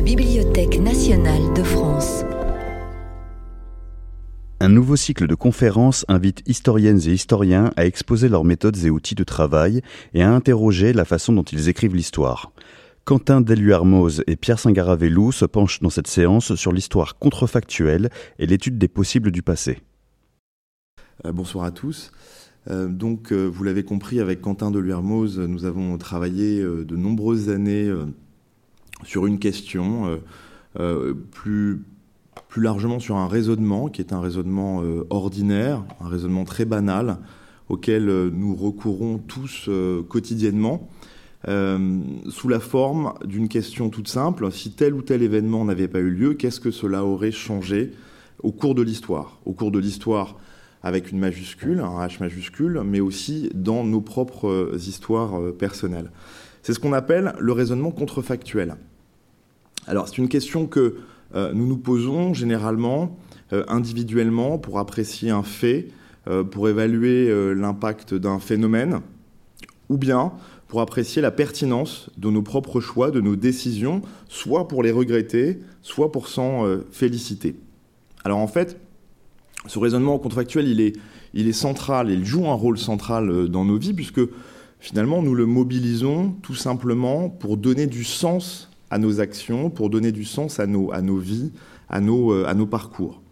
la 0.00 0.06
Bibliothèque 0.06 0.80
nationale 0.80 1.52
de 1.54 1.62
France. 1.62 2.24
Un 4.58 4.70
nouveau 4.70 4.96
cycle 4.96 5.26
de 5.26 5.34
conférences 5.34 6.06
invite 6.08 6.42
historiennes 6.46 7.00
et 7.04 7.12
historiens 7.12 7.70
à 7.76 7.84
exposer 7.84 8.30
leurs 8.30 8.44
méthodes 8.44 8.78
et 8.78 8.88
outils 8.88 9.14
de 9.14 9.24
travail 9.24 9.82
et 10.14 10.22
à 10.22 10.32
interroger 10.32 10.94
la 10.94 11.04
façon 11.04 11.34
dont 11.34 11.42
ils 11.42 11.68
écrivent 11.68 11.94
l'histoire. 11.94 12.50
Quentin 13.04 13.42
Deluermoz 13.42 14.22
et 14.26 14.36
Pierre 14.36 14.58
Singaravelou 14.58 15.32
se 15.32 15.44
penchent 15.44 15.80
dans 15.80 15.90
cette 15.90 16.06
séance 16.06 16.54
sur 16.54 16.72
l'histoire 16.72 17.18
contrefactuelle 17.18 18.08
et 18.38 18.46
l'étude 18.46 18.78
des 18.78 18.88
possibles 18.88 19.30
du 19.30 19.42
passé. 19.42 19.80
Euh, 21.26 21.32
bonsoir 21.32 21.66
à 21.66 21.72
tous. 21.72 22.10
Euh, 22.70 22.88
donc, 22.88 23.32
euh, 23.32 23.44
vous 23.44 23.64
l'avez 23.64 23.82
compris, 23.82 24.18
avec 24.18 24.40
Quentin 24.40 24.70
Deluermoz, 24.70 25.38
nous 25.38 25.66
avons 25.66 25.98
travaillé 25.98 26.62
de 26.62 26.96
nombreuses 26.96 27.50
années 27.50 27.92
sur 29.04 29.26
une 29.26 29.38
question, 29.38 30.20
plus 31.30 31.82
plus 32.50 32.62
largement 32.62 32.98
sur 32.98 33.16
un 33.16 33.28
raisonnement 33.28 33.88
qui 33.88 34.00
est 34.00 34.12
un 34.12 34.20
raisonnement 34.20 34.82
euh, 34.82 35.06
ordinaire, 35.10 35.84
un 36.00 36.08
raisonnement 36.08 36.44
très 36.44 36.64
banal, 36.64 37.18
auquel 37.68 38.08
euh, 38.08 38.30
nous 38.32 38.54
recourons 38.54 39.18
tous 39.18 39.66
euh, 39.68 40.02
quotidiennement, 40.02 40.88
sous 42.28 42.48
la 42.48 42.60
forme 42.60 43.14
d'une 43.24 43.48
question 43.48 43.88
toute 43.88 44.08
simple. 44.08 44.52
Si 44.52 44.72
tel 44.72 44.92
ou 44.92 45.00
tel 45.00 45.22
événement 45.22 45.64
n'avait 45.64 45.88
pas 45.88 46.00
eu 46.00 46.10
lieu, 46.10 46.34
qu'est-ce 46.34 46.60
que 46.60 46.70
cela 46.70 47.06
aurait 47.06 47.30
changé 47.30 47.92
au 48.42 48.52
cours 48.52 48.74
de 48.74 48.82
l'histoire? 48.82 49.38
Au 49.46 49.54
cours 49.54 49.70
de 49.70 49.78
l'histoire 49.78 50.36
avec 50.82 51.10
une 51.10 51.18
majuscule, 51.18 51.80
un 51.80 52.06
H 52.06 52.20
majuscule, 52.20 52.82
mais 52.84 53.00
aussi 53.00 53.48
dans 53.54 53.84
nos 53.84 54.02
propres 54.02 54.72
histoires 54.86 55.54
personnelles. 55.54 56.10
C'est 56.62 56.74
ce 56.74 56.78
qu'on 56.78 56.92
appelle 56.92 57.32
le 57.38 57.52
raisonnement 57.52 57.90
contrefactuel. 57.90 58.76
Alors 59.90 60.06
c'est 60.06 60.18
une 60.18 60.28
question 60.28 60.68
que 60.68 60.98
euh, 61.34 61.52
nous 61.52 61.66
nous 61.66 61.76
posons 61.76 62.32
généralement 62.32 63.18
euh, 63.52 63.64
individuellement 63.66 64.56
pour 64.56 64.78
apprécier 64.78 65.30
un 65.30 65.42
fait, 65.42 65.88
euh, 66.28 66.44
pour 66.44 66.68
évaluer 66.68 67.28
l'impact 67.56 68.14
d'un 68.14 68.38
phénomène, 68.38 69.00
ou 69.88 69.98
bien 69.98 70.32
pour 70.68 70.80
apprécier 70.80 71.20
la 71.20 71.32
pertinence 71.32 72.08
de 72.18 72.30
nos 72.30 72.42
propres 72.42 72.78
choix, 72.78 73.10
de 73.10 73.20
nos 73.20 73.34
décisions, 73.34 74.02
soit 74.28 74.68
pour 74.68 74.84
les 74.84 74.92
regretter, 74.92 75.58
soit 75.82 76.12
pour 76.12 76.28
s'en 76.28 76.64
féliciter. 76.92 77.56
Alors 78.22 78.38
en 78.38 78.46
fait, 78.46 78.78
ce 79.66 79.80
raisonnement 79.80 80.20
contrefactuel, 80.20 80.68
il 80.68 80.92
il 81.34 81.48
est 81.48 81.52
central, 81.52 82.10
il 82.10 82.24
joue 82.24 82.46
un 82.46 82.54
rôle 82.54 82.78
central 82.78 83.48
dans 83.48 83.64
nos 83.64 83.76
vies, 83.76 83.94
puisque 83.94 84.20
finalement, 84.78 85.20
nous 85.20 85.34
le 85.34 85.46
mobilisons 85.46 86.36
tout 86.42 86.54
simplement 86.54 87.28
pour 87.28 87.56
donner 87.56 87.88
du 87.88 88.04
sens 88.04 88.69
à 88.90 88.98
nos 88.98 89.20
actions, 89.20 89.70
pour 89.70 89.90
donner 89.90 90.12
du 90.12 90.24
sens 90.24 90.60
à 90.60 90.66
nos, 90.66 90.92
à 90.92 91.02
nos 91.02 91.16
vies, 91.16 91.52
à 91.88 92.00
nos, 92.00 92.32
euh, 92.32 92.46
à 92.46 92.54
nos 92.54 92.66
parcours. 92.66 93.22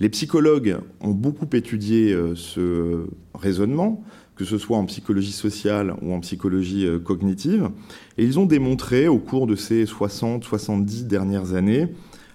Les 0.00 0.08
psychologues 0.08 0.78
ont 1.00 1.12
beaucoup 1.12 1.48
étudié 1.52 2.12
euh, 2.12 2.34
ce 2.34 3.06
raisonnement, 3.34 4.02
que 4.36 4.44
ce 4.44 4.58
soit 4.58 4.76
en 4.76 4.86
psychologie 4.86 5.32
sociale 5.32 5.94
ou 6.02 6.12
en 6.12 6.20
psychologie 6.20 6.86
euh, 6.86 6.98
cognitive, 6.98 7.70
et 8.18 8.24
ils 8.24 8.38
ont 8.38 8.46
démontré 8.46 9.06
au 9.06 9.18
cours 9.18 9.46
de 9.46 9.54
ces 9.54 9.84
60-70 9.84 11.06
dernières 11.06 11.54
années 11.54 11.88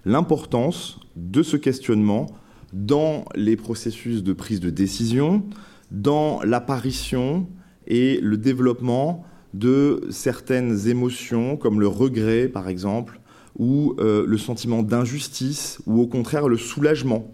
l'importance 0.06 1.00
de 1.18 1.44
ce 1.44 1.58
questionnement 1.58 2.28
dans 2.72 3.26
les 3.36 3.58
processus 3.58 4.24
de 4.24 4.32
prise 4.32 4.60
de 4.60 4.70
décision, 4.70 5.44
dans 5.92 6.42
l'apparition 6.44 7.48
et 7.88 8.20
le 8.22 8.38
développement 8.38 9.26
de 9.54 10.08
certaines 10.10 10.88
émotions 10.88 11.58
comme 11.58 11.80
le 11.80 11.88
regret 11.88 12.48
par 12.48 12.70
exemple, 12.70 13.20
ou 13.58 13.96
euh, 14.00 14.26
le 14.26 14.38
sentiment 14.38 14.84
d'injustice, 14.84 15.80
ou 15.86 16.02
au 16.02 16.08
contraire 16.08 16.48
le 16.48 16.58
soulagement, 16.58 17.30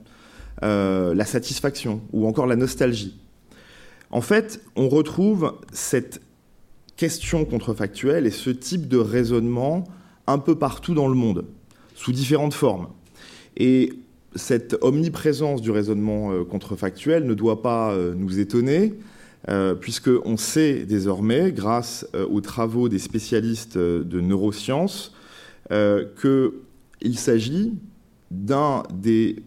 euh, 0.64 1.14
la 1.14 1.26
satisfaction, 1.26 2.02
ou 2.14 2.28
encore 2.28 2.48
la 2.48 2.56
nostalgie. 2.56 3.18
En 4.12 4.22
fait, 4.22 4.62
on 4.76 4.90
retrouve 4.90 5.54
cette 5.72 6.22
question 6.96 7.46
contrefactuelle 7.46 8.26
et 8.26 8.32
ce 8.32 8.50
type 8.50 8.88
de 8.88 8.98
raisonnement 8.98 9.84
un 10.28 10.40
peu 10.40 10.56
partout 10.56 10.94
dans 10.94 11.08
le 11.08 11.16
monde, 11.16 11.46
sous 11.94 12.12
différentes 12.12 12.54
formes. 12.54 12.88
Et 13.58 13.94
cette 14.36 14.78
omniprésence 14.82 15.62
du 15.62 15.72
raisonnement 15.72 16.32
euh, 16.32 16.44
contrefactuel 16.44 17.26
ne 17.26 17.34
doit 17.34 17.62
pas 17.62 17.96
nous 18.16 18.40
étonner, 18.40 18.94
euh, 19.48 19.76
puisqu'on 19.76 20.38
sait 20.38 20.86
désormais, 20.86 21.52
grâce 21.52 22.08
euh, 22.16 22.26
aux 22.26 22.42
travaux 22.42 22.90
des 22.90 22.98
spécialistes 22.98 23.78
euh, 23.78 24.04
de 24.04 24.20
neurosciences, 24.20 25.14
qu'il 26.22 27.18
s'agit 27.18 27.74
d'un 28.30 28.84
des 28.94 29.38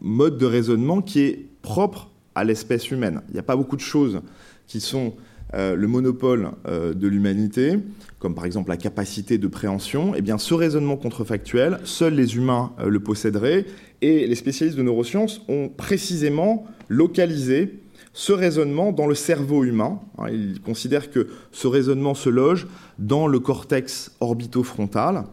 modes 0.00 0.36
de 0.36 0.46
raisonnement 0.46 1.00
qui 1.00 1.20
est 1.20 1.46
propre 1.62 2.10
à 2.34 2.42
l'espèce 2.42 2.90
humaine. 2.90 3.22
Il 3.28 3.34
n'y 3.34 3.38
a 3.38 3.44
pas 3.44 3.54
beaucoup 3.54 3.76
de 3.76 3.82
choses 3.82 4.20
qui 4.66 4.80
sont 4.80 5.14
le 5.54 5.86
monopole 5.86 6.50
de 6.66 7.06
l'humanité, 7.06 7.78
comme 8.18 8.34
par 8.34 8.46
exemple 8.46 8.70
la 8.70 8.76
capacité 8.76 9.38
de 9.38 9.46
préhension. 9.46 10.12
Eh 10.16 10.22
bien, 10.22 10.38
ce 10.38 10.54
raisonnement 10.54 10.96
contrefactuel, 10.96 11.78
seuls 11.84 12.14
les 12.14 12.34
humains 12.34 12.72
le 12.84 12.98
posséderaient, 12.98 13.64
et 14.00 14.26
les 14.26 14.34
spécialistes 14.34 14.76
de 14.76 14.82
neurosciences 14.82 15.42
ont 15.46 15.68
précisément 15.68 16.66
localisé 16.88 17.78
ce 18.12 18.32
raisonnement 18.32 18.92
dans 18.92 19.06
le 19.06 19.14
cerveau 19.14 19.64
humain. 19.64 20.00
Hein, 20.18 20.26
il 20.30 20.60
considère 20.60 21.10
que 21.10 21.28
ce 21.50 21.66
raisonnement 21.66 22.14
se 22.14 22.28
loge 22.28 22.66
dans 22.98 23.26
le 23.26 23.40
cortex 23.40 24.12
orbitofrontal 24.20 25.24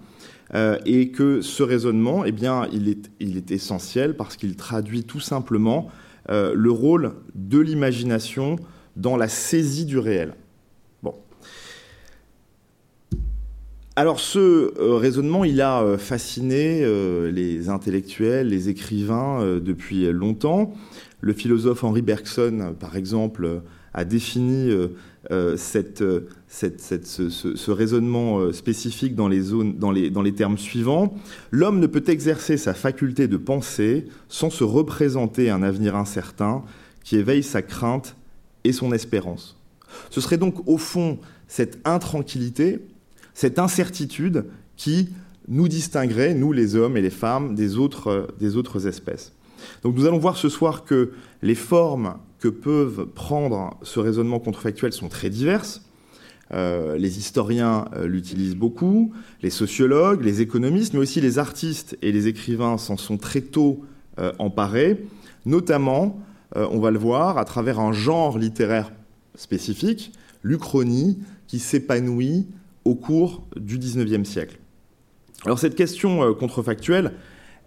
euh, 0.56 0.78
et 0.86 1.10
que 1.10 1.42
ce 1.42 1.62
raisonnement, 1.62 2.26
eh 2.26 2.32
bien, 2.32 2.68
il 2.72 2.90
est, 2.90 3.52
essentiel 3.52 4.16
parce 4.16 4.36
qu'il 4.36 4.56
traduit 4.56 5.04
tout 5.04 5.20
simplement 5.20 5.90
euh, 6.30 6.54
le 6.56 6.72
rôle 6.72 7.14
de 7.36 7.60
l'imagination 7.60 8.56
dans 8.96 9.16
la 9.16 9.28
saisie 9.28 9.86
du 9.86 10.00
réel. 10.00 10.34
Bon. 11.04 11.14
Alors 13.96 14.20
ce 14.20 14.40
euh, 14.80 14.96
raisonnement, 14.96 15.44
il 15.44 15.62
a 15.62 15.98
fasciné 15.98 16.84
les 17.32 17.70
intellectuels, 17.70 18.48
les 18.48 18.70
écrivains 18.70 19.60
depuis 19.62 20.12
longtemps. 20.12 20.74
Le 21.22 21.34
philosophe 21.34 21.84
Henri 21.84 22.02
Bergson, 22.02 22.75
par 22.80 22.96
exemple, 22.96 23.62
a 23.94 24.06
défini 24.06 24.69
euh, 24.69 24.90
euh, 25.31 25.57
ce, 25.57 27.72
raisonnement 27.72 28.40
euh, 28.40 28.53
spécifique 28.53 29.16
dans 29.16 29.28
les, 29.28 30.34
termes 30.34 30.57
suivants. 30.57 31.16
L'homme 31.52 31.80
ne 31.80 31.88
peut 31.88 32.03
exercer 32.07 32.57
sa 32.57 32.74
faculté 32.74 33.28
de 33.28 33.38
penser 33.38 34.07
sans 34.28 34.50
se 34.50 34.63
représenter 34.63 35.50
un 35.50 35.63
avenir 35.63 35.96
incertain 35.96 36.63
qui 37.03 37.18
éveille 37.18 37.44
sa 37.44 37.62
crainte 37.62 38.16
et 38.63 38.72
son 38.72 38.94
espérance. 38.94 39.57
Ce 40.09 40.22
serait 40.22 40.38
donc 40.38 40.68
au 40.68 40.78
fond 40.78 41.18
cette 41.47 41.80
intranquillité, 41.86 42.80
cette 43.34 43.57
incertitude 43.57 44.46
qui 44.78 45.09
nous 45.47 45.68
distinguerait, 45.68 46.36
nous 46.36 46.51
les 46.51 46.75
hommes 46.75 46.96
et 46.96 47.01
les 47.01 47.09
femmes, 47.09 47.56
des 47.56 47.78
autres 47.78 48.88
espèces. 48.88 49.34
Donc 49.84 49.96
nous 49.96 50.06
allons 50.06 50.20
voir 50.20 50.38
ce 50.38 50.50
soir 50.50 50.84
que 50.84 51.12
les 51.42 51.56
formes 51.56 52.16
que 52.40 52.47
peuvent 52.47 53.06
prendre 53.06 53.78
ce 53.81 54.00
raisonnement 54.00 54.40
contrefactuel 54.40 54.94
sont 54.94 55.09
très 55.09 55.30
diverses. 55.30 55.81
Euh, 56.52 56.97
les 56.97 57.20
historiens 57.20 57.86
euh, 57.96 58.08
l'utilisent 58.08 58.56
beaucoup, 58.56 59.14
les 59.44 59.52
sociologues, 59.52 60.24
les 60.24 60.42
économistes, 60.42 60.94
mais 60.94 61.00
aussi 61.00 61.22
les 61.22 61.38
artistes 61.38 61.98
et 62.02 62.12
les 62.12 62.28
écrivains 62.28 62.78
s'en 62.78 62.98
sont 62.98 63.18
très 63.18 63.42
tôt 63.42 63.86
euh, 64.18 64.31
emparés, 64.40 65.06
notamment, 65.46 66.19
on 66.56 66.80
va 66.80 66.90
le 66.90 66.98
voir, 66.98 67.38
à 67.38 67.46
travers 67.46 67.80
un 67.80 67.92
genre 67.92 68.40
littéraire 68.40 68.92
spécifique, 69.36 70.12
l'Uchronie, 70.42 71.19
qui 71.46 71.59
s'épanouit 71.59 72.48
au 72.86 72.96
cours 72.96 73.44
du 73.56 73.78
XIXe 73.78 74.28
siècle. 74.28 74.57
Alors 75.45 75.60
cette 75.60 75.75
question 75.75 76.34
contrefactuelle, 76.34 77.13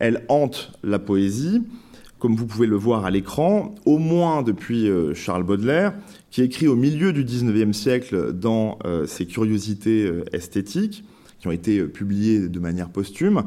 elle 0.03 0.25
hante 0.29 0.73
la 0.83 0.99
poésie, 0.99 1.63
comme 2.19 2.35
vous 2.35 2.45
pouvez 2.45 2.67
le 2.67 2.75
voir 2.75 3.05
à 3.05 3.11
l'écran, 3.13 3.73
au 3.87 3.99
moins 3.99 4.43
depuis 4.43 4.89
euh, 4.89 5.15
Charles 5.15 5.45
Baudelaire, 5.45 5.95
qui 6.33 6.43
écrit 6.43 6.67
au 6.67 6.75
milieu 6.75 7.13
du 7.13 7.23
XIXe 7.23 7.77
siècle 7.77 8.33
dans 8.33 8.81
euh, 8.85 9.07
ses 9.07 9.27
curiosités 9.27 10.05
euh, 10.05 10.25
esthétiques, 10.33 11.05
qui 11.39 11.47
ont 11.47 11.53
été 11.53 11.85
publiées 11.85 12.49
de 12.49 12.59
manière 12.59 12.89
posthume. 12.89 13.45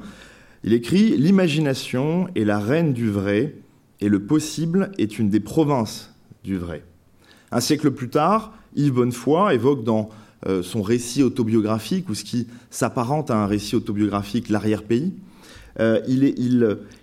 Il 0.63 0.71
écrit 0.71 1.17
L'imagination 1.17 2.29
est 2.35 2.45
la 2.45 2.59
reine 2.59 2.93
du 2.93 3.09
vrai, 3.09 3.55
et 3.99 4.07
le 4.07 4.23
possible 4.23 4.91
est 4.97 5.19
une 5.19 5.29
des 5.29 5.41
provinces 5.41 6.15
du 6.45 6.55
vrai. 6.55 6.85
Un 7.51 7.59
siècle 7.59 7.91
plus 7.91 8.09
tard, 8.09 8.53
Yves 8.77 8.93
Bonnefoy 8.93 9.53
évoque 9.53 9.83
dans 9.83 10.09
son 10.61 10.81
récit 10.81 11.23
autobiographique, 11.23 12.07
ou 12.09 12.13
ce 12.13 12.23
qui 12.23 12.47
s'apparente 12.69 13.31
à 13.31 13.37
un 13.37 13.47
récit 13.47 13.75
autobiographique, 13.75 14.49
L'arrière-pays, 14.49 15.13
il, 15.79 16.23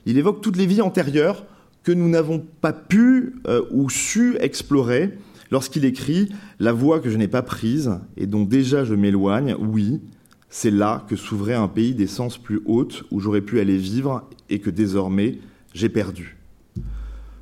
il, 0.07 0.19
évoque 0.19 0.41
toutes 0.41 0.57
les 0.57 0.67
vies 0.67 0.81
antérieures 0.81 1.45
que 1.83 1.93
nous 1.93 2.09
n'avons 2.09 2.45
pas 2.61 2.73
pu 2.73 3.35
euh, 3.47 3.63
ou 3.71 3.91
su 3.91 4.37
explorer 4.41 5.19
lorsqu'il 5.51 5.85
écrit 5.85 6.29
La 6.61 6.73
voie 6.73 7.01
que 7.01 7.11
je 7.11 7.17
n'ai 7.17 7.29
pas 7.29 7.43
prise 7.43 7.93
et 8.17 8.27
dont 8.27 8.45
déjà 8.45 8.85
je 8.85 8.95
m'éloigne, 8.95 9.57
oui, 9.59 10.01
c'est 10.49 10.71
là 10.71 11.05
que 11.09 11.17
s'ouvrait 11.17 11.55
un 11.55 11.69
pays 11.69 11.95
d'essence 11.95 12.39
plus 12.39 12.61
haute 12.67 13.05
où 13.11 13.21
j'aurais 13.21 13.41
pu 13.41 13.61
aller 13.61 13.77
vivre 13.77 14.29
et 14.49 14.61
que 14.61 14.71
désormais 14.71 15.39
j'ai 15.75 15.89
perdu. 15.89 16.39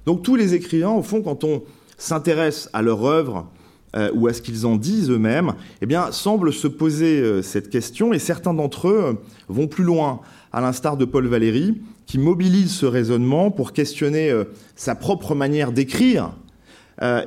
Donc 0.06 0.22
tous 0.22 0.36
les 0.36 0.54
écrivains, 0.54 0.90
au 0.90 1.02
fond, 1.02 1.22
quand 1.22 1.44
on 1.44 1.62
s'intéresse 1.98 2.70
à 2.72 2.82
leur 2.82 3.04
œuvre 3.04 3.50
euh, 3.96 4.10
ou 4.14 4.28
à 4.28 4.32
ce 4.32 4.40
qu'ils 4.40 4.66
en 4.66 4.76
disent 4.76 5.10
eux-mêmes, 5.10 5.54
eh 5.82 5.86
bien, 5.86 6.12
semblent 6.12 6.52
se 6.52 6.68
poser 6.68 7.20
euh, 7.20 7.42
cette 7.42 7.70
question 7.70 8.12
et 8.12 8.20
certains 8.20 8.54
d'entre 8.54 8.88
eux 8.88 9.04
euh, 9.04 9.12
vont 9.48 9.66
plus 9.66 9.82
loin, 9.82 10.20
à 10.52 10.60
l'instar 10.60 10.96
de 10.96 11.04
Paul 11.04 11.26
Valéry, 11.26 11.80
qui 12.06 12.18
mobilise 12.18 12.72
ce 12.72 12.86
raisonnement 12.86 13.50
pour 13.50 13.72
questionner 13.72 14.32
sa 14.74 14.94
propre 14.94 15.34
manière 15.34 15.72
d'écrire 15.72 16.32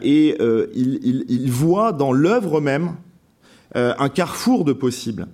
et 0.01 0.37
il, 0.75 1.25
il, 1.29 1.51
voit 1.51 1.93
dans 1.93 2.11
l'œuvre 2.11 2.59
même 2.59 2.95
un 3.75 4.09
carrefour 4.09 4.65
de 4.65 4.73
possibles. 4.73 5.27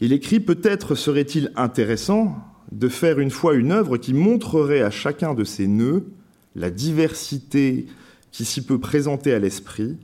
Il 0.00 0.12
écrit 0.12 0.38
Peut-être 0.38 0.94
serait-il 0.94 1.50
intéressant 1.56 2.36
de 2.72 2.88
faire 2.88 3.18
une 3.18 3.30
fois 3.30 3.54
une 3.54 3.72
œuvre 3.72 3.96
qui 3.96 4.14
montrerait 4.14 4.82
à 4.82 4.90
chacun 4.90 5.34
de 5.34 5.44
ces 5.44 5.66
nœuds 5.66 6.06
la 6.54 6.70
diversité 6.70 7.86
qui 8.30 8.44
s'y 8.44 8.62
peut 8.62 8.78
présenter 8.78 9.32
à 9.32 9.38
l'esprit, 9.38 9.96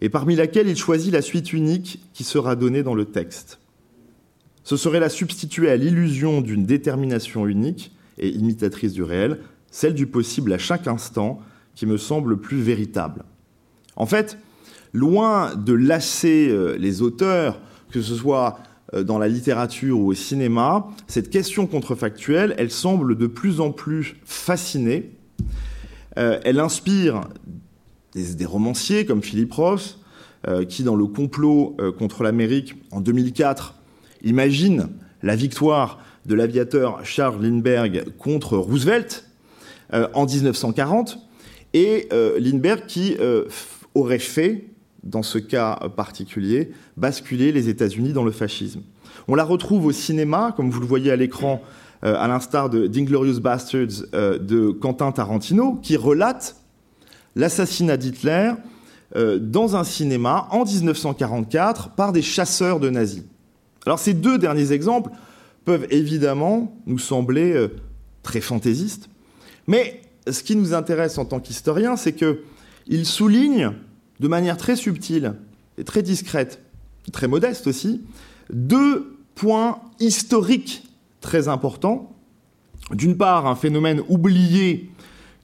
et 0.00 0.08
parmi 0.08 0.36
laquelle 0.36 0.68
il 0.68 0.76
choisit 0.76 1.12
la 1.12 1.22
suite 1.22 1.52
unique 1.52 2.00
qui 2.12 2.24
sera 2.24 2.56
donnée 2.56 2.82
dans 2.82 2.94
le 2.94 3.04
texte. 3.04 3.60
Ce 4.64 4.76
serait 4.76 5.00
la 5.00 5.08
substituer 5.08 5.70
à 5.70 5.76
l'illusion 5.76 6.40
d'une 6.40 6.64
détermination 6.64 7.46
unique 7.46 7.92
et 8.18 8.28
imitatrice 8.28 8.92
du 8.92 9.02
réel, 9.02 9.40
celle 9.70 9.94
du 9.94 10.06
possible 10.06 10.52
à 10.52 10.58
chaque 10.58 10.86
instant, 10.86 11.40
qui 11.74 11.86
me 11.86 11.96
semble 11.96 12.38
plus 12.38 12.60
véritable. 12.60 13.24
En 13.96 14.06
fait, 14.06 14.38
loin 14.92 15.54
de 15.54 15.72
lasser 15.72 16.48
euh, 16.50 16.76
les 16.78 17.02
auteurs, 17.02 17.60
que 17.90 18.02
ce 18.02 18.14
soit 18.14 18.58
euh, 18.94 19.02
dans 19.02 19.18
la 19.18 19.28
littérature 19.28 19.98
ou 19.98 20.08
au 20.08 20.14
cinéma, 20.14 20.86
cette 21.06 21.30
question 21.30 21.66
contrefactuelle, 21.66 22.54
elle 22.58 22.70
semble 22.70 23.16
de 23.16 23.26
plus 23.26 23.60
en 23.60 23.72
plus 23.72 24.16
fasciner. 24.24 25.10
Euh, 26.18 26.38
elle 26.44 26.60
inspire 26.60 27.22
des, 28.14 28.44
romanciers 28.44 29.06
comme 29.06 29.22
Philippe 29.22 29.52
Ross, 29.52 29.98
qui, 30.68 30.82
dans 30.82 30.96
le 30.96 31.06
complot 31.06 31.76
contre 32.00 32.24
l'Amérique 32.24 32.74
en 32.90 33.00
2004, 33.00 33.76
imagine 34.22 34.88
la 35.22 35.36
victoire 35.36 36.00
de 36.26 36.34
l'aviateur 36.34 37.04
Charles 37.04 37.42
Lindbergh 37.42 38.04
contre 38.18 38.56
Roosevelt 38.56 39.28
en 39.92 40.24
1940, 40.24 41.18
et 41.74 42.08
Lindbergh 42.38 42.86
qui 42.86 43.16
aurait 43.94 44.18
fait 44.18 44.66
dans 45.02 45.22
ce 45.22 45.38
cas 45.38 45.78
particulier, 45.96 46.72
basculer 46.96 47.52
les 47.52 47.68
États-Unis 47.68 48.12
dans 48.12 48.24
le 48.24 48.30
fascisme. 48.30 48.82
On 49.28 49.34
la 49.34 49.44
retrouve 49.44 49.86
au 49.86 49.92
cinéma, 49.92 50.52
comme 50.56 50.70
vous 50.70 50.80
le 50.80 50.86
voyez 50.86 51.10
à 51.10 51.16
l'écran, 51.16 51.62
euh, 52.04 52.16
à 52.16 52.28
l'instar 52.28 52.70
de 52.70 52.86
d'Inglorious 52.86 53.40
Bastards 53.40 54.06
euh, 54.14 54.38
de 54.38 54.70
Quentin 54.70 55.12
Tarantino, 55.12 55.74
qui 55.82 55.96
relate 55.96 56.56
l'assassinat 57.36 57.96
d'Hitler 57.96 58.52
euh, 59.16 59.38
dans 59.38 59.76
un 59.76 59.84
cinéma 59.84 60.48
en 60.50 60.64
1944 60.64 61.90
par 61.90 62.12
des 62.12 62.22
chasseurs 62.22 62.80
de 62.80 62.90
nazis. 62.90 63.22
Alors 63.86 63.98
ces 63.98 64.14
deux 64.14 64.38
derniers 64.38 64.72
exemples 64.72 65.10
peuvent 65.64 65.86
évidemment 65.90 66.76
nous 66.86 66.98
sembler 66.98 67.68
très 68.22 68.40
fantaisistes, 68.40 69.08
mais 69.66 70.02
ce 70.30 70.42
qui 70.42 70.56
nous 70.56 70.74
intéresse 70.74 71.18
en 71.18 71.24
tant 71.24 71.40
qu'historiens, 71.40 71.96
c'est 71.96 72.12
qu'ils 72.14 73.06
soulignent 73.06 73.72
de 74.20 74.28
manière 74.28 74.56
très 74.56 74.76
subtile 74.76 75.34
et 75.78 75.84
très 75.84 76.02
discrète, 76.02 76.62
très 77.12 77.28
modeste 77.28 77.66
aussi, 77.66 78.02
deux 78.52 79.16
points 79.34 79.80
historiques 79.98 80.84
très 81.20 81.48
importants. 81.48 82.14
D'une 82.92 83.16
part, 83.16 83.46
un 83.46 83.56
phénomène 83.56 84.02
oublié 84.08 84.90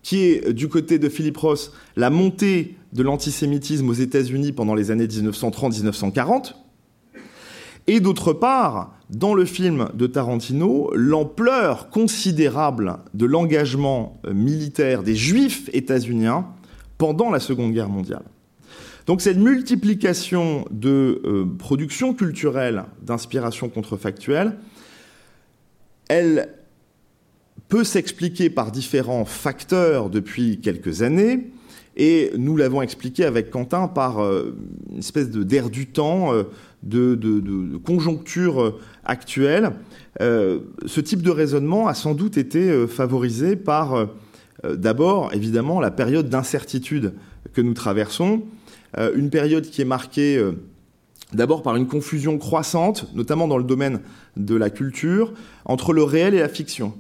qui 0.02 0.23
est 0.25 0.52
du 0.52 0.69
côté 0.69 0.99
de 0.99 1.08
Philippe 1.08 1.38
Ross 1.38 1.73
la 1.96 2.11
montée 2.11 2.76
de 2.93 3.02
l'antisémitisme 3.02 3.88
aux 3.88 3.94
États-Unis 3.94 4.52
pendant 4.52 4.75
les 4.75 4.90
années 4.90 5.06
1930-1940. 5.06 6.55
Et 7.88 8.00
d'autre 8.00 8.35
part, 8.35 8.93
dans 9.08 9.32
le 9.32 9.46
film 9.46 9.88
de 9.94 10.06
Tarantino, 10.06 10.90
l'ampleur 10.94 11.88
considérable 11.88 12.99
de 13.14 13.25
l'engagement 13.25 14.20
militaire 14.31 15.02
des 15.02 15.17
juifs 15.17 15.70
états-uniens 15.73 16.46
pendant 16.99 17.31
la 17.31 17.40
Seconde 17.40 17.73
Guerre 17.73 17.88
mondiale. 17.88 18.25
Donc 19.06 19.23
cette 19.23 19.38
multiplication 19.38 20.67
de 20.70 21.23
euh, 21.25 21.46
productions 21.58 22.12
culturelles 22.12 22.85
d'inspiration 23.00 23.70
contrefactuelle, 23.70 24.58
elle 26.08 26.50
peut 27.69 27.85
s'expliquer 27.85 28.50
par 28.50 28.70
différents 28.70 29.25
facteurs 29.25 30.11
depuis 30.11 30.61
quelques 30.61 31.00
années, 31.00 31.50
et 31.98 32.30
nous 32.36 32.56
l'avons 32.56 32.80
expliqué 32.80 33.24
avec 33.24 33.50
Quentin 33.50 33.88
par 33.88 34.20
euh, 34.20 34.56
une 34.90 34.98
espèce 34.98 35.28
d'air 35.28 35.68
du 35.68 35.86
temps, 35.86 36.32
euh, 36.32 36.44
de, 36.82 37.76
conjoncture 37.84 38.78
actuelle. 39.04 39.72
ce 40.20 41.00
type 41.00 41.22
de 41.22 41.30
raisonnement 41.30 41.88
a 41.88 41.94
sans 41.94 42.14
doute 42.14 42.38
été 42.38 42.86
favorisé 42.86 43.56
par, 43.56 44.08
d'abord, 44.64 45.30
évidemment, 45.34 45.80
la 45.80 45.90
période 45.90 46.28
d'incertitude 46.28 47.14
que 47.52 47.60
nous 47.60 47.74
traversons, 47.74 48.42
euh, 48.96 49.12
une 49.14 49.30
période 49.30 49.66
qui 49.66 49.82
est 49.82 49.86
marquée 49.86 50.36
euh, 50.36 50.52
d'abord 51.32 51.62
par 51.62 51.76
une 51.76 51.86
confusion 51.86 52.38
croissante, 52.38 53.06
notamment 53.14 53.46
dans 53.46 53.58
le 53.58 53.64
domaine 53.64 54.00
de 54.36 54.54
la 54.54 54.70
culture, 54.70 55.34
entre 55.64 55.92
le 55.92 56.02
réel 56.02 56.34
et 56.34 56.40
la 56.40 56.48
fiction. 56.48 56.94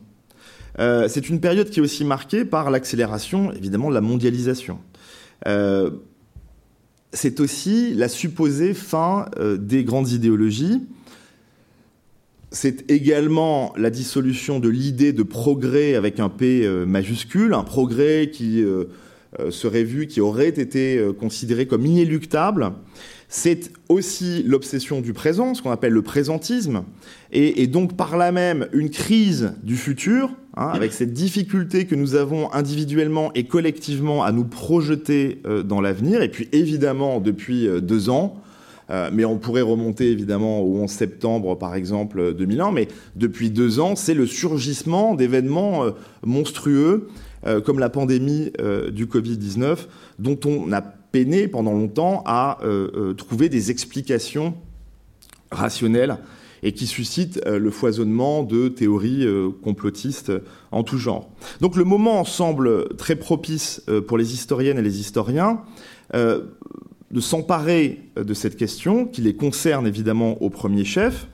Euh, 0.78 1.08
c'est 1.08 1.28
une 1.28 1.40
période 1.40 1.70
qui 1.70 1.80
est 1.80 1.82
aussi 1.82 2.04
marquée 2.04 2.44
par 2.44 2.70
l'accélération, 2.70 3.52
évidemment, 3.52 3.88
de 3.88 3.94
la 3.94 4.00
mondialisation. 4.00 4.78
C'est 7.12 7.40
aussi 7.40 7.94
la 7.94 8.08
supposée 8.08 8.74
fin 8.74 9.26
des 9.58 9.84
grandes 9.84 10.10
idéologies. 10.10 10.82
C'est 12.50 12.90
également 12.90 13.72
la 13.76 13.90
dissolution 13.90 14.60
de 14.60 14.68
l'idée 14.68 15.12
de 15.12 15.22
progrès 15.22 15.94
avec 15.94 16.20
un 16.20 16.28
P 16.28 16.68
majuscule, 16.86 17.54
un 17.54 17.64
progrès 17.64 18.30
qui 18.32 18.64
euh, 19.38 19.50
serait 19.50 19.84
vu, 19.84 20.06
qui 20.06 20.22
aurait 20.22 20.48
été 20.48 20.96
euh, 20.96 21.12
considéré 21.12 21.66
comme 21.66 21.84
inéluctable. 21.84 22.72
C'est 23.28 23.70
aussi 23.90 24.42
l'obsession 24.42 25.02
du 25.02 25.12
présent, 25.12 25.52
ce 25.52 25.60
qu'on 25.60 25.70
appelle 25.70 25.92
le 25.92 26.00
présentisme, 26.00 26.82
et, 27.30 27.66
donc 27.66 27.94
par 27.94 28.16
là 28.16 28.32
même 28.32 28.68
une 28.72 28.88
crise 28.88 29.52
du 29.62 29.76
futur, 29.76 30.34
hein, 30.58 30.70
avec 30.74 30.92
cette 30.92 31.12
difficulté 31.12 31.86
que 31.86 31.94
nous 31.94 32.14
avons 32.14 32.52
individuellement 32.52 33.32
et 33.34 33.44
collectivement 33.44 34.22
à 34.22 34.32
nous 34.32 34.44
projeter 34.44 35.40
euh, 35.46 35.62
dans 35.62 35.80
l'avenir, 35.80 36.22
et 36.22 36.28
puis 36.28 36.48
évidemment 36.52 37.20
depuis 37.20 37.68
deux 37.80 38.10
ans, 38.10 38.42
mais 39.12 39.26
on 39.26 39.36
pourrait 39.36 39.60
remonter 39.60 40.10
évidemment 40.10 40.62
au 40.62 40.78
11 40.78 40.90
septembre, 40.90 41.58
par 41.58 41.74
exemple, 41.74 42.32
2001. 42.32 42.72
Mais 42.72 42.88
depuis 43.16 43.50
deux 43.50 43.80
ans, 43.80 43.96
c'est 43.96 44.14
le 44.14 44.26
surgissement 44.26 45.14
d'événements 45.14 45.84
monstrueux 46.24 47.06
euh, 47.46 47.60
comme 47.60 47.78
la 47.78 47.88
pandémie 47.88 48.52
euh, 48.60 48.90
du 48.90 49.06
Covid-19, 49.06 49.86
dont 50.18 50.38
on 50.44 50.72
a 50.72 50.80
peiné 50.80 51.46
pendant 51.46 51.72
longtemps 51.72 52.24
à 52.26 52.58
euh, 52.64 53.14
trouver 53.14 53.48
des 53.48 53.70
explications 53.70 54.54
rationnelles 55.52 56.18
et 56.62 56.72
qui 56.72 56.86
suscitent 56.86 57.40
le 57.46 57.70
foisonnement 57.70 58.42
de 58.42 58.68
théories 58.68 59.26
complotistes 59.62 60.32
en 60.72 60.82
tout 60.82 60.98
genre. 60.98 61.30
Donc 61.60 61.76
le 61.76 61.84
moment 61.84 62.24
semble 62.24 62.94
très 62.96 63.16
propice 63.16 63.82
pour 64.06 64.18
les 64.18 64.34
historiennes 64.34 64.78
et 64.78 64.82
les 64.82 65.00
historiens 65.00 65.60
de 67.10 67.20
s'emparer 67.20 68.00
de 68.16 68.34
cette 68.34 68.56
question, 68.56 69.06
qui 69.06 69.22
les 69.22 69.34
concerne 69.34 69.86
évidemment 69.86 70.42
au 70.42 70.50
premier 70.50 70.84
chef, 70.84 71.28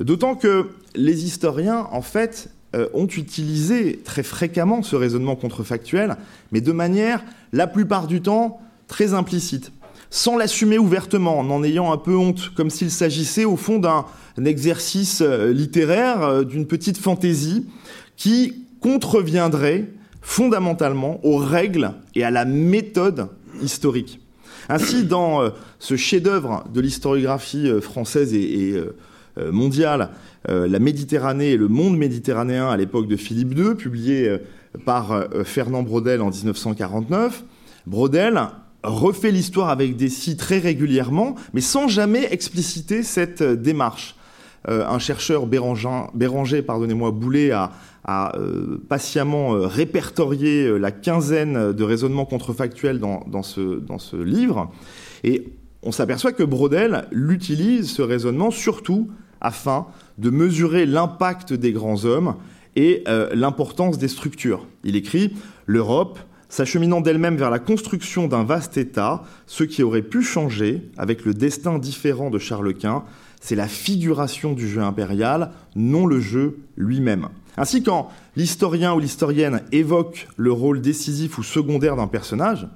d'autant 0.00 0.34
que 0.34 0.68
les 0.94 1.24
historiens, 1.24 1.88
en 1.90 2.02
fait, 2.02 2.50
euh, 2.74 2.88
ont 2.92 3.06
utilisé 3.06 3.98
très 4.04 4.22
fréquemment 4.22 4.82
ce 4.82 4.94
raisonnement 4.94 5.36
contrefactuel, 5.36 6.16
mais 6.52 6.60
de 6.60 6.72
manière, 6.72 7.24
la 7.52 7.66
plupart 7.66 8.06
du 8.06 8.20
temps, 8.20 8.60
très 8.86 9.14
implicite, 9.14 9.72
sans 10.10 10.36
l'assumer 10.36 10.78
ouvertement, 10.78 11.38
en 11.38 11.50
en 11.50 11.62
ayant 11.62 11.92
un 11.92 11.96
peu 11.96 12.16
honte, 12.16 12.52
comme 12.54 12.70
s'il 12.70 12.90
s'agissait 12.90 13.44
au 13.44 13.56
fond 13.56 13.78
d'un 13.78 14.04
exercice 14.44 15.20
euh, 15.20 15.52
littéraire, 15.52 16.22
euh, 16.22 16.44
d'une 16.44 16.66
petite 16.66 16.98
fantaisie, 16.98 17.66
qui 18.16 18.66
contreviendrait 18.80 19.86
fondamentalement 20.22 21.24
aux 21.24 21.38
règles 21.38 21.92
et 22.14 22.24
à 22.24 22.30
la 22.30 22.44
méthode 22.44 23.28
historique. 23.62 24.20
Ainsi, 24.68 25.04
dans 25.04 25.50
ce 25.78 25.96
chef-d'œuvre 25.96 26.64
de 26.74 26.80
l'historiographie 26.82 27.70
française 27.80 28.34
et, 28.34 28.78
mondiale, 29.50 30.10
euh, 30.48 30.68
la 30.68 30.78
Méditerranée 30.78 31.50
et 31.50 31.56
le 31.56 31.68
monde 31.68 31.96
méditerranéen 31.96 32.68
à 32.68 32.76
l'époque 32.76 33.08
de 33.08 33.16
Philippe 33.16 33.58
II, 33.58 33.74
publié 33.74 34.28
euh, 34.28 34.38
par 34.84 35.12
euh, 35.12 35.44
Fernand 35.44 35.82
Brodel 35.82 36.20
en 36.22 36.30
1949. 36.30 37.44
Brodel 37.86 38.40
refait 38.82 39.30
l'histoire 39.30 39.68
avec 39.68 39.96
des 39.96 40.08
si 40.08 40.36
très 40.36 40.58
régulièrement, 40.58 41.34
mais 41.52 41.60
sans 41.60 41.88
jamais 41.88 42.28
expliciter 42.32 43.02
cette 43.02 43.42
démarche. 43.42 44.14
un 44.66 44.98
chercheur 44.98 45.46
Béranger, 45.46 46.62
pardonnez-moi, 46.62 47.10
Boulet 47.10 47.50
a, 47.52 47.72
patiemment 48.88 49.50
répertorié 49.50 50.78
la 50.78 50.90
quinzaine 50.90 51.72
de 51.72 51.84
raisonnements 51.84 52.24
contrefactuels 52.24 52.98
dans, 53.00 53.42
ce, 53.42 53.80
dans 53.80 53.98
ce 53.98 54.16
livre. 54.16 54.70
Et 55.24 55.44
on 55.82 55.92
s'aperçoit 55.92 56.32
que 56.32 56.42
Brodel 56.42 57.06
l'utilise, 57.10 57.90
ce 57.90 58.02
raisonnement, 58.02 58.50
surtout 58.50 59.10
afin 59.40 59.86
de 60.18 60.30
mesurer 60.30 60.86
l'impact 60.86 61.52
des 61.52 61.72
grands 61.72 62.04
hommes 62.04 62.34
et 62.76 63.04
euh, 63.08 63.30
l'importance 63.34 63.98
des 63.98 64.08
structures. 64.08 64.66
Il 64.84 64.96
écrit 64.96 65.34
L'Europe, 65.66 66.18
s'acheminant 66.48 67.00
d'elle-même 67.00 67.36
vers 67.36 67.50
la 67.50 67.58
construction 67.58 68.26
d'un 68.26 68.44
vaste 68.44 68.76
État, 68.76 69.22
ce 69.46 69.64
qui 69.64 69.82
aurait 69.82 70.02
pu 70.02 70.22
changer 70.22 70.90
avec 70.96 71.24
le 71.24 71.34
destin 71.34 71.78
différent 71.78 72.30
de 72.30 72.38
Charles 72.38 72.74
Quint, 72.74 73.04
c'est 73.40 73.54
la 73.54 73.68
figuration 73.68 74.52
du 74.52 74.68
jeu 74.68 74.82
impérial, 74.82 75.52
non 75.76 76.06
le 76.06 76.20
jeu 76.20 76.58
lui-même. 76.76 77.28
Ainsi, 77.56 77.82
quand 77.82 78.08
l'historien 78.36 78.94
ou 78.94 79.00
l'historienne 79.00 79.62
évoque 79.72 80.28
le 80.36 80.52
rôle 80.52 80.80
décisif 80.80 81.38
ou 81.38 81.42
secondaire 81.42 81.96
d'un 81.96 82.06
personnage, 82.06 82.68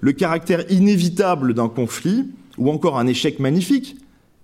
le 0.00 0.12
caractère 0.12 0.70
inévitable 0.70 1.54
d'un 1.54 1.68
conflit, 1.68 2.30
ou 2.58 2.70
encore 2.70 2.98
un 2.98 3.06
échec 3.06 3.38
magnifique, 3.38 3.96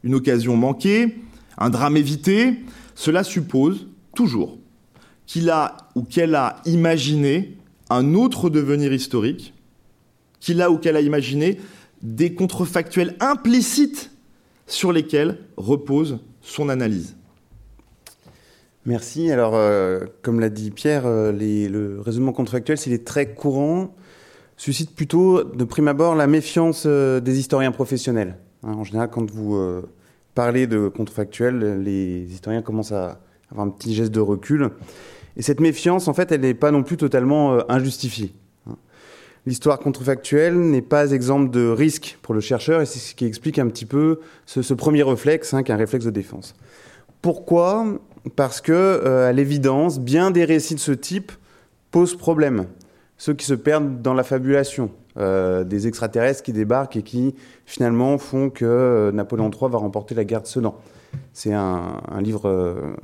une 0.03 0.15
occasion 0.15 0.57
manquée, 0.57 1.17
un 1.59 1.71
drame 1.71 1.97
évité, 1.97 2.59
cela 2.95 3.25
suppose 3.25 3.87
toujours 4.15 4.59
qu'il 5.27 5.51
a 5.51 5.77
ou 5.95 6.03
qu'elle 6.03 6.35
a 6.35 6.57
imaginé 6.67 7.57
un 7.93 8.15
autre 8.15 8.51
devenir 8.51 8.93
historique, 8.93 9.55
qu'il 10.41 10.61
a 10.63 10.71
ou 10.71 10.79
qu'elle 10.79 10.97
a 10.97 11.01
imaginé 11.01 11.61
des 12.03 12.35
contrefactuels 12.35 13.17
implicites 13.21 14.11
sur 14.67 14.93
lesquels 14.93 15.39
repose 15.57 16.19
son 16.41 16.69
analyse. 16.69 17.15
Merci. 18.85 19.31
Alors, 19.31 19.55
euh, 19.55 20.01
comme 20.23 20.41
l'a 20.41 20.49
dit 20.49 20.73
Pierre, 20.73 21.07
euh, 21.07 21.31
le 21.31 22.01
raisonnement 22.01 22.33
contrefactuel, 22.33 22.77
s'il 22.77 22.93
est 22.93 23.07
très 23.07 23.33
courant, 23.33 23.95
suscite 24.57 24.95
plutôt, 24.95 25.45
de 25.45 25.65
prime 25.65 25.87
abord, 25.87 26.17
la 26.17 26.27
méfiance 26.27 26.85
euh, 26.87 27.21
des 27.21 27.39
historiens 27.39 27.71
professionnels. 27.71 28.39
Hein, 28.65 28.73
en 28.73 28.83
général, 28.83 29.09
quand 29.11 29.31
vous 29.31 29.57
parlez 30.35 30.67
de 30.67 30.89
contrefactuel, 30.89 31.83
les 31.83 32.25
historiens 32.33 32.63
commencent 32.63 32.93
à 32.93 33.21
avoir 33.51 33.67
un 33.67 33.71
petit 33.71 33.95
geste 33.95 34.13
de 34.13 34.21
recul. 34.21 34.71
Et 35.37 35.43
cette 35.43 35.61
méfiance, 35.61 36.09
en 36.09 36.15
fait, 36.15 36.33
elle 36.33 36.43
n'est 36.43 36.55
pas 36.55 36.71
non 36.71 36.83
plus 36.83 36.97
totalement 36.97 37.55
euh, 37.55 37.61
injustifiée. 37.69 38.33
Hein. 38.69 38.77
L'histoire 39.47 39.79
contrefactuelle 39.79 40.59
n'est 40.59 40.83
pas 40.83 41.11
exemple 41.11 41.51
de 41.51 41.69
risque 41.69 42.19
pour 42.23 42.35
le 42.35 42.41
chercheur, 42.41 42.81
et 42.81 42.87
c'est 42.87 42.99
ce 42.99 43.15
qui 43.15 43.25
explique 43.25 43.59
un 43.59 43.69
petit 43.69 43.87
peu 43.87 44.21
ce, 44.47 44.75
premier 44.75 45.03
réflexe, 45.03 45.55
hein, 45.55 45.63
qui 45.63 45.73
est 45.73 45.75
un 45.75 45.79
réflexe 45.79 46.05
de 46.05 46.11
défense. 46.11 46.55
Pourquoi? 47.23 47.99
Parce 48.37 48.61
que, 48.61 49.05
à 49.27 49.33
l'évidence, 49.33 49.99
bien 49.99 50.31
des 50.31 50.45
récits 50.45 50.75
de 50.75 50.81
ce 50.81 50.93
type 50.93 51.33
posent 51.91 52.17
problème 52.17 52.67
ceux 53.23 53.35
qui 53.35 53.47
se 53.47 53.55
perdent 53.55 54.03
dans 54.03 54.15
la 54.15 54.25
fabulation, 54.25 54.91
euh, 55.19 55.63
des 55.65 55.87
extraterrestres 55.87 56.43
qui 56.43 56.53
débarquent 56.53 56.97
et 56.97 57.03
qui 57.03 57.35
finalement 57.67 58.17
font 58.17 58.49
que 58.49 58.65
euh, 58.65 59.13
Napoléon 59.13 59.51
III 59.51 59.71
va 59.71 59.79
remporter 59.79 60.15
la 60.15 60.25
guerre 60.25 60.43
de 60.43 60.47
Sedan. 60.47 60.79
C'est 61.35 61.53
un, 61.53 62.01
livre 62.23 62.49
euh, 62.49 62.95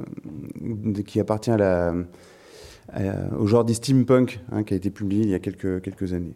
qui 1.06 1.20
appartient 1.20 1.50
au 3.38 3.46
genre 3.46 3.66
du 3.66 3.74
steampunk, 3.74 4.40
hein, 4.50 4.62
qui 4.62 4.72
a 4.72 4.76
été 4.78 4.88
publié 4.88 5.24
il 5.24 5.28
y 5.28 5.34
a 5.34 5.38
quelques, 5.38 5.82
quelques 5.82 6.14
années. 6.14 6.32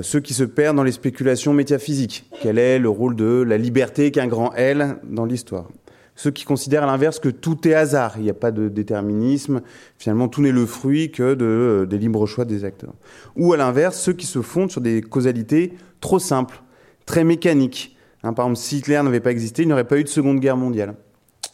ceux 0.00 0.20
qui 0.20 0.32
se 0.32 0.44
perdent 0.44 0.76
dans 0.76 0.82
les 0.82 0.92
spéculations 0.92 1.52
métaphysiques. 1.52 2.30
Quel 2.40 2.58
est 2.58 2.78
le 2.78 2.88
rôle 2.88 3.16
de 3.16 3.42
la 3.46 3.58
liberté 3.58 4.10
qu'un 4.10 4.28
grand 4.28 4.54
L 4.54 4.96
dans 5.04 5.26
l'histoire? 5.26 5.68
Ceux 6.16 6.30
qui 6.30 6.44
considèrent 6.44 6.84
à 6.84 6.86
l'inverse 6.86 7.18
que 7.18 7.28
tout 7.28 7.66
est 7.66 7.74
hasard, 7.74 8.14
il 8.16 8.22
n'y 8.22 8.30
a 8.30 8.34
pas 8.34 8.52
de 8.52 8.68
déterminisme, 8.68 9.62
finalement 9.98 10.28
tout 10.28 10.42
n'est 10.42 10.52
le 10.52 10.66
fruit 10.66 11.10
que 11.10 11.34
de, 11.34 11.44
euh, 11.44 11.86
des 11.86 11.98
libres 11.98 12.26
choix 12.26 12.44
des 12.44 12.64
acteurs. 12.64 12.94
Ou 13.36 13.52
à 13.52 13.56
l'inverse, 13.56 13.98
ceux 13.98 14.12
qui 14.12 14.26
se 14.26 14.40
fondent 14.42 14.70
sur 14.70 14.80
des 14.80 15.02
causalités 15.02 15.72
trop 16.00 16.18
simples, 16.18 16.62
très 17.06 17.24
mécaniques. 17.24 17.96
Hein, 18.22 18.32
par 18.32 18.46
exemple, 18.46 18.60
si 18.60 18.78
Hitler 18.78 19.00
n'avait 19.02 19.20
pas 19.20 19.32
existé, 19.32 19.62
il 19.62 19.66
n'y 19.66 19.72
aurait 19.72 19.84
pas 19.84 19.98
eu 19.98 20.04
de 20.04 20.08
Seconde 20.08 20.40
Guerre 20.40 20.56
mondiale. 20.56 20.94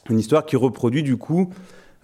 Une 0.08 0.18
histoire 0.18 0.44
qui 0.44 0.56
reproduit 0.56 1.02
du 1.02 1.16
coup 1.16 1.50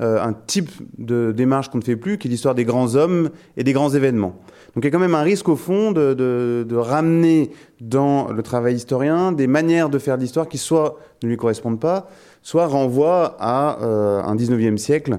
euh, 0.01 0.23
un 0.23 0.35
type 0.35 0.71
de 0.99 1.33
démarche 1.33 1.71
qu'on 1.71 1.79
ne 1.79 1.85
fait 1.85 1.97
plus, 1.97 2.19
qui 2.19 2.29
est 2.29 2.31
l'histoire 2.31 2.55
des 2.55 2.65
grands 2.65 2.97
hommes 2.97 3.31
et 3.57 3.65
des 3.65 3.73
grands 3.73 3.91
événements. 3.91 4.39
Donc 4.75 4.85
il 4.85 4.85
y 4.85 4.89
a 4.89 4.91
quand 4.91 4.99
même 4.99 5.15
un 5.15 5.23
risque 5.23 5.49
au 5.49 5.57
fond 5.57 5.91
de, 5.91 6.13
de, 6.13 6.67
de 6.69 6.77
ramener 6.77 7.51
dans 7.81 8.31
le 8.31 8.43
travail 8.43 8.75
historien 8.75 9.33
des 9.33 9.47
manières 9.47 9.89
de 9.89 9.99
faire 9.99 10.19
l'histoire 10.19 10.49
qui 10.49 10.59
soit 10.59 10.99
ne 11.23 11.29
lui 11.29 11.39
correspondent 11.39 11.81
pas, 11.81 12.11
soit 12.47 12.69
renvoie 12.69 13.37
à 13.41 13.83
euh, 13.83 14.23
un 14.23 14.37
19e 14.37 14.77
siècle, 14.77 15.19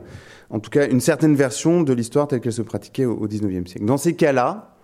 en 0.49 0.61
tout 0.61 0.69
cas 0.69 0.87
une 0.87 1.01
certaine 1.01 1.35
version 1.35 1.83
de 1.83 1.91
l'histoire 1.91 2.29
telle 2.29 2.39
qu'elle 2.39 2.53
se 2.53 2.61
pratiquait 2.61 3.03
au, 3.03 3.15
au 3.15 3.27
19e 3.27 3.67
siècle. 3.67 3.83
Dans 3.83 3.97
ces 3.97 4.15
cas-là, 4.15 4.77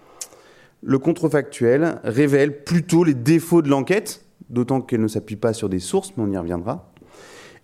le 0.81 0.99
contrefactuel 0.99 2.01
révèle 2.03 2.65
plutôt 2.65 3.05
les 3.05 3.13
défauts 3.13 3.61
de 3.61 3.69
l'enquête, 3.69 4.25
d'autant 4.49 4.81
qu'elle 4.81 4.99
ne 4.99 5.07
s'appuie 5.07 5.37
pas 5.37 5.53
sur 5.53 5.69
des 5.69 5.79
sources, 5.79 6.11
mais 6.17 6.23
on 6.27 6.31
y 6.33 6.37
reviendra, 6.37 6.91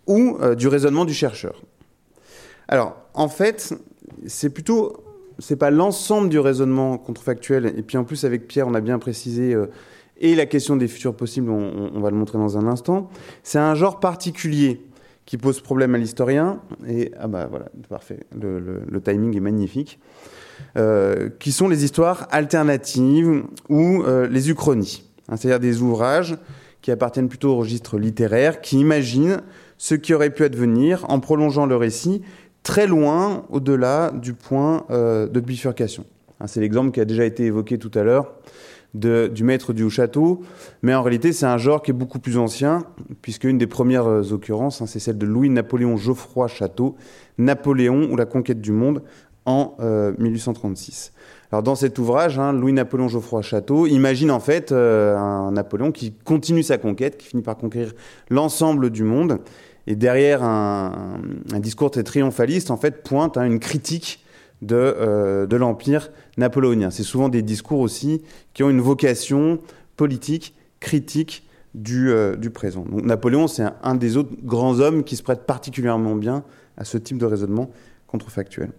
ou 0.08 0.38
euh, 0.40 0.56
du 0.56 0.70
raisonnement 0.70 1.04
du 1.04 1.14
chercheur. 1.14 1.62
Alors, 2.70 2.96
en 3.14 3.28
fait, 3.28 3.74
c'est 4.28 4.50
plutôt, 4.50 5.04
c'est 5.40 5.58
pas 5.58 5.72
l'ensemble 5.72 6.30
du 6.30 6.40
raisonnement 6.40 6.98
contrefactuel, 6.98 7.66
et 7.66 7.84
puis 7.84 7.98
en 7.98 8.06
plus 8.06 8.24
avec 8.24 8.48
Pierre, 8.48 8.70
on 8.70 8.76
a 8.76 8.82
bien 8.82 8.98
précisé 8.98 9.54
euh, 9.54 9.66
et 10.20 10.36
la 10.36 10.46
question 10.46 10.76
des 10.76 10.88
futurs 10.88 11.16
possibles, 11.16 11.50
on, 11.50 12.00
va 12.00 12.10
le 12.10 12.16
montrer 12.16 12.38
dans 12.38 12.58
un 12.58 12.68
instant. 12.68 13.10
C'est 13.44 13.60
un 13.60 13.74
genre 13.74 14.00
particulier 14.00 14.82
qui 15.26 15.38
pose 15.38 15.62
problème 15.62 15.96
à 15.96 15.98
l'historien. 15.98 16.62
Et 16.88 17.12
ah 17.20 17.28
bah 17.28 17.48
voilà, 17.50 17.68
parfait, 17.88 18.20
le, 18.40 19.02
timing 19.02 19.36
est 19.36 19.42
magnifique. 19.42 20.00
Euh, 20.78 21.30
qui 21.40 21.54
sont 21.54 21.70
les 21.70 21.86
histoires 21.86 22.28
alternatives 22.32 23.44
ou 23.70 24.04
euh, 24.04 24.28
les 24.28 24.50
uchronies, 24.50 25.04
hein, 25.30 25.38
c'est-à-dire 25.38 25.62
des 25.62 25.82
ouvrages 25.82 26.38
qui 26.82 26.92
appartiennent 26.92 27.30
plutôt 27.30 27.52
au 27.52 27.56
registre 27.56 27.98
littéraire, 27.98 28.60
qui 28.60 28.78
imaginent 28.78 29.42
ce 29.78 29.96
qui 29.96 30.14
aurait 30.14 30.32
pu 30.32 30.44
advenir 30.44 31.06
en 31.10 31.22
prolongeant 31.22 31.66
le 31.66 31.78
récit 31.78 32.24
très 32.64 32.88
loin 32.88 33.46
au-delà 33.50 34.12
du 34.12 34.34
point 34.34 34.86
euh, 34.90 35.28
de 35.28 35.40
bifurcation. 35.40 36.04
Hein, 36.40 36.48
c'est 36.48 36.60
l'exemple 36.60 36.92
qui 36.92 37.00
a 37.00 37.06
déjà 37.06 37.24
été 37.24 37.46
évoqué 37.46 37.78
tout 37.78 37.92
à 37.96 38.04
l'heure 38.04 38.34
du 38.94 39.44
maître 39.44 39.74
du 39.74 39.90
château, 39.90 40.42
mais 40.82 40.96
en 40.96 41.04
réalité 41.04 41.32
c'est 41.32 41.46
un 41.46 41.58
genre 41.58 41.82
qui 41.82 41.92
est 41.92 41.94
beaucoup 41.94 42.20
plus 42.20 42.38
ancien, 42.38 42.86
puisque 43.22 43.44
une 43.44 43.58
des 43.58 43.68
premières 43.68 44.08
euh, 44.08 44.32
occurrences, 44.32 44.82
hein, 44.82 44.88
c'est 44.88 45.00
celle 45.00 45.18
de 45.18 45.26
Louis-Napoléon 45.26 45.98
Geoffroy 45.98 46.48
Château, 46.48 46.96
Napoléon 47.38 48.10
ou 48.12 48.16
la 48.16 48.26
conquête 48.26 48.62
du 48.62 48.72
monde 48.72 49.04
en 49.46 49.76
1836. 50.18 51.14
Euh, 51.14 51.48
Alors 51.52 51.64
dans 51.64 51.76
cet 51.76 52.00
ouvrage, 52.00 52.40
hein, 52.40 52.52
Louis-Napoléon 52.52 53.08
Geoffroy 53.08 53.42
Château 53.42 53.86
imagine 53.88 54.32
en 54.32 54.40
fait 54.40 54.72
euh, 54.72 55.16
un 55.16 55.52
Napoléon 55.52 55.92
qui 55.92 56.14
continue 56.24 56.64
sa 56.64 56.78
conquête, 56.78 57.18
qui 57.18 57.28
finit 57.28 57.44
par 57.44 57.58
conquérir 57.58 57.94
l'ensemble 58.30 58.90
du 58.90 59.04
monde, 59.04 59.40
et 59.90 59.96
derrière 59.96 60.44
un, 60.44 61.20
discours 61.58 61.90
très 61.90 62.04
triomphaliste, 62.04 62.70
en 62.70 62.78
fait, 62.78 63.04
pointe 63.04 63.38
à 63.38 63.48
une 63.48 63.60
critique 63.60 64.24
de, 64.62 64.76
euh, 64.76 65.46
de 65.48 65.56
l'Empire 65.56 66.12
napoléonien. 66.38 66.90
C'est 66.90 67.04
souvent 67.04 67.30
des 67.30 67.42
discours 67.42 67.80
aussi 67.80 68.22
qui 68.54 68.64
ont 68.64 68.70
une 68.70 68.82
vocation 68.82 69.60
politique, 69.96 70.56
critique 70.80 71.48
du, 71.76 72.12
euh, 72.12 72.36
du 72.36 72.50
présent. 72.50 72.86
Donc, 72.90 73.04
Napoléon, 73.04 73.48
c'est 73.48 73.64
un, 73.84 73.96
des 73.96 74.18
autres 74.18 74.32
grands 74.44 74.80
hommes 74.80 75.04
qui 75.04 75.16
se 75.16 75.24
prête 75.24 75.46
particulièrement 75.46 76.16
bien 76.16 76.44
à 76.78 76.84
ce 76.84 76.98
type 76.98 77.18
de 77.18 77.26
raisonnement 77.26 77.70
contrefactuel. 78.08 78.72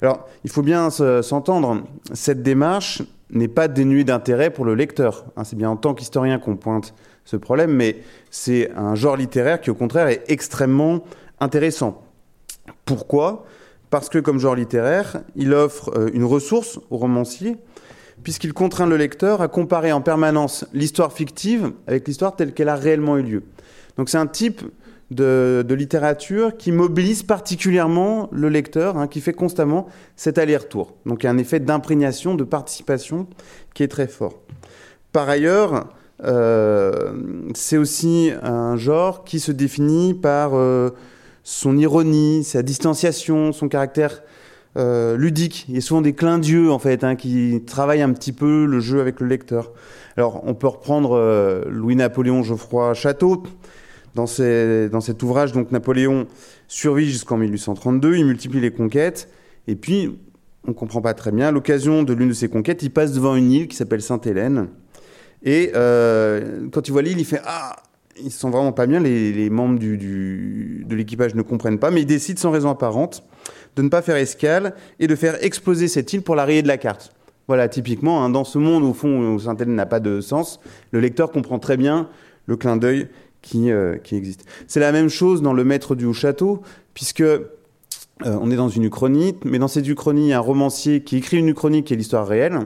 Alors, 0.00 0.26
il 0.44 0.50
faut 0.50 0.62
bien 0.62 0.90
s'entendre, 0.90 1.82
cette 2.14 2.42
démarche 2.42 3.02
n'est 3.30 3.48
pas 3.48 3.68
dénuée 3.68 4.04
d'intérêt 4.04 4.50
pour 4.50 4.64
le 4.64 4.74
lecteur. 4.74 5.26
Hein, 5.36 5.44
c'est 5.44 5.56
bien 5.56 5.68
en 5.68 5.76
tant 5.76 5.94
qu'historien 5.94 6.38
qu'on 6.38 6.56
pointe 6.56 6.94
ce 7.24 7.36
problème, 7.36 7.72
mais 7.72 7.98
c'est 8.30 8.70
un 8.74 8.94
genre 8.94 9.16
littéraire 9.16 9.60
qui, 9.60 9.70
au 9.70 9.74
contraire, 9.74 10.08
est 10.08 10.22
extrêmement 10.28 11.04
intéressant. 11.40 12.02
Pourquoi? 12.86 13.44
Parce 13.90 14.08
que 14.08 14.18
comme 14.18 14.38
genre 14.38 14.54
littéraire, 14.54 15.22
il 15.36 15.54
offre 15.54 15.90
euh, 15.96 16.10
une 16.12 16.24
ressource 16.24 16.78
au 16.90 16.96
romancier, 16.96 17.56
puisqu'il 18.22 18.52
contraint 18.52 18.86
le 18.86 18.96
lecteur 18.96 19.40
à 19.40 19.48
comparer 19.48 19.92
en 19.92 20.00
permanence 20.00 20.66
l'histoire 20.72 21.12
fictive 21.12 21.72
avec 21.86 22.06
l'histoire 22.06 22.36
telle 22.36 22.52
qu'elle 22.52 22.68
a 22.68 22.76
réellement 22.76 23.16
eu 23.16 23.22
lieu. 23.22 23.42
Donc 23.96 24.08
c'est 24.08 24.18
un 24.18 24.26
type 24.26 24.62
de, 25.10 25.64
littérature 25.70 26.56
qui 26.56 26.72
mobilise 26.72 27.22
particulièrement 27.22 28.28
le 28.30 28.48
lecteur, 28.48 28.98
hein, 28.98 29.08
qui 29.08 29.20
fait 29.20 29.32
constamment 29.32 29.88
cet 30.16 30.38
aller-retour. 30.38 30.94
Donc 31.06 31.22
il 31.22 31.26
y 31.26 31.28
a 31.28 31.32
un 31.32 31.38
effet 31.38 31.60
d'imprégnation, 31.60 32.34
de 32.34 32.44
participation 32.44 33.26
qui 33.74 33.82
est 33.82 33.88
très 33.88 34.06
fort. 34.06 34.34
Par 35.12 35.28
ailleurs, 35.28 35.88
euh, 36.24 37.12
c'est 37.54 37.78
aussi 37.78 38.30
un 38.42 38.76
genre 38.76 39.24
qui 39.24 39.40
se 39.40 39.52
définit 39.52 40.14
par... 40.14 40.54
Euh, 40.54 40.90
son 41.48 41.78
ironie, 41.78 42.44
sa 42.44 42.62
distanciation, 42.62 43.52
son 43.52 43.68
caractère 43.68 44.22
euh, 44.76 45.16
ludique. 45.16 45.64
Il 45.70 45.76
y 45.76 45.78
a 45.78 45.80
souvent 45.80 46.02
des 46.02 46.12
clins 46.12 46.38
d'yeux 46.38 46.70
en 46.70 46.78
fait 46.78 47.04
hein, 47.04 47.16
qui 47.16 47.62
travaillent 47.66 48.02
un 48.02 48.12
petit 48.12 48.32
peu 48.32 48.66
le 48.66 48.80
jeu 48.80 49.00
avec 49.00 49.18
le 49.18 49.26
lecteur. 49.26 49.72
Alors 50.18 50.42
on 50.44 50.52
peut 50.52 50.66
reprendre 50.66 51.12
euh, 51.12 51.64
Louis-Napoléon 51.70 52.42
Geoffroy 52.42 52.92
Château. 52.92 53.44
dans, 54.14 54.26
cet 54.26 55.22
ouvrage, 55.22 55.52
donc 55.52 55.72
Napoléon 55.72 56.26
survit 56.66 57.10
jusqu'en 57.10 57.38
1832, 57.38 58.16
il 58.16 58.26
multiplie 58.26 58.60
les 58.60 58.70
conquêtes, 58.70 59.30
et 59.68 59.74
puis, 59.74 60.18
on 60.64 60.72
ne 60.72 60.76
comprend 60.76 61.00
pas 61.00 61.14
très 61.14 61.32
bien, 61.32 61.48
à 61.48 61.50
l'occasion 61.50 62.02
de 62.02 62.12
l'une 62.12 62.28
de 62.28 62.34
ses 62.34 62.48
conquêtes, 62.48 62.82
il 62.82 62.90
passe 62.90 63.12
devant 63.12 63.36
une 63.36 63.50
île 63.52 63.68
qui 63.68 63.76
s'appelle 63.76 64.02
Sainte-Hélène, 64.02 64.68
et 65.44 65.70
euh, 65.74 66.68
quand 66.72 66.88
il 66.88 66.90
voit 66.90 67.02
l'île, 67.02 67.20
il 67.20 67.24
fait 67.24 67.40
Ah, 67.44 67.76
ils 68.22 68.30
sont 68.30 68.50
vraiment 68.50 68.72
pas 68.72 68.86
bien, 68.86 69.00
les, 69.00 69.50
membres 69.50 69.78
du, 69.78 70.84
de 70.86 70.96
l'équipage 70.96 71.34
ne 71.34 71.42
comprennent 71.42 71.78
pas, 71.78 71.90
mais 71.90 72.02
il 72.02 72.06
décide 72.06 72.38
sans 72.38 72.50
raison 72.50 72.70
apparente 72.70 73.24
de 73.76 73.82
ne 73.82 73.88
pas 73.88 74.02
faire 74.02 74.16
escale 74.16 74.74
et 74.98 75.06
de 75.06 75.14
faire 75.14 75.42
exploser 75.44 75.88
cette 75.88 76.12
île 76.12 76.22
pour 76.22 76.34
la 76.34 76.44
rayer 76.44 76.62
de 76.62 76.68
la 76.68 76.78
carte. 76.78 77.12
Voilà, 77.46 77.68
typiquement, 77.68 78.24
hein, 78.24 78.28
dans 78.28 78.44
ce 78.44 78.58
monde 78.58 78.84
au 78.84 78.92
fond 78.92 79.34
où 79.34 79.38
Sainte-Hélène 79.38 79.74
n'a 79.74 79.86
pas 79.86 80.00
de 80.00 80.20
sens, 80.20 80.60
le 80.90 81.00
lecteur 81.00 81.30
comprend 81.30 81.58
très 81.58 81.76
bien 81.76 82.08
le 82.46 82.56
clin 82.56 82.76
d'œil 82.76 83.08
qui, 83.40 83.70
euh, 83.70 83.96
qui 83.96 84.16
existe. 84.16 84.44
C'est 84.66 84.80
la 84.80 84.92
même 84.92 85.08
chose 85.08 85.40
dans 85.42 85.52
Le 85.52 85.64
Maître 85.64 85.94
du 85.94 86.04
Haut-Château, 86.04 86.62
puisque 86.92 87.20
euh, 87.20 87.40
on 88.24 88.50
est 88.50 88.56
dans 88.56 88.68
une 88.68 88.84
uchronie, 88.84 89.34
mais 89.44 89.58
dans 89.58 89.68
cette 89.68 89.88
uchronie, 89.88 90.26
il 90.26 90.28
y 90.28 90.32
a 90.32 90.38
un 90.38 90.40
romancier 90.40 91.02
qui 91.02 91.16
écrit 91.16 91.38
une 91.38 91.48
uchronie 91.48 91.84
qui 91.84 91.94
est 91.94 91.96
l'histoire 91.96 92.26
réelle. 92.26 92.58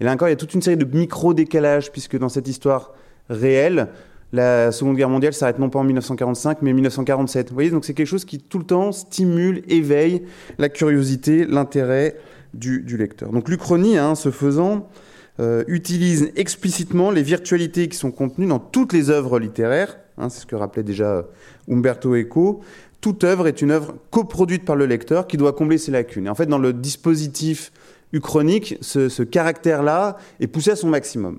Et 0.00 0.04
là 0.04 0.12
encore, 0.12 0.28
il 0.28 0.32
y 0.32 0.34
a 0.34 0.36
toute 0.36 0.54
une 0.54 0.62
série 0.62 0.76
de 0.76 0.84
micro-décalages, 0.84 1.92
puisque 1.92 2.18
dans 2.18 2.28
cette 2.28 2.48
histoire 2.48 2.92
réelle, 3.28 3.88
la 4.34 4.72
Seconde 4.72 4.96
Guerre 4.96 5.08
mondiale 5.08 5.32
s'arrête 5.32 5.60
non 5.60 5.70
pas 5.70 5.78
en 5.78 5.84
1945, 5.84 6.58
mais 6.62 6.72
en 6.72 6.74
1947. 6.74 7.50
Vous 7.50 7.54
voyez, 7.54 7.70
donc 7.70 7.84
c'est 7.84 7.94
quelque 7.94 8.08
chose 8.08 8.24
qui 8.24 8.40
tout 8.40 8.58
le 8.58 8.64
temps 8.64 8.90
stimule, 8.90 9.62
éveille 9.68 10.22
la 10.58 10.68
curiosité, 10.68 11.46
l'intérêt 11.46 12.16
du, 12.52 12.96
lecteur. 12.96 13.30
Donc 13.30 13.48
l'Uchronie, 13.48 13.96
hein, 13.96 14.16
ce 14.16 14.32
faisant, 14.32 14.88
euh, 15.38 15.62
utilise 15.68 16.32
explicitement 16.34 17.12
les 17.12 17.22
virtualités 17.22 17.88
qui 17.88 17.96
sont 17.96 18.10
contenues 18.10 18.46
dans 18.46 18.58
toutes 18.58 18.92
les 18.92 19.08
œuvres 19.08 19.38
littéraires. 19.38 19.98
Hein, 20.18 20.28
c'est 20.28 20.40
ce 20.40 20.46
que 20.46 20.56
rappelait 20.56 20.82
déjà 20.82 21.24
Umberto 21.70 22.16
Eco. 22.16 22.60
Toute 23.00 23.22
œuvre 23.22 23.46
est 23.46 23.62
une 23.62 23.70
œuvre 23.70 23.94
coproduite 24.10 24.64
par 24.64 24.74
le 24.74 24.86
lecteur 24.86 25.28
qui 25.28 25.36
doit 25.36 25.52
combler 25.52 25.78
ses 25.78 25.92
lacunes. 25.92 26.26
Et 26.26 26.30
en 26.30 26.34
fait, 26.34 26.46
dans 26.46 26.58
le 26.58 26.72
dispositif 26.72 27.70
uchronique, 28.12 28.78
ce 28.80 29.22
caractère-là 29.22 30.16
est 30.40 30.48
poussé 30.48 30.70
à 30.70 30.76
son 30.76 30.88
maximum. 30.88 31.38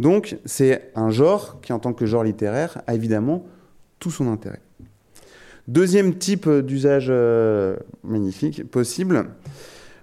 Donc 0.00 0.38
c'est 0.46 0.90
un 0.94 1.10
genre 1.10 1.60
qui, 1.60 1.74
en 1.74 1.78
tant 1.78 1.92
que 1.92 2.06
genre 2.06 2.24
littéraire, 2.24 2.80
a 2.86 2.94
évidemment 2.94 3.44
tout 3.98 4.10
son 4.10 4.32
intérêt. 4.32 4.60
Deuxième 5.68 6.14
type 6.14 6.48
d'usage 6.48 7.08
euh, 7.10 7.76
magnifique 8.02 8.68
possible, 8.70 9.26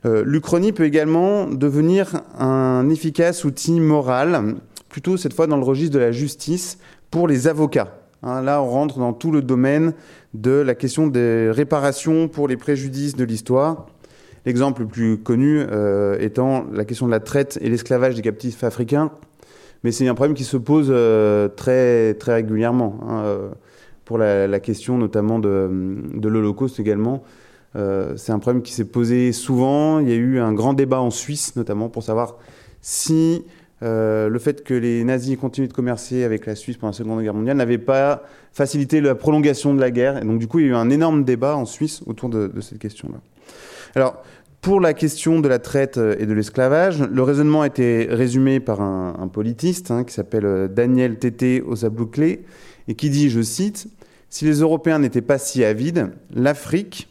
euh, 0.05 0.21
l'Uchronie 0.23 0.71
peut 0.71 0.85
également 0.85 1.47
devenir 1.47 2.21
un 2.37 2.87
efficace 2.91 3.43
outil 3.43 3.79
moral, 3.79 4.57
plutôt 4.87 5.17
cette 5.17 5.33
fois 5.33 5.47
dans 5.47 5.57
le 5.57 5.63
registre 5.63 5.95
de 5.95 5.99
la 5.99 6.11
justice, 6.11 6.77
pour 7.09 7.27
les 7.27 7.47
avocats. 7.47 7.97
Hein, 8.21 8.43
là, 8.43 8.61
on 8.61 8.69
rentre 8.69 8.99
dans 8.99 9.13
tout 9.13 9.31
le 9.31 9.41
domaine 9.41 9.93
de 10.35 10.51
la 10.51 10.75
question 10.75 11.07
des 11.07 11.49
réparations 11.49 12.27
pour 12.27 12.47
les 12.47 12.55
préjudices 12.55 13.15
de 13.15 13.23
l'histoire. 13.23 13.87
L'exemple 14.45 14.83
le 14.83 14.87
plus 14.87 15.17
connu 15.17 15.59
euh, 15.59 16.19
étant 16.19 16.65
la 16.71 16.85
question 16.85 17.07
de 17.07 17.11
la 17.11 17.19
traite 17.19 17.57
et 17.61 17.69
l'esclavage 17.69 18.13
des 18.13 18.21
captifs 18.21 18.63
africains 18.63 19.11
mais 19.83 19.91
c'est 19.91 20.07
un 20.07 20.15
problème 20.15 20.35
qui 20.35 20.43
se 20.43 20.57
pose 20.57 20.87
euh, 20.89 21.47
très, 21.47 22.13
très 22.15 22.33
régulièrement. 22.35 22.99
Hein, 23.07 23.23
euh, 23.25 23.49
pour 24.05 24.17
la, 24.17 24.59
question 24.61 24.97
notamment 24.97 25.37
de, 25.37 25.69
l'Holocauste 26.23 26.79
également. 26.79 27.23
Euh, 27.75 28.15
c'est 28.15 28.31
un 28.31 28.39
problème 28.39 28.63
qui 28.63 28.71
s'est 28.71 28.85
posé 28.85 29.33
souvent. 29.33 29.99
Il 29.99 30.07
y 30.07 30.13
a 30.13 30.15
eu 30.15 30.39
un 30.39 30.53
grand 30.53 30.73
débat 30.73 31.01
en 31.01 31.11
Suisse 31.11 31.57
notamment 31.57 31.89
pour 31.89 32.03
savoir 32.03 32.37
si 32.81 33.43
le 33.81 34.37
fait 34.39 34.63
que 34.63 34.73
les 34.73 35.03
nazis 35.03 35.37
continuent 35.37 35.67
de 35.67 35.73
commercer 35.73 36.23
avec 36.23 36.45
la 36.45 36.55
Suisse 36.55 36.77
pendant 36.77 36.91
la 36.91 36.97
Seconde 36.97 37.21
Guerre 37.21 37.33
mondiale 37.33 37.57
n'avait 37.57 37.77
pas 37.77 38.23
facilité 38.53 39.01
la 39.01 39.13
prolongation 39.13 39.75
de 39.75 39.81
la 39.81 39.91
guerre. 39.91 40.17
Et 40.17 40.25
donc 40.25 40.39
du 40.39 40.47
coup, 40.47 40.59
il 40.59 40.67
y 40.67 40.69
a 40.69 40.71
eu 40.71 40.75
un 40.75 40.89
énorme 40.89 41.25
débat 41.25 41.57
en 41.57 41.65
Suisse 41.65 42.01
autour 42.05 42.29
de, 42.29 42.47
de 42.47 42.61
cette 42.61 42.79
question-là. 42.79 43.19
Alors, 43.93 44.23
pour 44.61 44.79
la 44.79 44.93
question 44.93 45.39
de 45.39 45.47
la 45.47 45.59
traite 45.59 45.97
euh, 45.97 46.15
et 46.19 46.25
de 46.25 46.33
l'esclavage, 46.33 47.01
le 47.01 47.23
raisonnement 47.23 47.61
a 47.61 47.67
été 47.67 48.07
résumé 48.09 48.59
par 48.59 48.81
un, 48.81 49.27
politiste 49.27 49.91
hein, 49.91 50.03
qui 50.03 50.13
s'appelle 50.13 50.45
euh, 50.45 50.67
Daniel 50.67 51.17
Tété 51.17 51.61
Osablouclé 51.61 52.43
et 52.87 52.95
qui 52.95 53.09
dit, 53.09 53.29
je 53.29 53.41
cite, 53.41 53.87
Si 54.29 54.45
les 54.45 54.59
Européens 54.59 54.99
n'étaient 54.99 55.21
pas 55.21 55.37
si 55.37 55.63
avides, 55.63 56.11
l'Afrique 56.33 57.07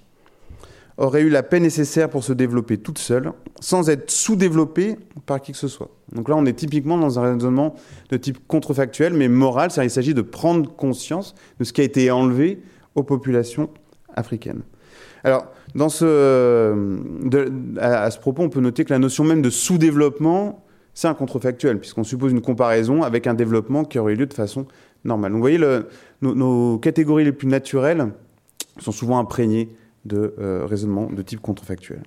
aurait 0.99 1.23
eu 1.23 1.29
la 1.29 1.43
paix 1.43 1.61
nécessaire 1.61 2.09
pour 2.09 2.25
se 2.25 2.33
développer 2.33 2.79
toute 2.79 2.99
seule, 2.99 3.33
sans 3.61 3.91
être 3.91 4.11
sous-développée 4.11 4.97
par 5.27 5.41
qui 5.41 5.53
que 5.53 5.59
ce 5.59 5.69
soit. 5.69 5.91
Donc 6.13 6.29
là, 6.29 6.37
on 6.37 6.47
est 6.47 6.55
typiquement 6.55 6.97
dans 6.97 7.19
un 7.19 7.35
raisonnement 7.35 7.75
de 8.11 8.17
type 8.17 8.39
contrefactuel, 8.47 9.13
mais 9.13 9.29
moral, 9.29 9.71
c'est-à-dire 9.71 9.91
qu'il 9.91 9.95
s'agit 9.95 10.15
de 10.15 10.23
prendre 10.23 10.75
conscience 10.75 11.35
de 11.59 11.65
ce 11.65 11.73
qui 11.73 11.83
a 11.83 11.85
été 11.85 12.11
enlevé 12.11 12.63
aux 12.95 13.03
populations 13.03 13.69
africaines. 14.15 14.63
Alors, 15.27 15.47
à, 17.81 18.11
ce 18.11 18.19
propos, 18.21 18.43
on 18.45 18.49
peut 18.49 18.61
noter 18.61 18.85
que 18.85 18.93
la 18.93 19.01
notion 19.01 19.25
même 19.25 19.43
de 19.43 19.51
sous-développement, 19.51 20.65
c'est 20.95 21.09
un 21.09 21.15
contrefactuel, 21.15 21.81
puisqu'on 21.81 22.05
suppose 22.05 22.31
une 22.31 22.41
comparaison 22.41 23.03
avec 23.03 23.27
un 23.27 23.35
développement 23.35 23.83
qui 23.85 23.99
aurait 23.99 24.13
eu 24.13 24.17
lieu 24.17 24.27
de 24.27 24.35
façon 24.35 24.67
normale. 25.05 25.33
vous 25.33 25.41
voyez, 25.41 25.59
nos, 26.23 26.79
catégories 26.79 27.25
les 27.25 27.33
plus 27.33 27.49
naturelles 27.49 28.13
sont 28.79 28.93
souvent 28.93 29.19
imprégnées 29.19 29.69
de 30.05 30.33
euh, 30.39 30.65
raisonnements 30.65 31.11
de 31.11 31.23
type 31.23 31.41
contrefactuel. 31.41 32.05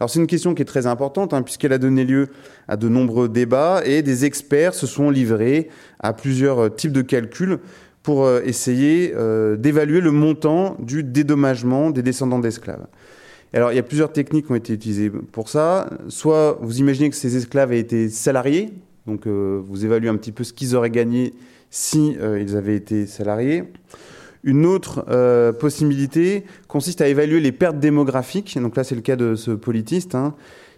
Alors 0.00 0.10
c'est 0.10 0.18
une 0.18 0.26
question 0.26 0.52
qui 0.54 0.62
est 0.62 0.66
très 0.66 0.88
importante, 0.88 1.34
hein, 1.34 1.42
puisqu'elle 1.42 1.72
a 1.72 1.78
donné 1.78 2.04
lieu 2.04 2.30
à 2.66 2.76
de 2.76 2.88
nombreux 2.88 3.28
débats, 3.28 3.82
et 3.84 4.02
des 4.02 4.24
experts 4.24 4.74
se 4.74 4.88
sont 4.88 5.08
livrés 5.08 5.68
à 6.00 6.12
plusieurs 6.12 6.74
types 6.74 6.92
de 6.92 7.02
calculs 7.02 7.60
pour 8.06 8.24
euh, 8.24 8.40
essayer 8.44 9.12
euh, 9.16 9.56
d'évaluer 9.56 10.00
le 10.00 10.12
montant 10.12 10.76
du 10.78 11.02
dédommagement 11.02 11.90
des 11.90 12.04
descendants 12.04 12.38
d'esclaves. 12.38 12.86
Alors, 13.52 13.72
il 13.72 13.74
y 13.74 13.80
a 13.80 13.82
plusieurs 13.82 14.12
techniques 14.12 14.46
qui 14.46 14.52
ont 14.52 14.54
été 14.54 14.74
utilisées 14.74 15.10
pour 15.10 15.48
ça. 15.48 15.90
Soit 16.06 16.56
vous 16.60 16.78
imaginez 16.78 17.10
que 17.10 17.16
ces 17.16 17.36
esclaves 17.36 17.72
aient 17.72 17.80
été 17.80 18.08
salariés, 18.08 18.72
donc 19.08 19.26
euh, 19.26 19.60
vous 19.60 19.84
évaluez 19.84 20.08
un 20.08 20.14
petit 20.14 20.30
peu 20.30 20.44
ce 20.44 20.52
qu'ils 20.52 20.76
auraient 20.76 20.90
gagné 20.90 21.34
si 21.68 22.16
ils 22.40 22.56
avaient 22.56 22.76
été 22.76 23.06
salariés. 23.06 23.64
Une 24.44 24.66
autre 24.66 25.04
possibilité 25.58 26.44
consiste 26.68 27.00
à 27.00 27.08
évaluer 27.08 27.40
les 27.40 27.50
pertes 27.50 27.80
démographiques. 27.80 28.56
Donc 28.62 28.76
là, 28.76 28.84
c'est 28.84 28.94
le 28.94 29.00
cas 29.00 29.16
de 29.16 29.34
ce 29.34 29.50
politiste. 29.50 30.14
Hein. 30.14 30.36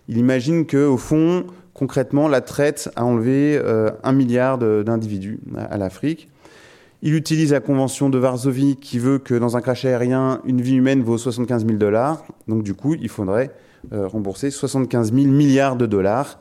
Il 0.08 0.16
imagine 0.16 0.64
que, 0.64 0.86
au 0.86 0.96
fond, 0.96 1.44
concrètement, 1.74 2.26
la 2.26 2.40
traite 2.40 2.90
a 2.96 3.04
enlevé 3.04 3.60
un 4.02 4.12
milliard 4.12 4.56
d'individus 4.56 5.40
à 5.54 5.76
l'Afrique. 5.76 6.30
Il 7.00 7.14
utilise 7.14 7.52
la 7.52 7.60
convention 7.60 8.10
de 8.10 8.18
Varsovie 8.18 8.76
qui 8.76 8.98
veut 8.98 9.18
que 9.18 9.34
dans 9.34 9.56
un 9.56 9.60
crash 9.60 9.84
aérien, 9.84 10.40
une 10.44 10.60
vie 10.60 10.74
humaine 10.74 11.02
vaut 11.02 11.16
75 11.16 11.64
000 11.64 11.78
dollars. 11.78 12.24
Donc 12.48 12.64
du 12.64 12.74
coup, 12.74 12.94
il 12.94 13.08
faudrait 13.08 13.52
euh, 13.92 14.08
rembourser 14.08 14.50
75 14.50 15.12
000 15.12 15.26
milliards 15.28 15.76
de 15.76 15.86
dollars 15.86 16.40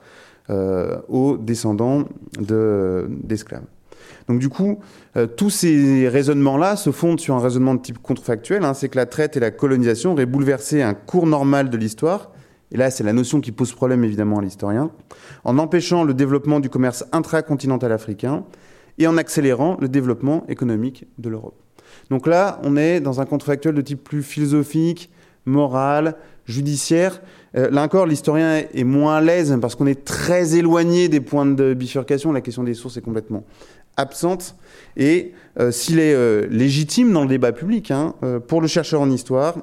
euh, 0.49 0.97
aux 1.09 1.37
descendants 1.37 2.05
d'esclaves. 2.39 3.65
Donc 4.27 4.39
du 4.39 4.49
coup, 4.49 4.79
euh, 5.15 5.27
tous 5.27 5.51
ces 5.51 6.09
raisonnements-là 6.09 6.75
se 6.75 6.91
fondent 6.91 7.19
sur 7.19 7.35
un 7.35 7.39
raisonnement 7.39 7.75
de 7.75 7.81
type 7.81 7.99
contrefactuel. 7.99 8.63
Hein, 8.63 8.73
c'est 8.73 8.89
que 8.89 8.97
la 8.97 9.05
traite 9.05 9.37
et 9.37 9.39
la 9.39 9.51
colonisation 9.51 10.13
auraient 10.13 10.25
bouleversé 10.25 10.81
un 10.81 10.95
cours 10.95 11.27
normal 11.27 11.69
de 11.69 11.77
l'histoire. 11.77 12.31
Et 12.71 12.77
là, 12.77 12.89
c'est 12.89 13.03
la 13.03 13.13
notion 13.13 13.41
qui 13.41 13.51
pose 13.51 13.73
problème 13.73 14.03
évidemment 14.03 14.39
à 14.39 14.41
l'historien, 14.41 14.91
en 15.45 15.57
empêchant 15.57 16.03
le 16.03 16.13
développement 16.13 16.59
du 16.59 16.69
commerce 16.69 17.05
intracontinental 17.13 17.91
africain 17.91 18.43
et 18.97 19.07
en 19.07 19.17
accélérant 19.17 19.77
le 19.79 19.87
développement 19.87 20.45
économique 20.47 21.05
de 21.17 21.29
l'Europe. 21.29 21.55
Donc 22.09 22.27
là, 22.27 22.59
on 22.63 22.77
est 22.77 22.99
dans 22.99 23.21
un 23.21 23.25
contrefactuel 23.25 23.75
de 23.75 23.81
type 23.81 24.03
plus 24.03 24.23
philosophique, 24.23 25.09
moral, 25.45 26.15
judiciaire. 26.45 27.21
Euh, 27.55 27.69
là 27.69 27.83
encore, 27.83 28.05
l'historien 28.05 28.63
est 28.73 28.83
moins 28.83 29.17
à 29.17 29.21
l'aise 29.21 29.55
parce 29.61 29.75
qu'on 29.75 29.87
est 29.87 30.05
très 30.05 30.55
éloigné 30.55 31.09
des 31.09 31.21
points 31.21 31.45
de 31.45 31.73
bifurcation. 31.73 32.31
La 32.31 32.41
question 32.41 32.63
des 32.63 32.73
sources 32.73 32.97
est 32.97 33.01
complètement 33.01 33.43
absente. 33.97 34.55
Et 34.95 35.33
euh, 35.59 35.71
s'il 35.71 35.99
est 35.99 36.13
euh, 36.13 36.47
légitime 36.49 37.11
dans 37.11 37.23
le 37.23 37.29
débat 37.29 37.51
public, 37.51 37.91
hein, 37.91 38.13
pour 38.47 38.61
le 38.61 38.67
chercheur 38.67 39.01
en 39.01 39.09
histoire, 39.09 39.57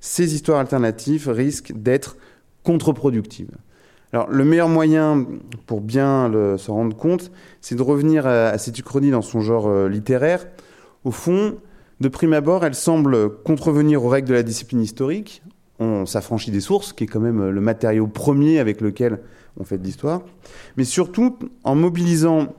ces 0.00 0.34
histoires 0.34 0.60
alternatives 0.60 1.28
risquent 1.28 1.72
d'être 1.74 2.16
contre-productives. 2.62 3.50
Alors, 4.12 4.28
le 4.30 4.44
meilleur 4.44 4.68
moyen 4.68 5.26
pour 5.66 5.80
bien 5.80 6.30
se 6.56 6.70
rendre 6.70 6.96
compte, 6.96 7.30
c'est 7.60 7.74
de 7.74 7.82
revenir 7.82 8.26
à, 8.26 8.56
cette 8.58 8.78
uchronie 8.78 9.10
dans 9.10 9.22
son 9.22 9.40
genre 9.40 9.68
euh, 9.68 9.88
littéraire. 9.88 10.46
Au 11.04 11.10
fond, 11.10 11.56
de 12.00 12.08
prime 12.08 12.32
abord, 12.32 12.64
elle 12.64 12.74
semble 12.74 13.30
contrevenir 13.42 14.04
aux 14.04 14.08
règles 14.08 14.28
de 14.28 14.34
la 14.34 14.42
discipline 14.42 14.80
historique. 14.80 15.42
On 15.78 16.06
s'affranchit 16.06 16.50
des 16.50 16.60
sources, 16.60 16.92
qui 16.92 17.04
est 17.04 17.06
quand 17.06 17.20
même 17.20 17.50
le 17.50 17.60
matériau 17.60 18.06
premier 18.06 18.58
avec 18.58 18.80
lequel 18.80 19.20
on 19.58 19.64
fait 19.64 19.78
de 19.78 19.84
l'histoire. 19.84 20.22
Mais 20.76 20.84
surtout, 20.84 21.36
en 21.64 21.74
mobilisant, 21.74 22.54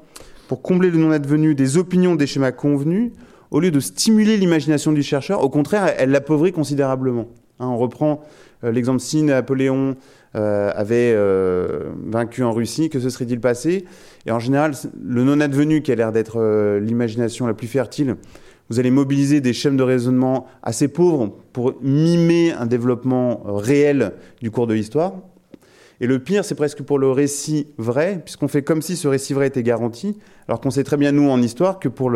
pour 0.48 0.62
combler 0.62 0.92
le 0.92 0.98
non-advenu, 0.98 1.56
des 1.56 1.78
opinions, 1.78 2.16
des 2.16 2.28
schémas 2.28 2.52
convenus, 2.52 3.12
au 3.52 3.60
lieu 3.60 3.72
de 3.72 3.80
stimuler 3.80 4.38
l'imagination 4.38 4.92
du 4.92 5.04
chercheur, 5.04 5.44
au 5.44 5.50
contraire, 5.50 5.94
elle 5.98 6.12
l'appauvrit 6.12 6.52
considérablement. 6.52 7.28
Hein, 7.60 7.68
on 7.68 7.78
reprend 7.78 8.22
euh, 8.64 8.72
l'exemple 8.72 9.00
si 9.00 9.24
Napoléon 9.24 9.96
euh, 10.36 10.72
avait 10.76 11.14
euh, 11.16 11.92
vaincu 12.06 12.44
en 12.44 12.52
Russie, 12.52 12.90
que 12.90 13.00
se 13.00 13.10
serait-il 13.10 13.40
passé? 13.40 13.86
Et 14.26 14.32
en 14.32 14.40
général, 14.40 14.74
le 15.02 15.24
non-advenu, 15.24 15.82
qui 15.82 15.92
a 15.92 15.96
l'air 15.96 16.12
d'être 16.12 16.80
l'imagination 16.80 17.48
la 17.48 17.54
plus 17.54 17.68
fertile 17.68 18.18
vous 18.70 18.80
allez 18.80 18.92
mobiliser 18.92 19.40
des 19.42 19.54
chaînes 19.54 19.78
de 19.78 19.84
raisonnement 19.84 20.46
assez 20.62 20.88
pauvres 20.88 21.38
pour 21.54 21.76
mimer 21.82 22.52
un 22.52 22.66
développement 22.66 23.42
réel 23.46 24.14
du 24.42 24.52
cours 24.52 24.68
de 24.68 24.74
l'histoire. 24.74 25.14
Et 26.00 26.06
le 26.06 26.20
pire, 26.20 26.46
c'est 26.46 26.56
presque 26.56 26.84
pour 26.84 27.00
le 27.00 27.10
récit 27.10 27.68
vrai, 27.78 28.22
puisqu'on 28.24 28.48
fait 28.48 28.62
comme 28.62 28.84
si 28.84 28.96
ce 28.96 29.08
récit 29.08 29.34
vrai 29.34 29.48
était 29.48 29.64
garanti, 29.64 30.18
alors 30.48 30.62
qu'on 30.62 30.70
sait 30.70 30.84
très 30.84 30.98
bien, 30.98 31.12
nous, 31.12 31.28
en 31.30 31.42
histoire, 31.42 31.80
que 31.80 31.90
pour 31.90 32.12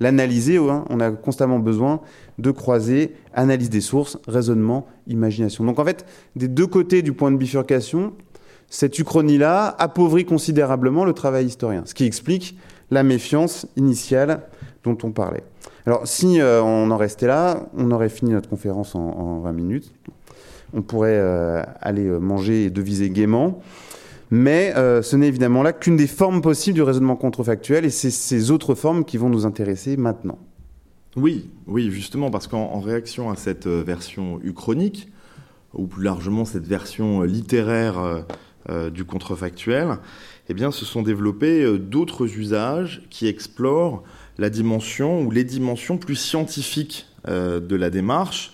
l'analyser, 0.00 0.56
hein, 0.56 0.84
on 0.90 0.98
a 0.98 1.12
constamment 1.12 1.60
besoin 1.60 2.00
de 2.38 2.50
croiser 2.50 3.14
analyse 3.32 3.70
des 3.70 3.80
sources, 3.80 4.18
raisonnement, 4.26 4.86
imagination. 5.06 5.64
Donc 5.64 5.78
en 5.78 5.84
fait, 5.84 6.04
des 6.34 6.48
deux 6.48 6.66
côtés 6.66 7.02
du 7.02 7.12
point 7.12 7.30
de 7.30 7.36
bifurcation, 7.36 8.14
cette 8.68 8.98
uchronie-là 8.98 9.76
appauvrit 9.78 10.24
considérablement 10.24 11.04
le 11.04 11.12
travail 11.12 11.46
historien, 11.46 11.82
ce 11.84 11.94
qui 11.94 12.04
explique 12.04 12.58
la 12.90 13.04
méfiance 13.04 13.66
initiale 13.76 14.42
dont 14.82 14.98
on 15.04 15.12
parlait. 15.12 15.44
Alors 15.86 16.06
si 16.06 16.40
euh, 16.40 16.62
on 16.62 16.90
en 16.90 16.96
restait 16.96 17.26
là, 17.26 17.68
on 17.76 17.90
aurait 17.90 18.08
fini 18.08 18.32
notre 18.32 18.48
conférence 18.48 18.94
en, 18.94 19.00
en 19.00 19.40
20 19.40 19.52
minutes 19.52 19.92
on 20.72 20.82
pourrait 20.82 21.18
euh, 21.18 21.62
aller 21.80 22.06
euh, 22.06 22.18
manger 22.18 22.64
et 22.64 22.70
deviser 22.70 23.10
gaiement. 23.10 23.62
Mais 24.30 24.72
euh, 24.76 25.02
ce 25.02 25.16
n'est 25.16 25.26
évidemment 25.26 25.62
là 25.62 25.72
qu'une 25.72 25.96
des 25.96 26.06
formes 26.06 26.40
possibles 26.40 26.76
du 26.76 26.82
raisonnement 26.82 27.16
contrefactuel, 27.16 27.84
et 27.84 27.90
c'est 27.90 28.10
ces 28.10 28.50
autres 28.52 28.74
formes 28.74 29.04
qui 29.04 29.16
vont 29.16 29.28
nous 29.28 29.44
intéresser 29.44 29.96
maintenant. 29.96 30.38
Oui, 31.16 31.50
oui, 31.66 31.90
justement, 31.90 32.30
parce 32.30 32.46
qu'en 32.46 32.78
réaction 32.78 33.30
à 33.30 33.36
cette 33.36 33.66
version 33.66 34.38
uchronique, 34.44 35.08
ou 35.74 35.88
plus 35.88 36.04
largement 36.04 36.44
cette 36.44 36.66
version 36.66 37.22
littéraire 37.22 38.24
du 38.92 39.04
contrefactuel, 39.04 39.98
eh 40.48 40.54
bien, 40.54 40.70
se 40.70 40.84
sont 40.84 41.02
développés 41.02 41.78
d'autres 41.78 42.38
usages 42.38 43.02
qui 43.10 43.26
explorent 43.26 44.04
la 44.38 44.50
dimension 44.50 45.22
ou 45.22 45.32
les 45.32 45.42
dimensions 45.42 45.98
plus 45.98 46.14
scientifiques 46.14 47.06
de 47.26 47.76
la 47.76 47.90
démarche, 47.90 48.52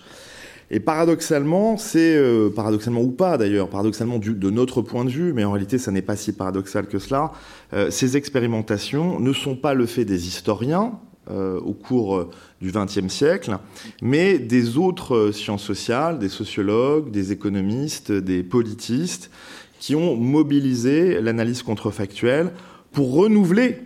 et 0.69 0.79
paradoxalement, 0.81 1.77
c'est 1.77 2.15
euh, 2.17 2.49
paradoxalement 2.49 3.01
ou 3.01 3.11
pas 3.11 3.37
d'ailleurs, 3.37 3.69
paradoxalement 3.69 4.19
de 4.19 4.49
notre 4.49 4.81
point 4.81 5.05
de 5.05 5.09
vue, 5.09 5.31
mais 5.31 5.45
en 5.45 5.51
réalité, 5.51 5.77
ça 5.77 5.91
n'est 5.91 6.01
pas 6.01 6.17
si 6.17 6.33
paradoxal 6.33 6.87
que 6.87 6.99
cela. 6.99 7.31
Euh, 7.73 7.89
ces 7.89 8.17
expérimentations 8.17 9.19
ne 9.19 9.31
sont 9.31 9.55
pas 9.55 9.73
le 9.73 9.85
fait 9.85 10.03
des 10.03 10.27
historiens 10.27 10.99
euh, 11.31 11.59
au 11.59 11.73
cours 11.73 12.29
du 12.61 12.71
XXe 12.71 13.07
siècle, 13.07 13.57
mais 14.01 14.39
des 14.39 14.77
autres 14.77 15.31
sciences 15.31 15.63
sociales, 15.63 16.19
des 16.19 16.29
sociologues, 16.29 17.11
des 17.11 17.31
économistes, 17.31 18.11
des 18.11 18.43
politistes, 18.43 19.31
qui 19.79 19.95
ont 19.95 20.17
mobilisé 20.17 21.21
l'analyse 21.21 21.61
contrefactuelle 21.61 22.51
pour 22.91 23.13
renouveler 23.13 23.83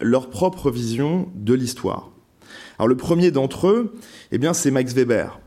leur 0.00 0.30
propre 0.30 0.70
vision 0.70 1.28
de 1.34 1.54
l'histoire. 1.54 2.10
Alors 2.78 2.88
le 2.88 2.96
premier 2.96 3.30
d'entre 3.30 3.68
eux, 3.68 3.94
eh 4.32 4.38
bien, 4.38 4.52
c'est 4.52 4.70
Max 4.70 4.94
Weber. 4.94 5.38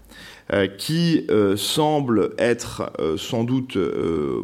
Euh, 0.53 0.67
qui 0.67 1.27
euh, 1.29 1.57
semble 1.57 2.29
être 2.37 2.93
euh, 2.99 3.17
sans 3.17 3.43
doute 3.43 3.77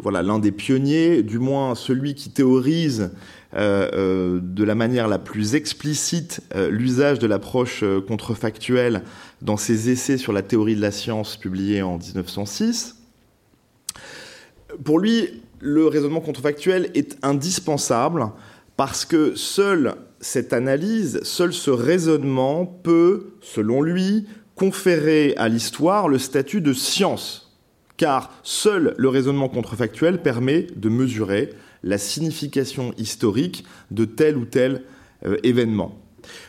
voilà 0.02 0.22
l'un 0.22 0.38
des 0.38 0.52
pionniers, 0.52 1.22
du 1.22 1.38
moins 1.38 1.74
celui 1.74 2.14
qui 2.14 2.30
théorise 2.30 3.10
de 3.54 4.64
la 4.64 4.74
manière 4.74 5.06
la 5.06 5.20
plus 5.20 5.54
explicite 5.54 6.40
l'usage 6.70 7.20
de 7.20 7.28
l'approche 7.28 7.84
contrefactuelle 8.08 9.04
dans 9.42 9.56
ses 9.56 9.90
essais 9.90 10.18
sur 10.18 10.32
la 10.32 10.42
théorie 10.42 10.74
de 10.74 10.80
la 10.80 10.90
science 10.90 11.36
publiés 11.36 11.80
en 11.80 11.96
1906. 11.96 12.96
Pour 14.82 14.98
lui, 14.98 15.40
le 15.60 15.86
raisonnement 15.86 16.20
contrefactuel 16.20 16.90
est 16.94 17.16
indispensable 17.22 18.26
parce 18.76 19.04
que 19.04 19.36
seule 19.36 19.94
cette 20.18 20.52
analyse, 20.52 21.20
seul 21.22 21.52
ce 21.52 21.70
raisonnement 21.70 22.66
peut, 22.66 23.34
selon 23.40 23.82
lui, 23.82 24.26
conférer 24.56 25.34
à 25.36 25.48
l'histoire 25.48 26.08
le 26.08 26.18
statut 26.18 26.60
de 26.60 26.72
science, 26.72 27.58
car 27.96 28.32
seul 28.42 28.94
le 28.96 29.08
raisonnement 29.08 29.48
contrefactuel 29.48 30.22
permet 30.22 30.66
de 30.76 30.88
mesurer 30.88 31.50
la 31.82 31.98
signification 31.98 32.92
historique 32.98 33.64
de 33.90 34.04
tel 34.04 34.36
ou 34.36 34.44
tel 34.44 34.82
euh, 35.26 35.36
événement. 35.42 35.98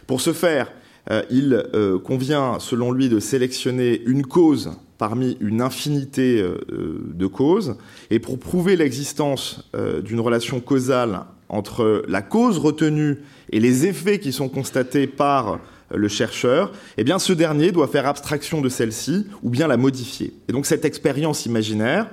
Pour 0.07 0.21
ce 0.21 0.33
faire, 0.33 0.71
euh, 1.11 1.21
il 1.29 1.53
euh, 1.53 1.99
convient, 1.99 2.57
selon 2.59 2.91
lui, 2.91 3.09
de 3.09 3.19
sélectionner 3.19 4.01
une 4.05 4.25
cause 4.25 4.71
parmi 4.97 5.35
une 5.41 5.61
infinité 5.61 6.41
de 6.69 7.27
causes, 7.27 7.75
et 8.11 8.19
pour 8.19 8.39
prouver 8.39 8.77
l'existence 8.77 9.69
d'une 10.05 10.21
relation 10.21 10.61
causale 10.61 11.25
entre 11.49 12.05
la 12.07 12.21
cause 12.21 12.59
retenue 12.59 13.17
et 13.51 13.59
les 13.59 13.87
effets 13.87 14.19
qui 14.19 14.31
sont 14.31 14.47
constatés 14.47 15.05
par 15.05 15.59
le 15.95 16.07
chercheur, 16.07 16.71
eh 16.97 17.03
bien 17.03 17.19
ce 17.19 17.33
dernier 17.33 17.71
doit 17.71 17.87
faire 17.87 18.07
abstraction 18.07 18.61
de 18.61 18.69
celle-ci 18.69 19.27
ou 19.43 19.49
bien 19.49 19.67
la 19.67 19.77
modifier. 19.77 20.33
Et 20.47 20.51
donc 20.51 20.65
cette 20.65 20.85
expérience 20.85 21.45
imaginaire 21.45 22.09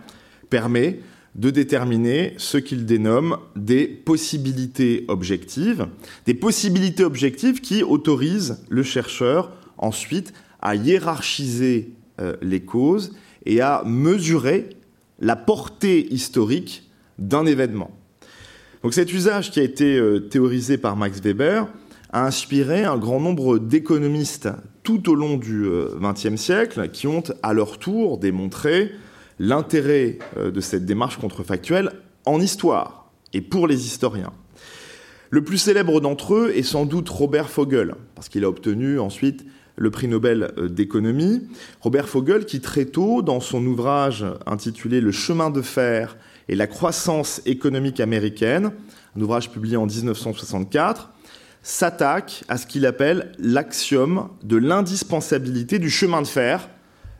permet 0.50 1.00
de 1.34 1.50
déterminer 1.50 2.34
ce 2.36 2.58
qu'il 2.58 2.84
dénomme 2.84 3.38
des 3.56 3.86
possibilités 3.86 5.04
objectives, 5.08 5.86
des 6.26 6.34
possibilités 6.34 7.04
objectives 7.04 7.60
qui 7.60 7.82
autorisent 7.82 8.62
le 8.68 8.82
chercheur 8.82 9.52
ensuite 9.78 10.32
à 10.60 10.74
hiérarchiser 10.74 11.92
euh, 12.20 12.36
les 12.42 12.60
causes 12.60 13.14
et 13.46 13.60
à 13.60 13.82
mesurer 13.86 14.70
la 15.20 15.36
portée 15.36 16.12
historique 16.12 16.90
d'un 17.18 17.46
événement. 17.46 17.90
Donc 18.82 18.94
cet 18.94 19.12
usage 19.12 19.50
qui 19.50 19.60
a 19.60 19.62
été 19.62 19.96
euh, 19.96 20.20
théorisé 20.20 20.76
par 20.76 20.96
Max 20.96 21.20
Weber 21.20 21.66
a 22.12 22.26
inspiré 22.26 22.84
un 22.84 22.98
grand 22.98 23.20
nombre 23.20 23.58
d'économistes 23.58 24.48
tout 24.82 25.10
au 25.10 25.14
long 25.14 25.36
du 25.36 25.66
XXe 26.00 26.26
euh, 26.26 26.36
siècle 26.36 26.88
qui 26.90 27.06
ont 27.06 27.22
à 27.42 27.52
leur 27.52 27.78
tour 27.78 28.18
démontré 28.18 28.92
l'intérêt 29.38 30.18
euh, 30.36 30.50
de 30.50 30.60
cette 30.60 30.84
démarche 30.84 31.16
contrefactuelle 31.16 31.92
en 32.26 32.40
histoire 32.40 33.10
et 33.32 33.40
pour 33.40 33.66
les 33.66 33.86
historiens. 33.86 34.32
Le 35.30 35.42
plus 35.42 35.58
célèbre 35.58 36.00
d'entre 36.00 36.34
eux 36.34 36.52
est 36.54 36.62
sans 36.62 36.84
doute 36.84 37.08
Robert 37.08 37.48
Fogel, 37.48 37.94
parce 38.14 38.28
qu'il 38.28 38.44
a 38.44 38.48
obtenu 38.48 39.00
ensuite 39.00 39.46
le 39.76 39.90
prix 39.90 40.06
Nobel 40.06 40.52
euh, 40.58 40.68
d'économie. 40.68 41.48
Robert 41.80 42.08
Fogel 42.08 42.44
qui 42.44 42.60
très 42.60 42.84
tôt, 42.84 43.22
dans 43.22 43.40
son 43.40 43.64
ouvrage 43.64 44.26
intitulé 44.44 45.00
Le 45.00 45.12
chemin 45.12 45.48
de 45.48 45.62
fer 45.62 46.18
et 46.48 46.54
la 46.54 46.66
croissance 46.66 47.40
économique 47.46 48.00
américaine, 48.00 48.72
un 49.16 49.20
ouvrage 49.20 49.50
publié 49.50 49.78
en 49.78 49.86
1964, 49.86 51.10
s'attaque 51.62 52.44
à 52.48 52.58
ce 52.58 52.66
qu'il 52.66 52.86
appelle 52.86 53.32
l'axiome 53.38 54.28
de 54.42 54.56
l'indispensabilité 54.56 55.78
du 55.78 55.90
chemin 55.90 56.22
de 56.22 56.26
fer 56.26 56.68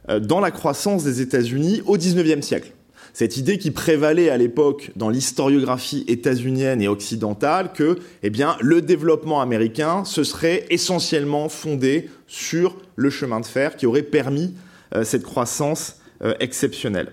euh, 0.09 0.21
dans 0.21 0.41
la 0.41 0.51
croissance 0.51 1.05
des 1.05 1.21
États-Unis 1.21 1.83
au 1.87 1.97
XIXe 1.97 2.45
siècle. 2.45 2.73
Cette 3.13 3.37
idée 3.37 3.59
qui 3.59 3.71
prévalait 3.71 4.31
à 4.31 4.39
l'époque 4.39 4.91
dans 4.97 5.11
l'historiographie 5.11 6.05
états-unienne 6.09 6.81
et 6.81 6.89
occidentale 6.89 7.73
que 7.73 7.99
eh 8.23 8.31
bien, 8.31 8.57
le 8.61 8.81
développement 8.81 9.43
américain 9.43 10.05
se 10.05 10.25
serait 10.25 10.65
essentiellement 10.71 11.49
fondé 11.49 12.09
sur 12.27 12.77
le 12.97 13.11
chemin 13.11 13.41
de 13.41 13.47
fer 13.47 13.77
qui 13.77 13.87
aurait 13.87 14.03
permis 14.03 14.55
euh, 14.95 15.05
cette 15.05 15.25
croissance 15.25 15.97
euh, 16.23 16.35
exceptionnelle. 16.41 17.13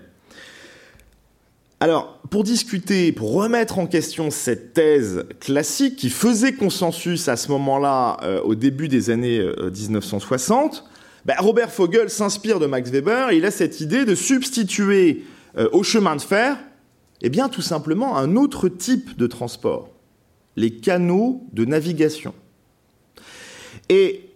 Alors, 1.82 2.18
pour 2.28 2.44
discuter, 2.44 3.10
pour 3.10 3.32
remettre 3.32 3.78
en 3.78 3.86
question 3.86 4.30
cette 4.30 4.74
thèse 4.74 5.24
classique 5.40 5.96
qui 5.96 6.10
faisait 6.10 6.52
consensus 6.52 7.26
à 7.26 7.36
ce 7.36 7.50
moment-là, 7.52 8.18
euh, 8.22 8.42
au 8.42 8.54
début 8.54 8.86
des 8.86 9.08
années 9.08 9.42
1960, 9.42 10.84
euh, 10.84 10.90
ben, 11.24 11.36
Robert 11.38 11.72
Fogel 11.72 12.10
s'inspire 12.10 12.58
de 12.58 12.66
Max 12.66 12.90
Weber 12.90 13.32
il 13.32 13.46
a 13.46 13.50
cette 13.50 13.80
idée 13.80 14.04
de 14.04 14.14
substituer 14.14 15.24
euh, 15.56 15.70
au 15.72 15.82
chemin 15.82 16.16
de 16.16 16.20
fer, 16.20 16.58
eh 17.22 17.30
bien, 17.30 17.48
tout 17.48 17.62
simplement 17.62 18.18
un 18.18 18.36
autre 18.36 18.68
type 18.68 19.16
de 19.16 19.26
transport, 19.26 19.88
les 20.56 20.72
canaux 20.72 21.46
de 21.54 21.64
navigation. 21.64 22.34
Et 23.88 24.28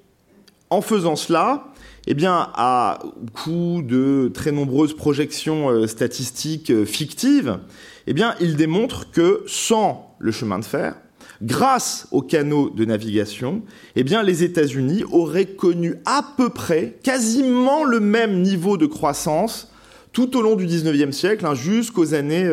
en 0.71 0.81
faisant 0.81 1.17
cela, 1.17 1.74
eh 2.07 2.15
bien, 2.15 2.51
à 2.55 2.99
coup 3.33 3.83
de 3.83 4.31
très 4.33 4.53
nombreuses 4.53 4.95
projections 4.95 5.71
euh, 5.71 5.87
statistiques 5.87 6.71
euh, 6.71 6.85
fictives, 6.85 7.59
eh 8.07 8.15
il 8.41 8.57
démontre 8.57 9.11
que 9.11 9.43
sans 9.47 10.15
le 10.19 10.31
chemin 10.31 10.59
de 10.59 10.65
fer, 10.65 10.95
grâce 11.43 12.07
aux 12.11 12.23
canaux 12.23 12.71
de 12.71 12.85
navigation, 12.85 13.63
eh 13.97 14.03
les 14.03 14.45
États-Unis 14.45 15.05
auraient 15.11 15.47
connu 15.47 15.97
à 16.05 16.25
peu 16.37 16.51
près 16.51 16.99
quasiment 17.03 17.85
le 17.85 18.01
même 18.01 18.43
niveau 18.43 18.77
de 18.77 18.87
croissance 18.87 19.71
tout 20.13 20.37
au 20.37 20.43
long 20.43 20.55
du 20.55 20.67
19e 20.67 21.13
siècle, 21.13 21.45
hein, 21.45 21.55
jusqu'aux 21.55 22.15
années 22.15 22.49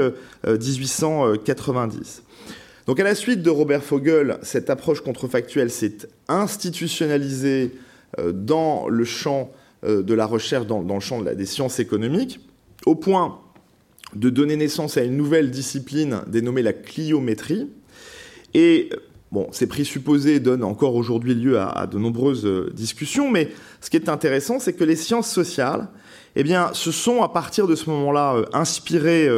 1890. 0.45 1.97
Euh, 1.97 2.55
Donc 2.87 2.99
à 2.99 3.03
la 3.03 3.13
suite 3.13 3.43
de 3.43 3.49
Robert 3.49 3.83
Fogel, 3.83 4.39
cette 4.41 4.69
approche 4.69 5.01
contrefactuelle 5.01 5.69
s'est 5.69 5.97
institutionnalisée 6.27 7.71
dans 8.17 8.87
le 8.87 9.03
champ 9.03 9.51
euh, 9.83 10.03
de 10.03 10.13
la 10.13 10.27
recherche, 10.27 10.67
dans, 10.67 10.81
le 10.81 10.99
champ 10.99 11.23
des 11.23 11.45
sciences 11.47 11.79
économiques, 11.79 12.39
au 12.85 12.93
point 12.93 13.39
de 14.13 14.29
donner 14.29 14.55
naissance 14.55 14.95
à 14.97 15.03
une 15.03 15.17
nouvelle 15.17 15.49
discipline 15.49 16.21
dénommée 16.27 16.61
la 16.61 16.73
cliométrie. 16.73 17.69
Et 18.53 18.89
Bon, 19.31 19.47
ces 19.53 19.65
présupposés 19.65 20.41
donnent 20.41 20.65
encore 20.65 20.95
aujourd'hui 20.95 21.33
lieu 21.33 21.57
à, 21.57 21.87
de 21.87 21.97
nombreuses 21.97 22.45
discussions, 22.73 23.31
mais 23.31 23.49
ce 23.79 23.89
qui 23.89 23.95
est 23.95 24.09
intéressant, 24.09 24.59
c'est 24.59 24.73
que 24.73 24.83
les 24.83 24.97
sciences 24.97 25.31
sociales, 25.31 25.87
eh 26.35 26.43
bien, 26.43 26.71
se 26.73 26.91
sont 26.91 27.23
à 27.23 27.29
partir 27.29 27.65
de 27.65 27.75
ce 27.75 27.89
moment-là 27.91 28.41
inspirées 28.51 29.29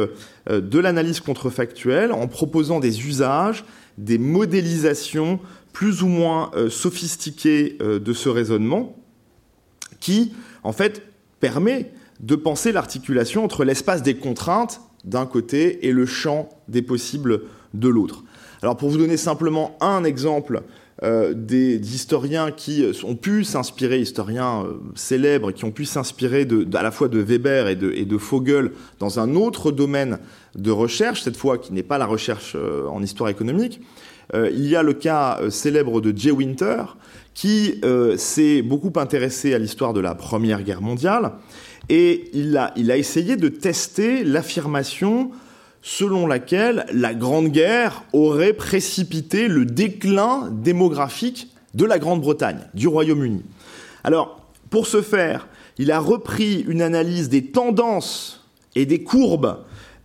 de 0.50 0.78
l'analyse 0.80 1.20
contrefactuelle 1.20 2.10
en 2.10 2.26
proposant 2.26 2.80
des 2.80 3.06
usages, 3.06 3.64
des 3.96 4.18
modélisations 4.18 5.38
plus 5.74 6.02
ou 6.02 6.06
moins 6.06 6.50
sophistiquées 6.70 7.76
de 7.80 8.12
ce 8.14 8.30
raisonnement, 8.30 8.96
qui, 10.00 10.32
en 10.62 10.72
fait, 10.72 11.02
permet 11.40 11.92
de 12.20 12.36
penser 12.36 12.72
l'articulation 12.72 13.44
entre 13.44 13.64
l'espace 13.64 14.02
des 14.02 14.16
contraintes 14.16 14.80
d'un 15.04 15.26
côté 15.26 15.86
et 15.86 15.92
le 15.92 16.06
champ 16.06 16.48
des 16.68 16.82
possibles 16.82 17.42
de 17.74 17.88
l'autre. 17.88 18.24
Alors 18.62 18.76
pour 18.76 18.88
vous 18.88 18.96
donner 18.96 19.18
simplement 19.18 19.76
un 19.80 20.04
exemple 20.04 20.62
euh, 21.02 21.34
des, 21.34 21.76
historiens 21.94 22.50
qui 22.50 22.86
ont 23.02 23.16
pu 23.16 23.44
s'inspirer, 23.44 24.00
historiens 24.00 24.64
euh, 24.64 24.74
célèbres, 24.94 25.50
qui 25.50 25.64
ont 25.64 25.72
pu 25.72 25.84
s'inspirer 25.84 26.48
à 26.72 26.82
la 26.82 26.90
fois 26.90 27.08
de 27.08 27.18
Weber 27.18 27.68
et 27.68 27.74
de, 27.76 28.16
Vogel 28.16 28.70
dans 29.00 29.18
un 29.18 29.34
autre 29.34 29.72
domaine 29.72 30.18
de 30.54 30.70
recherche, 30.70 31.22
cette 31.22 31.36
fois 31.36 31.58
qui 31.58 31.72
n'est 31.72 31.82
pas 31.82 31.98
la 31.98 32.06
recherche 32.06 32.54
euh, 32.56 32.86
en 32.86 33.02
histoire 33.02 33.28
économique. 33.28 33.80
Il 34.32 34.66
y 34.66 34.74
a 34.74 34.82
le 34.82 34.94
cas 34.94 35.38
célèbre 35.50 36.00
de 36.00 36.16
Jay 36.16 36.30
Winter, 36.30 36.96
qui 37.34 37.80
s'est 38.16 38.62
beaucoup 38.62 38.92
intéressé 38.96 39.54
à 39.54 39.58
l'histoire 39.58 39.92
de 39.92 40.00
la 40.00 40.14
Première 40.14 40.62
Guerre 40.62 40.80
mondiale 40.80 41.32
et 41.88 42.30
il 42.32 42.56
a, 42.56 42.72
il 42.76 42.90
a 42.90 42.96
essayé 42.96 43.36
de 43.36 43.48
tester 43.48 44.24
l'affirmation 44.24 45.30
selon 45.82 46.26
laquelle 46.26 46.86
la 46.92 47.14
Grande 47.14 47.48
Guerre 47.48 48.04
aurait 48.12 48.54
précipité 48.54 49.48
le 49.48 49.66
déclin 49.66 50.48
démographique 50.50 51.50
de 51.74 51.84
la 51.84 51.98
Grande-Bretagne, 51.98 52.60
du 52.72 52.88
Royaume-Uni. 52.88 53.42
Alors, 54.02 54.40
pour 54.70 54.86
ce 54.86 55.02
faire, 55.02 55.46
il 55.76 55.90
a 55.90 55.98
repris 55.98 56.64
une 56.66 56.80
analyse 56.80 57.28
des 57.28 57.46
tendances 57.46 58.46
et 58.74 58.86
des 58.86 59.02
courbes 59.02 59.58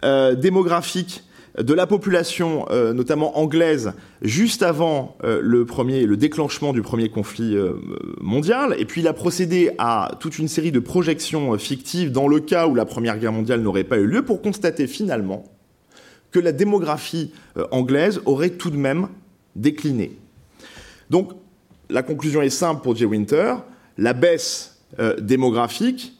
euh, 0.04 0.36
démographiques 0.36 1.24
de 1.62 1.74
la 1.74 1.88
population, 1.88 2.66
euh, 2.70 2.94
notamment 2.94 3.38
anglaise, 3.38 3.94
juste 4.22 4.64
avant 4.64 5.18
euh, 5.24 5.40
le, 5.44 5.66
premier, 5.66 6.06
le 6.06 6.16
déclenchement 6.16 6.72
du 6.72 6.82
premier 6.82 7.10
conflit 7.10 7.56
euh, 7.56 7.74
mondial. 8.22 8.76
Et 8.80 8.86
puis 8.86 9.02
il 9.02 9.08
a 9.08 9.14
procédé 9.14 9.72
à 9.78 10.12
toute 10.20 10.40
une 10.40 10.48
série 10.48 10.72
de 10.72 10.80
projections 10.80 11.58
fictives 11.58 12.12
dans 12.12 12.28
le 12.28 12.40
cas 12.40 12.68
où 12.68 12.76
la 12.76 12.86
Première 12.86 13.18
Guerre 13.20 13.34
mondiale 13.34 13.62
n'aurait 13.62 13.84
pas 13.84 13.98
eu 13.98 14.06
lieu 14.06 14.24
pour 14.24 14.42
constater 14.42 14.88
finalement 14.88 15.44
que 16.32 16.40
la 16.40 16.52
démographie 16.52 17.32
anglaise 17.72 18.22
aurait 18.26 18.52
tout 18.52 18.70
de 18.70 18.78
même 18.78 19.08
décliné. 19.56 20.16
Donc 21.10 21.32
la 21.90 22.04
conclusion 22.04 22.44
est 22.44 22.52
simple 22.52 22.84
pour 22.84 22.96
Jay 22.96 23.06
Winter. 23.06 23.56
La 23.98 24.14
baisse 24.14 24.80
démographique 25.20 26.14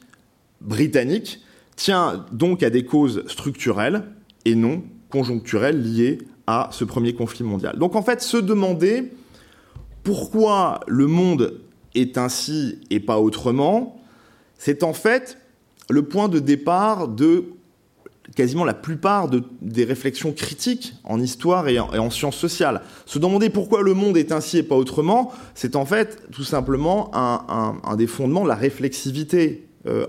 britannique 0.60 1.44
tient 1.76 2.26
donc 2.32 2.64
à 2.64 2.70
des 2.70 2.84
causes 2.84 3.22
structurelles 3.28 4.02
et 4.44 4.56
non 4.56 4.82
conjoncturelle 5.10 5.82
liée 5.82 6.18
à 6.46 6.68
ce 6.72 6.84
premier 6.84 7.14
conflit 7.14 7.44
mondial. 7.44 7.78
Donc 7.78 7.96
en 7.96 8.02
fait, 8.02 8.22
se 8.22 8.36
demander 8.36 9.12
pourquoi 10.02 10.80
le 10.86 11.06
monde 11.06 11.60
est 11.94 12.16
ainsi 12.18 12.78
et 12.90 13.00
pas 13.00 13.18
autrement, 13.18 14.00
c'est 14.58 14.82
en 14.82 14.92
fait 14.92 15.38
le 15.88 16.02
point 16.02 16.28
de 16.28 16.38
départ 16.38 17.08
de 17.08 17.44
quasiment 18.36 18.64
la 18.64 18.74
plupart 18.74 19.28
des 19.60 19.84
réflexions 19.84 20.32
critiques 20.32 20.94
en 21.04 21.20
histoire 21.20 21.68
et 21.68 21.78
en, 21.78 22.10
sciences 22.10 22.36
sociales. 22.36 22.82
Se 23.06 23.18
demander 23.18 23.50
pourquoi 23.50 23.82
le 23.82 23.94
monde 23.94 24.16
est 24.16 24.32
ainsi 24.32 24.58
et 24.58 24.62
pas 24.62 24.76
autrement, 24.76 25.32
c'est 25.54 25.76
en 25.76 25.84
fait 25.84 26.22
tout 26.30 26.44
simplement 26.44 27.10
un, 27.12 27.96
des 27.96 28.06
fondements 28.06 28.44
de 28.44 28.48
la 28.48 28.54
réflexivité 28.54 29.66
euh, 29.86 30.06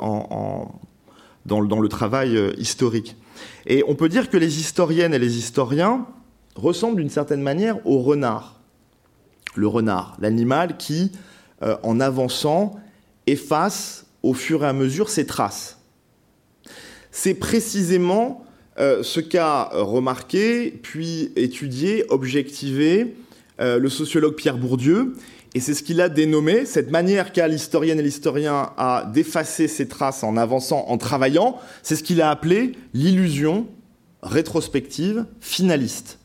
dans, 1.45 1.59
le 1.59 1.89
travail 1.89 2.37
euh, 2.37 2.51
historique. 2.57 3.15
Et 3.65 3.83
on 3.87 3.95
peut 3.95 4.09
dire 4.09 4.29
que 4.29 4.37
les 4.37 4.59
historiennes 4.59 5.13
et 5.13 5.19
les 5.19 5.37
historiens 5.37 6.07
ressemblent 6.55 6.97
d'une 6.97 7.09
certaine 7.09 7.41
manière 7.41 7.85
au 7.85 7.99
renard. 7.99 8.61
Le 9.55 9.67
renard, 9.67 10.17
l'animal 10.19 10.77
qui, 10.77 11.11
euh, 11.63 11.75
en 11.83 11.99
avançant, 11.99 12.79
efface 13.27 14.05
au 14.23 14.33
fur 14.33 14.63
et 14.63 14.67
à 14.67 14.73
mesure 14.73 15.09
ses 15.09 15.25
traces. 15.25 15.79
C'est 17.11 17.33
précisément 17.33 18.45
euh, 18.79 19.03
ce 19.03 19.19
qu'a 19.19 19.69
remarqué, 19.73 20.71
puis 20.71 21.31
étudié, 21.35 22.05
objectivé 22.09 23.15
euh, 23.59 23.77
le 23.77 23.89
sociologue 23.89 24.35
Pierre 24.35 24.57
Bourdieu, 24.57 25.13
et 25.53 25.59
c'est 25.59 25.73
ce 25.73 25.83
qu'il 25.83 25.99
a 25.99 26.07
dénommé, 26.07 26.65
cette 26.65 26.91
manière 26.91 27.33
qu'a 27.33 27.47
l'historienne 27.47 27.99
et 27.99 28.03
l'historien 28.03 28.71
à 28.77 29.09
d'effacer 29.13 29.67
ses 29.67 29.87
traces 29.87 30.23
en 30.23 30.37
avançant, 30.37 30.85
en 30.87 30.97
travaillant, 30.97 31.59
c'est 31.83 31.97
ce 31.97 32.03
qu'il 32.03 32.21
a 32.21 32.29
appelé 32.29 32.71
l'illusion 32.93 33.67
rétrospective 34.23 35.25
finaliste. 35.41 36.19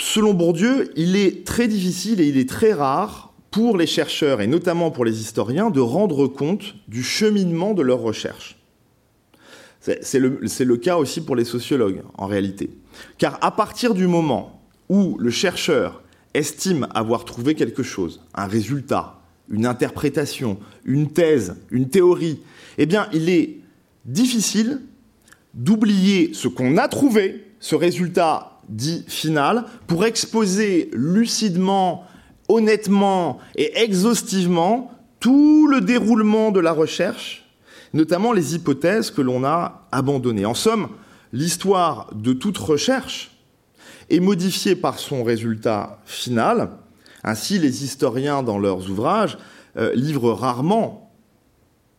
Selon 0.00 0.34
Bourdieu, 0.34 0.90
il 0.96 1.16
est 1.16 1.46
très 1.46 1.68
difficile 1.68 2.20
et 2.20 2.26
il 2.26 2.36
est 2.36 2.48
très 2.48 2.72
rare 2.72 3.32
pour 3.50 3.76
les 3.76 3.86
chercheurs 3.86 4.40
et 4.40 4.46
notamment 4.46 4.90
pour 4.90 5.04
les 5.04 5.20
historiens 5.20 5.70
de 5.70 5.80
rendre 5.80 6.26
compte 6.26 6.74
du 6.88 7.02
cheminement 7.02 7.74
de 7.74 7.82
leurs 7.82 8.00
recherches. 8.00 8.56
C'est 9.80 10.18
le, 10.18 10.40
le, 10.40 10.76
cas 10.76 10.96
aussi 10.96 11.20
pour 11.20 11.36
les 11.36 11.44
sociologues 11.44 12.02
en 12.16 12.26
réalité. 12.26 12.70
Car 13.16 13.38
à 13.40 13.52
partir 13.52 13.94
du 13.94 14.06
moment 14.06 14.60
où 14.88 15.16
le 15.18 15.30
chercheur 15.30 16.02
estime 16.38 16.88
avoir 16.94 17.24
trouvé 17.24 17.54
quelque 17.54 17.82
chose, 17.82 18.20
un 18.34 18.46
résultat, 18.46 19.20
une 19.50 19.66
interprétation, 19.66 20.58
une 20.84 21.10
thèse, 21.10 21.56
une 21.70 21.88
théorie, 21.88 22.40
eh 22.78 22.86
bien, 22.86 23.08
il 23.12 23.28
est 23.28 23.58
difficile 24.04 24.80
d'oublier 25.54 26.30
ce 26.34 26.48
qu'on 26.48 26.76
a 26.76 26.88
trouvé, 26.88 27.44
ce 27.60 27.74
résultat 27.74 28.60
dit 28.68 29.04
final, 29.08 29.64
pour 29.86 30.04
exposer 30.04 30.90
lucidement, 30.92 32.04
honnêtement 32.48 33.38
et 33.56 33.78
exhaustivement 33.78 34.92
tout 35.20 35.66
le 35.66 35.80
déroulement 35.80 36.50
de 36.50 36.60
la 36.60 36.72
recherche, 36.72 37.46
notamment 37.94 38.32
les 38.32 38.54
hypothèses 38.54 39.10
que 39.10 39.22
l'on 39.22 39.44
a 39.44 39.86
abandonnées. 39.90 40.46
En 40.46 40.54
somme, 40.54 40.88
l'histoire 41.32 42.10
de 42.14 42.32
toute 42.32 42.58
recherche 42.58 43.37
est 44.10 44.20
modifié 44.20 44.74
par 44.74 44.98
son 44.98 45.22
résultat 45.22 46.00
final. 46.04 46.70
Ainsi, 47.24 47.58
les 47.58 47.84
historiens, 47.84 48.42
dans 48.42 48.58
leurs 48.58 48.90
ouvrages, 48.90 49.38
euh, 49.76 49.92
livrent 49.94 50.32
rarement, 50.32 51.12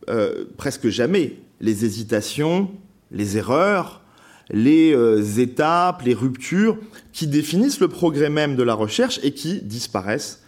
euh, 0.08 0.44
presque 0.56 0.88
jamais, 0.88 1.36
les 1.60 1.84
hésitations, 1.84 2.70
les 3.10 3.36
erreurs, 3.36 4.02
les 4.50 4.92
euh, 4.94 5.22
étapes, 5.38 6.02
les 6.02 6.14
ruptures 6.14 6.78
qui 7.12 7.26
définissent 7.26 7.80
le 7.80 7.88
progrès 7.88 8.30
même 8.30 8.56
de 8.56 8.62
la 8.62 8.74
recherche 8.74 9.20
et 9.22 9.32
qui 9.32 9.60
disparaissent 9.60 10.42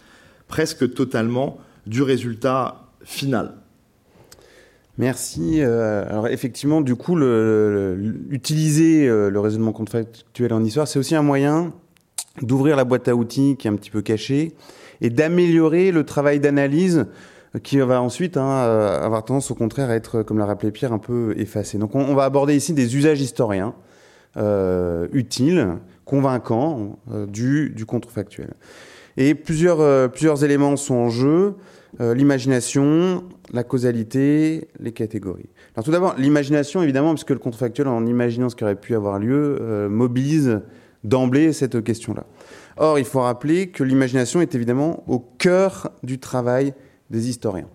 presque 0.47 0.93
totalement 0.93 1.59
du 1.87 2.01
résultat 2.01 2.89
final. 3.03 3.55
Merci. 4.97 5.61
Euh, 5.61 6.05
alors 6.07 6.27
effectivement, 6.27 6.81
du 6.81 6.95
coup, 6.95 7.15
le, 7.15 7.97
utiliser 8.29 9.07
euh, 9.07 9.29
le 9.29 9.39
raisonnement 9.39 9.71
contrefactuel 9.71 10.53
en 10.53 10.63
histoire, 10.63 10.87
c'est 10.87 10.99
aussi 10.99 11.15
un 11.15 11.23
moyen 11.23 11.73
d'ouvrir 12.41 12.75
la 12.75 12.83
boîte 12.83 13.07
à 13.07 13.15
outils 13.15 13.55
qui 13.57 13.67
est 13.67 13.71
un 13.71 13.75
petit 13.75 13.91
peu 13.91 14.01
cachée 14.01 14.53
et 15.01 15.09
d'améliorer 15.09 15.91
le 15.91 16.03
travail 16.03 16.39
d'analyse 16.39 17.07
qui 17.61 17.77
va 17.77 18.01
ensuite 18.01 18.37
hein, 18.37 18.49
euh, 18.49 19.03
avoir 19.03 19.25
tendance 19.25 19.51
au 19.51 19.55
contraire 19.55 19.89
à 19.89 19.95
être, 19.95 20.23
comme 20.23 20.39
l'a 20.39 20.45
rappelé 20.45 20.71
Pierre, 20.71 20.93
un 20.93 20.99
peu 20.99 21.33
effacé. 21.37 21.77
Donc 21.77 21.95
on, 21.95 22.15
va 22.15 22.23
aborder 22.23 22.55
ici 22.55 22.73
des 22.73 22.95
usages 22.95 23.21
historiens 23.21 23.75
euh, 24.37 25.07
utiles, 25.11 25.67
convaincants 26.05 26.97
du, 27.27 27.69
du 27.69 27.85
contrefactuel. 27.85 28.53
Et 29.17 29.35
plusieurs, 29.35 30.11
plusieurs 30.11 30.43
éléments 30.43 30.75
sont 30.75 30.95
en 30.95 31.09
jeu. 31.09 31.55
Euh, 32.01 32.15
l'imagination, 32.15 33.23
la 33.51 33.63
causalité, 33.63 34.67
les 34.79 34.91
catégories. 34.91 35.49
Tout 35.83 35.91
d'abord, 35.91 36.15
l'imagination, 36.17 36.81
évidemment, 36.81 37.09
parce 37.09 37.23
que 37.23 37.33
le 37.33 37.39
contrefactuel, 37.39 37.87
en 37.87 38.05
imaginant 38.05 38.49
ce 38.49 38.55
qui 38.55 38.63
aurait 38.63 38.79
pu 38.79 38.95
avoir 38.95 39.19
lieu, 39.19 39.57
euh, 39.61 39.89
mobilise 39.89 40.61
d'emblée 41.03 41.53
cette 41.53 41.83
question-là. 41.83 42.25
Or, 42.77 42.97
il 42.97 43.05
faut 43.05 43.21
rappeler 43.21 43.67
que 43.67 43.83
l'imagination 43.83 44.41
est 44.41 44.55
évidemment 44.55 45.03
au 45.07 45.19
cœur 45.19 45.91
du 46.01 46.19
travail 46.19 46.73
des 47.11 47.29
historiens. 47.29 47.67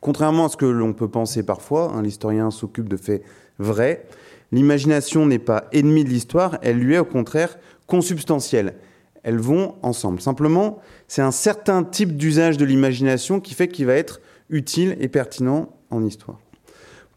Contrairement 0.00 0.46
à 0.46 0.48
ce 0.48 0.56
que 0.56 0.66
l'on 0.66 0.92
peut 0.92 1.08
penser 1.08 1.42
parfois, 1.42 1.92
hein, 1.92 2.02
l'historien 2.02 2.50
s'occupe 2.50 2.88
de 2.88 2.96
faits 2.96 3.22
vrais, 3.58 4.06
l'imagination 4.52 5.26
n'est 5.26 5.40
pas 5.40 5.64
ennemie 5.72 6.04
de 6.04 6.10
l'histoire, 6.10 6.58
elle 6.62 6.78
lui 6.78 6.94
est 6.94 6.98
au 6.98 7.04
contraire 7.04 7.58
consubstantielle 7.86 8.74
elles 9.22 9.38
vont 9.38 9.74
ensemble. 9.82 10.20
Simplement, 10.20 10.80
c'est 11.08 11.22
un 11.22 11.30
certain 11.30 11.84
type 11.84 12.16
d'usage 12.16 12.56
de 12.56 12.64
l'imagination 12.64 13.40
qui 13.40 13.54
fait 13.54 13.68
qu'il 13.68 13.86
va 13.86 13.94
être 13.94 14.20
utile 14.50 14.96
et 15.00 15.08
pertinent 15.08 15.70
en 15.90 16.04
histoire. 16.04 16.38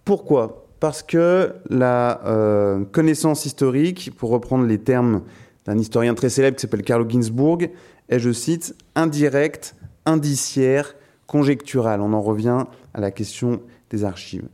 Pourquoi? 0.03 0.67
Parce 0.79 1.01
que 1.01 1.53
la 1.69 2.21
euh, 2.25 2.85
connaissance 2.85 3.45
historique, 3.45 4.11
pour 4.17 4.29
reprendre 4.29 4.65
les 4.65 4.77
termes 4.77 5.23
d'un 5.65 5.77
historien 5.77 6.13
très 6.13 6.29
célèbre 6.29 6.57
qui 6.57 6.61
s'appelle 6.61 6.83
Carlo 6.83 7.09
Ginzburg 7.09 7.69
est, 8.09 8.19
je 8.19 8.31
cite, 8.31 8.75
indirect, 8.93 9.75
indiciaire, 10.05 10.95
conjectural. 11.25 12.01
On 12.01 12.13
en 12.13 12.21
revient 12.21 12.65
à 12.93 12.99
la 12.99 13.09
question 13.09 13.61
des 13.89 14.03
archives. 14.03 14.47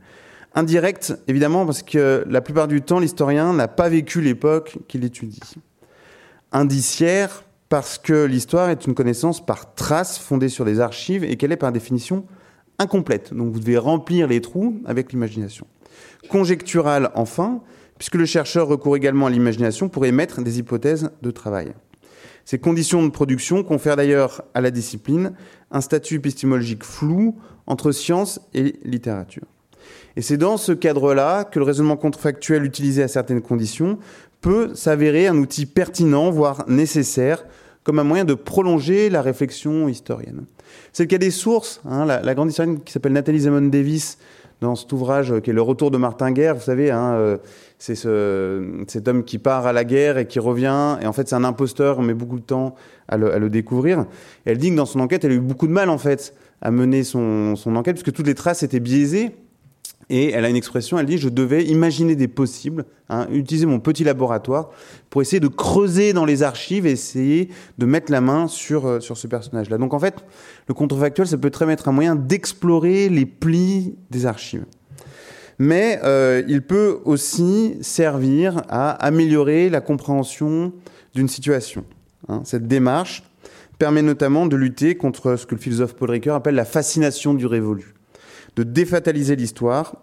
Indirect, 0.54 1.14
évidemment, 1.28 1.66
parce 1.66 1.82
que 1.82 2.24
la 2.28 2.40
plupart 2.40 2.68
du 2.68 2.82
temps, 2.82 2.98
l'historien 2.98 3.52
n'a 3.52 3.68
pas 3.68 3.88
vécu 3.88 4.20
l'époque 4.20 4.78
qu'il 4.88 5.04
étudie. 5.04 5.40
Indiciaire, 6.52 7.44
parce 7.68 7.96
que 7.96 8.24
l'histoire 8.24 8.68
est 8.68 8.86
une 8.86 8.94
connaissance 8.94 9.44
par 9.44 9.74
trace 9.74 10.18
fondée 10.18 10.50
sur 10.50 10.64
des 10.64 10.80
archives 10.80 11.24
et 11.24 11.36
qu'elle 11.36 11.52
est 11.52 11.56
par 11.56 11.72
définition 11.72 12.26
incomplète. 12.78 13.32
Donc 13.32 13.52
vous 13.52 13.60
devez 13.60 13.78
remplir 13.78 14.28
les 14.28 14.40
trous 14.40 14.80
avec 14.84 15.12
l'imagination. 15.12 15.66
Conjectural, 16.28 17.10
enfin, 17.14 17.62
puisque 17.96 18.16
le 18.16 18.26
chercheur 18.26 18.68
recourt 18.68 18.96
également 18.96 19.26
à 19.26 19.30
l'imagination 19.30 19.88
pour 19.88 20.04
émettre 20.04 20.42
des 20.42 20.58
hypothèses 20.58 21.10
de 21.22 21.30
travail. 21.30 21.72
Ces 22.44 22.58
conditions 22.58 23.02
de 23.02 23.10
production 23.10 23.62
confèrent 23.62 23.96
d'ailleurs 23.96 24.42
à 24.54 24.60
la 24.60 24.70
discipline 24.70 25.32
un 25.70 25.80
statut 25.80 26.16
épistémologique 26.16 26.84
flou 26.84 27.36
entre 27.66 27.92
science 27.92 28.40
et 28.52 28.74
littérature. 28.84 29.46
Et 30.16 30.22
c'est 30.22 30.36
dans 30.36 30.56
ce 30.56 30.72
cadre-là 30.72 31.44
que 31.44 31.58
le 31.58 31.64
raisonnement 31.64 31.96
contrefactuel 31.96 32.64
utilisé 32.64 33.02
à 33.02 33.08
certaines 33.08 33.40
conditions 33.40 33.98
peut 34.42 34.74
s'avérer 34.74 35.28
un 35.28 35.38
outil 35.38 35.64
pertinent, 35.64 36.30
voire 36.30 36.64
nécessaire, 36.68 37.46
comme 37.84 37.98
un 37.98 38.04
moyen 38.04 38.24
de 38.24 38.34
prolonger 38.34 39.08
la 39.08 39.22
réflexion 39.22 39.88
historienne. 39.88 40.44
C'est 40.92 41.04
le 41.04 41.08
cas 41.08 41.18
des 41.18 41.30
sources. 41.30 41.80
Hein, 41.88 42.04
la, 42.04 42.34
grande 42.34 42.50
historienne 42.50 42.80
qui 42.80 42.92
s'appelle 42.92 43.12
Nathalie 43.12 43.40
Zemon 43.40 43.62
Davis, 43.62 44.18
dans 44.60 44.76
cet 44.76 44.92
ouvrage 44.92 45.40
qui 45.40 45.50
est 45.50 45.52
Le 45.52 45.62
Retour 45.62 45.90
de 45.90 45.98
Martin 45.98 46.30
Guerre, 46.30 46.54
vous 46.54 46.62
savez, 46.62 46.90
hein, 46.90 47.14
euh, 47.14 47.38
c'est 47.78 47.96
ce, 47.96 48.84
cet 48.86 49.08
homme 49.08 49.24
qui 49.24 49.38
part 49.38 49.66
à 49.66 49.72
la 49.72 49.82
guerre 49.82 50.18
et 50.18 50.26
qui 50.26 50.38
revient, 50.38 50.98
et 51.00 51.06
en 51.06 51.12
fait 51.12 51.28
c'est 51.28 51.34
un 51.34 51.42
imposteur, 51.42 51.98
on 51.98 52.02
met 52.02 52.14
beaucoup 52.14 52.38
de 52.38 52.44
temps 52.44 52.76
à 53.08 53.16
le, 53.16 53.32
à 53.32 53.40
le 53.40 53.50
découvrir. 53.50 54.06
Elle 54.44 54.58
dit 54.58 54.70
que 54.70 54.76
dans 54.76 54.86
son 54.86 55.00
enquête, 55.00 55.24
elle 55.24 55.32
a 55.32 55.34
eu 55.34 55.40
beaucoup 55.40 55.66
de 55.66 55.72
mal 55.72 55.90
en 55.90 55.98
fait 55.98 56.34
à 56.60 56.70
mener 56.70 57.02
son, 57.02 57.56
son 57.56 57.74
enquête, 57.74 57.96
puisque 57.96 58.14
toutes 58.14 58.28
les 58.28 58.36
traces 58.36 58.62
étaient 58.62 58.78
biaisées, 58.78 59.34
et 60.12 60.30
elle 60.30 60.44
a 60.44 60.50
une 60.50 60.56
expression, 60.56 60.98
elle 60.98 61.06
dit 61.06 61.16
je 61.16 61.30
devais 61.30 61.64
imaginer 61.64 62.14
des 62.14 62.28
possibles, 62.28 62.84
hein, 63.08 63.26
utiliser 63.32 63.64
mon 63.64 63.80
petit 63.80 64.04
laboratoire 64.04 64.68
pour 65.08 65.22
essayer 65.22 65.40
de 65.40 65.48
creuser 65.48 66.12
dans 66.12 66.26
les 66.26 66.42
archives 66.42 66.86
et 66.86 66.90
essayer 66.90 67.48
de 67.78 67.86
mettre 67.86 68.12
la 68.12 68.20
main 68.20 68.46
sur, 68.46 68.86
euh, 68.86 69.00
sur 69.00 69.16
ce 69.16 69.26
personnage-là. 69.26 69.78
Donc 69.78 69.94
en 69.94 69.98
fait, 69.98 70.16
le 70.68 70.74
contrefactuel, 70.74 71.26
ça 71.26 71.38
peut 71.38 71.48
très 71.48 71.64
bien 71.64 71.72
être 71.72 71.88
un 71.88 71.92
moyen 71.92 72.14
d'explorer 72.14 73.08
les 73.08 73.24
plis 73.24 73.94
des 74.10 74.26
archives. 74.26 74.66
Mais 75.58 75.98
euh, 76.04 76.42
il 76.46 76.60
peut 76.60 76.98
aussi 77.06 77.78
servir 77.80 78.64
à 78.68 78.90
améliorer 78.90 79.70
la 79.70 79.80
compréhension 79.80 80.74
d'une 81.14 81.28
situation. 81.28 81.86
Hein. 82.28 82.42
Cette 82.44 82.68
démarche 82.68 83.22
permet 83.78 84.02
notamment 84.02 84.44
de 84.44 84.56
lutter 84.56 84.94
contre 84.94 85.36
ce 85.36 85.46
que 85.46 85.54
le 85.54 85.60
philosophe 85.60 85.94
Paul 85.94 86.10
Ricoeur 86.10 86.36
appelle 86.36 86.54
la 86.54 86.66
fascination 86.66 87.32
du 87.32 87.46
révolu 87.46 87.94
de 88.56 88.62
défataliser 88.62 89.36
l'histoire 89.36 89.96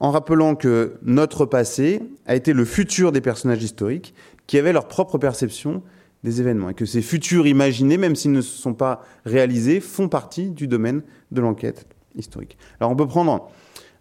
en 0.00 0.10
rappelant 0.10 0.54
que 0.54 0.94
notre 1.02 1.46
passé 1.46 2.02
a 2.26 2.34
été 2.34 2.52
le 2.52 2.64
futur 2.64 3.12
des 3.12 3.20
personnages 3.20 3.62
historiques 3.62 4.14
qui 4.46 4.58
avaient 4.58 4.72
leur 4.72 4.88
propre 4.88 5.18
perception 5.18 5.82
des 6.24 6.40
événements 6.40 6.70
et 6.70 6.74
que 6.74 6.84
ces 6.84 7.02
futurs 7.02 7.46
imaginés, 7.46 7.96
même 7.96 8.16
s'ils 8.16 8.32
ne 8.32 8.40
se 8.40 8.56
sont 8.60 8.74
pas 8.74 9.02
réalisés, 9.24 9.80
font 9.80 10.08
partie 10.08 10.50
du 10.50 10.66
domaine 10.66 11.02
de 11.30 11.40
l'enquête 11.40 11.86
historique. 12.16 12.58
Alors 12.80 12.90
on 12.90 12.96
peut 12.96 13.06
prendre 13.06 13.50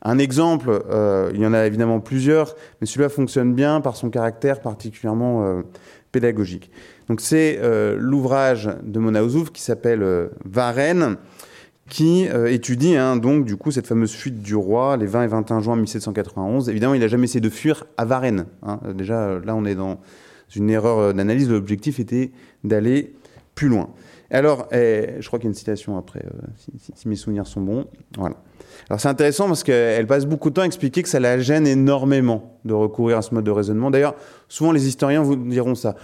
un 0.04 0.18
exemple, 0.18 0.82
euh, 0.90 1.32
il 1.34 1.40
y 1.40 1.46
en 1.46 1.54
a 1.54 1.66
évidemment 1.66 2.00
plusieurs, 2.00 2.56
mais 2.80 2.88
celui-là 2.88 3.10
fonctionne 3.10 3.54
bien 3.54 3.82
par 3.82 3.96
son 3.96 4.10
caractère 4.10 4.60
particulièrement 4.60 5.46
euh, 5.46 5.62
pédagogique. 6.12 6.72
Donc 7.08 7.22
c'est 7.22 7.60
euh, 7.62 7.96
l'ouvrage 8.00 8.70
de 8.84 9.00
Mona 9.00 9.24
Ozouf 9.24 9.52
qui 9.52 9.62
s'appelle 9.62 10.04
Varenne 10.44 11.18
qui 11.92 12.30
euh, 12.30 12.50
étudie 12.50 12.96
hein, 12.96 13.18
donc 13.18 13.44
du 13.44 13.58
coup 13.58 13.70
cette 13.70 13.86
fameuse 13.86 14.14
fuite 14.14 14.42
du 14.42 14.56
roi 14.56 14.96
les 14.96 15.06
20 15.06 15.24
et 15.24 15.28
21 15.28 15.60
juin 15.60 15.76
1791. 15.76 16.70
Évidemment, 16.70 16.94
il 16.94 17.02
n'a 17.02 17.10
jamais 17.10 17.26
essayé 17.26 17.42
de 17.42 17.50
fuir 17.50 17.84
à 17.98 18.06
Varennes. 18.06 18.46
Hein. 18.64 18.80
Déjà, 18.96 19.40
là, 19.44 19.54
on 19.56 19.66
est 19.66 19.76
dans 19.76 20.00
une 20.56 20.70
erreur 20.70 21.00
euh, 21.00 21.14
d'analyse. 21.14 21.50
L'objectif 21.50 22.00
était 22.00 22.32
d'aller 22.64 23.14
plus 23.56 23.68
loin. 23.68 23.90
Alors, 24.30 24.70
eh, 24.72 25.16
je 25.20 25.28
crois 25.28 25.38
qu'il 25.38 25.48
y 25.48 25.50
a 25.50 25.52
une 25.52 25.56
citation 25.56 25.98
après, 25.98 26.22
euh, 26.24 26.48
si, 26.56 26.94
si, 26.96 27.10
mes 27.10 27.18
souvenirs 27.18 27.46
sont 27.46 27.60
bons. 27.60 27.86
Voilà. 28.18 28.38
Alors 28.90 29.02
c'est 29.02 29.10
intéressant 29.10 29.48
parce 29.48 29.64
qu'elle 29.64 30.08
passe 30.08 30.26
beaucoup 30.26 30.50
de 30.50 30.56
temps 30.56 30.62
à 30.62 30.66
expliquer 30.66 31.04
que 31.04 31.10
ça 31.10 31.20
la 31.20 31.40
gêne 31.40 31.68
énormément 31.68 32.58
de 32.64 32.74
recourir 32.74 33.18
à 33.18 33.22
ce 33.22 33.34
mode 33.34 33.44
de 33.44 33.52
raisonnement. 33.52 33.92
D'ailleurs, 33.92 34.16
souvent 34.48 34.72
les 34.72 34.88
historiens 34.88 35.24
vous 35.24 35.36
diront 35.36 35.76
ça 35.76 35.96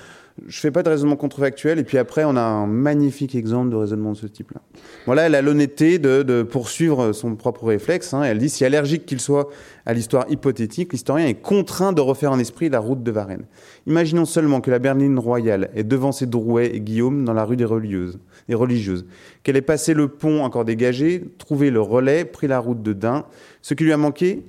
je 0.45 0.59
fais 0.59 0.71
pas 0.71 0.83
de 0.83 0.89
raisonnement 0.89 1.15
contrefactuel. 1.15 1.79
Et 1.79 1.83
puis 1.83 1.97
après, 1.97 2.23
on 2.23 2.35
a 2.35 2.41
un 2.41 2.67
magnifique 2.67 3.35
exemple 3.35 3.69
de 3.69 3.75
raisonnement 3.75 4.11
de 4.11 4.17
ce 4.17 4.27
type-là. 4.27 4.61
Voilà, 5.05 5.23
elle 5.23 5.35
a 5.35 5.41
l'honnêteté 5.41 5.99
de, 5.99 6.43
poursuivre 6.43 7.13
son 7.13 7.35
propre 7.35 7.65
réflexe. 7.65 8.13
Hein. 8.13 8.23
Elle 8.23 8.37
dit, 8.37 8.49
si 8.49 8.63
allergique 8.65 9.05
qu'il 9.05 9.19
soit 9.19 9.49
à 9.85 9.93
l'histoire 9.93 10.25
hypothétique, 10.29 10.93
l'historien 10.93 11.27
est 11.27 11.41
contraint 11.41 11.93
de 11.93 12.01
refaire 12.01 12.31
en 12.31 12.39
esprit 12.39 12.69
la 12.69 12.79
route 12.79 13.03
de 13.03 13.11
Varennes. 13.11 13.45
Imaginons 13.87 14.25
seulement 14.25 14.61
que 14.61 14.69
la 14.69 14.79
berline 14.79 15.17
royale 15.17 15.69
est 15.75 15.83
devancée 15.83 16.25
Drouet 16.25 16.75
et 16.75 16.81
Guillaume 16.81 17.25
dans 17.25 17.33
la 17.33 17.43
rue 17.43 17.57
des 17.57 17.65
religieuses, 17.65 18.19
des 18.47 18.55
religieuses, 18.55 19.05
qu'elle 19.43 19.57
ait 19.57 19.61
passé 19.61 19.93
le 19.93 20.07
pont 20.07 20.43
encore 20.43 20.65
dégagé, 20.65 21.23
trouvé 21.37 21.71
le 21.71 21.81
relais, 21.81 22.25
pris 22.25 22.47
la 22.47 22.59
route 22.59 22.81
de 22.81 22.93
Dain. 22.93 23.25
Ce 23.61 23.73
qui 23.73 23.83
lui 23.83 23.93
a 23.93 23.97
manqué, 23.97 24.43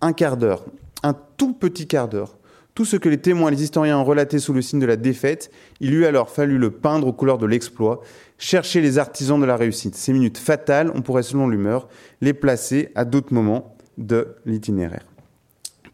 un 0.00 0.12
quart 0.12 0.36
d'heure, 0.36 0.64
un 1.02 1.14
tout 1.36 1.52
petit 1.52 1.86
quart 1.86 2.08
d'heure 2.08 2.36
tout 2.76 2.84
ce 2.84 2.96
que 2.96 3.08
les 3.08 3.16
témoins 3.16 3.48
et 3.48 3.54
les 3.56 3.62
historiens 3.62 3.98
ont 3.98 4.04
relaté 4.04 4.38
sous 4.38 4.52
le 4.52 4.60
signe 4.60 4.80
de 4.80 4.86
la 4.86 4.96
défaite, 4.96 5.50
il 5.80 5.94
eût 5.94 6.04
alors 6.04 6.28
fallu 6.28 6.58
le 6.58 6.70
peindre 6.70 7.06
aux 7.06 7.12
couleurs 7.12 7.38
de 7.38 7.46
l'exploit, 7.46 8.02
chercher 8.36 8.82
les 8.82 8.98
artisans 8.98 9.40
de 9.40 9.46
la 9.46 9.56
réussite. 9.56 9.94
Ces 9.94 10.12
minutes 10.12 10.36
fatales, 10.36 10.92
on 10.94 11.00
pourrait, 11.00 11.22
selon 11.22 11.48
l'humeur, 11.48 11.88
les 12.20 12.34
placer 12.34 12.90
à 12.94 13.06
d'autres 13.06 13.32
moments 13.32 13.74
de 13.96 14.36
l'itinéraire. 14.44 15.06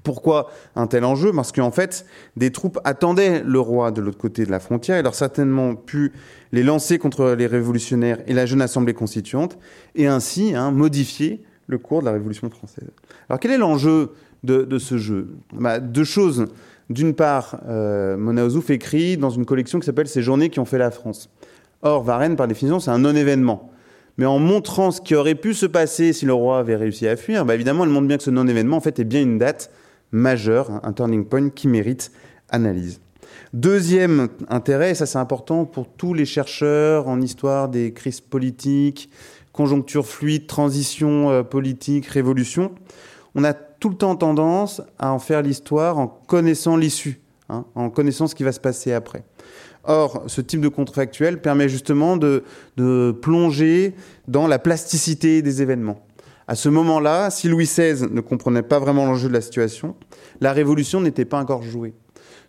Pourquoi 0.03 0.51
un 0.75 0.89
tel 0.89 1.05
enjeu? 1.05 1.31
Parce 1.33 1.53
qu'en 1.53 1.71
fait, 1.71 2.05
des 2.37 2.51
troupes 2.51 2.81
attendaient 2.83 3.45
le 3.45 3.61
roi 3.61 3.93
de 3.93 4.01
l'autre 4.01 4.19
côté 4.19 4.45
de 4.45 4.51
la 4.51 4.59
frontière 4.59 4.97
et 4.97 5.03
leur 5.03 5.15
certainement 5.15 5.77
pu 5.77 6.13
les 6.51 6.65
lancer 6.65 6.99
contre 6.99 7.37
les 7.39 7.47
révolutionnaires 7.47 8.19
et 8.27 8.35
la 8.35 8.45
jeune 8.45 8.61
assemblée 8.61 8.93
constituante, 8.93 9.57
et 9.95 10.09
ainsi 10.09 10.53
hein, 10.57 10.73
modifier 10.73 11.45
le 11.69 11.79
cours 11.79 12.01
de 12.01 12.07
la 12.07 12.13
Révolution 12.13 12.51
française. 12.51 12.91
Alors 13.29 13.39
quel 13.39 13.53
est 13.53 13.59
l'enjeu 13.59 14.11
de, 14.43 14.63
de, 14.65 14.79
ce 14.81 14.99
jeu? 14.99 15.37
Bah, 15.53 15.79
Deux 15.79 16.03
choses. 16.03 16.47
D'une 16.93 17.15
part, 17.15 17.59
euh, 17.69 18.19
Mona 18.19 18.45
Ozouf 18.45 18.69
écrit 18.69 19.17
dans 19.17 19.31
une 19.31 19.47
collection 19.47 19.81
qui 19.81 19.87
s'appelle 19.87 20.09
Ces 20.09 20.21
journées 20.21 20.51
qui 20.51 20.61
ont 20.61 20.67
fait 20.67 20.77
la 20.77 20.91
France. 20.91 21.31
Or, 21.81 22.03
Varennes, 22.03 22.37
par 22.37 22.47
définition, 22.47 22.81
c'est 22.81 22.91
un 22.91 22.99
non-événement. 22.99 23.71
Mais 24.19 24.27
en 24.27 24.39
montrant 24.39 24.91
ce 24.91 25.01
qui 25.01 25.15
aurait 25.15 25.35
pu 25.35 25.55
se 25.55 25.65
passer 25.65 26.13
si 26.13 26.27
le 26.27 26.35
roi 26.35 26.59
avait 26.59 26.77
réussi 26.77 27.09
à 27.09 27.17
fuir, 27.17 27.47
bah 27.47 27.55
évidemment, 27.55 27.85
elle 27.85 27.91
montre 27.91 28.09
bien 28.09 28.19
que 28.19 28.23
ce 28.23 28.31
non-événement, 28.31 28.77
en 28.77 28.81
fait, 28.81 28.99
est 28.99 29.05
bien 29.05 29.23
une 29.23 29.39
date 29.39 29.71
majeure, 30.11 30.81
un 30.83 30.93
turning 30.93 31.25
point 31.25 31.49
qui 31.49 31.67
mérite 31.67 32.13
analyse. 32.51 33.01
Deuxième 33.55 34.29
intérêt, 34.49 34.91
et 34.91 34.95
ça 34.95 35.07
c'est 35.07 35.19
important 35.19 35.65
pour 35.65 35.89
tous 35.89 36.13
les 36.13 36.27
chercheurs 36.27 37.09
en 37.09 37.23
histoire 37.23 37.71
des 37.71 37.95
crises 37.95 38.21
politiques, 38.21 39.09
conjoncture 39.53 40.07
fluide, 40.07 40.47
transition 40.47 41.31
euh, 41.31 41.43
politique, 41.43 42.05
révolution, 42.07 42.73
on 43.35 43.45
a 43.45 43.55
tout 43.83 43.89
le 43.89 43.97
temps 43.97 44.15
tendance 44.15 44.81
à 45.01 45.13
en 45.13 45.19
faire 45.19 45.43
l'histoire 45.43 45.99
en 45.99 46.07
connaissant 46.07 46.77
l'issue, 46.77 47.21
hein, 47.49 47.65
en 47.75 47.91
connaissant 47.91 48.29
ce 48.29 48.37
qui 48.37 48.45
va 48.45 48.53
se 48.53 48.61
passer 48.61 48.93
après. 48.93 49.25
Or, 49.83 50.23
ce 50.29 50.41
type 50.41 50.61
de 50.61 50.69
contrefactuel 50.69 51.41
permet 51.41 51.69
justement 51.69 52.17
de, 52.17 52.45
plonger 53.21 53.97
dans 54.29 54.47
la 54.47 54.61
plasticité 54.61 55.43
des 55.43 55.63
événements. 55.63 55.99
À 56.47 56.55
ce 56.55 56.69
moment-là, 56.69 57.31
si 57.31 57.49
Louis 57.49 57.65
XVI 57.65 58.07
ne 58.09 58.21
comprenait 58.21 58.63
pas 58.63 58.79
vraiment 58.79 59.05
l'enjeu 59.05 59.27
de 59.27 59.33
la 59.33 59.41
situation, 59.41 59.97
la 60.41 60.53
révolution 60.53 61.01
n'était 61.01 61.25
pas 61.25 61.41
encore 61.41 61.65
jouée. 61.65 61.93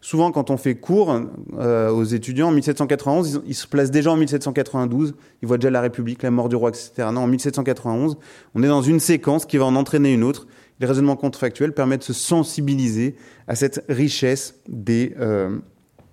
Souvent, 0.01 0.31
quand 0.31 0.51
on 0.51 0.57
fait 0.57 0.75
cours 0.75 1.19
euh, 1.57 1.89
aux 1.89 2.03
étudiants 2.03 2.49
en 2.49 2.51
1791, 2.51 3.41
ils, 3.43 3.49
ils, 3.49 3.55
se 3.55 3.65
placent 3.65 3.89
déjà 3.89 4.11
en 4.11 4.17
1792. 4.17 5.15
Ils 5.41 5.47
voient 5.47 5.57
déjà 5.57 5.71
la 5.71 5.81
République, 5.81 6.21
la 6.21 6.29
mort 6.29 6.49
du 6.49 6.55
roi, 6.55 6.69
etc. 6.69 7.07
Non, 7.11 7.21
en 7.21 7.27
1791, 7.27 8.17
on 8.53 8.61
est 8.61 8.67
dans 8.67 8.83
une 8.83 8.99
séquence 8.99 9.47
qui 9.47 9.57
va 9.57 9.65
en 9.65 9.75
entraîner 9.75 10.13
une 10.13 10.23
autre 10.23 10.45
les 10.79 10.87
raisonnements 10.87 11.15
contrefactuels 11.15 11.73
permettent 11.73 12.01
de 12.01 12.05
se 12.05 12.13
sensibiliser 12.13 13.15
à 13.47 13.55
cette 13.55 13.83
richesse 13.89 14.55
des, 14.67 15.15
euh, 15.19 15.57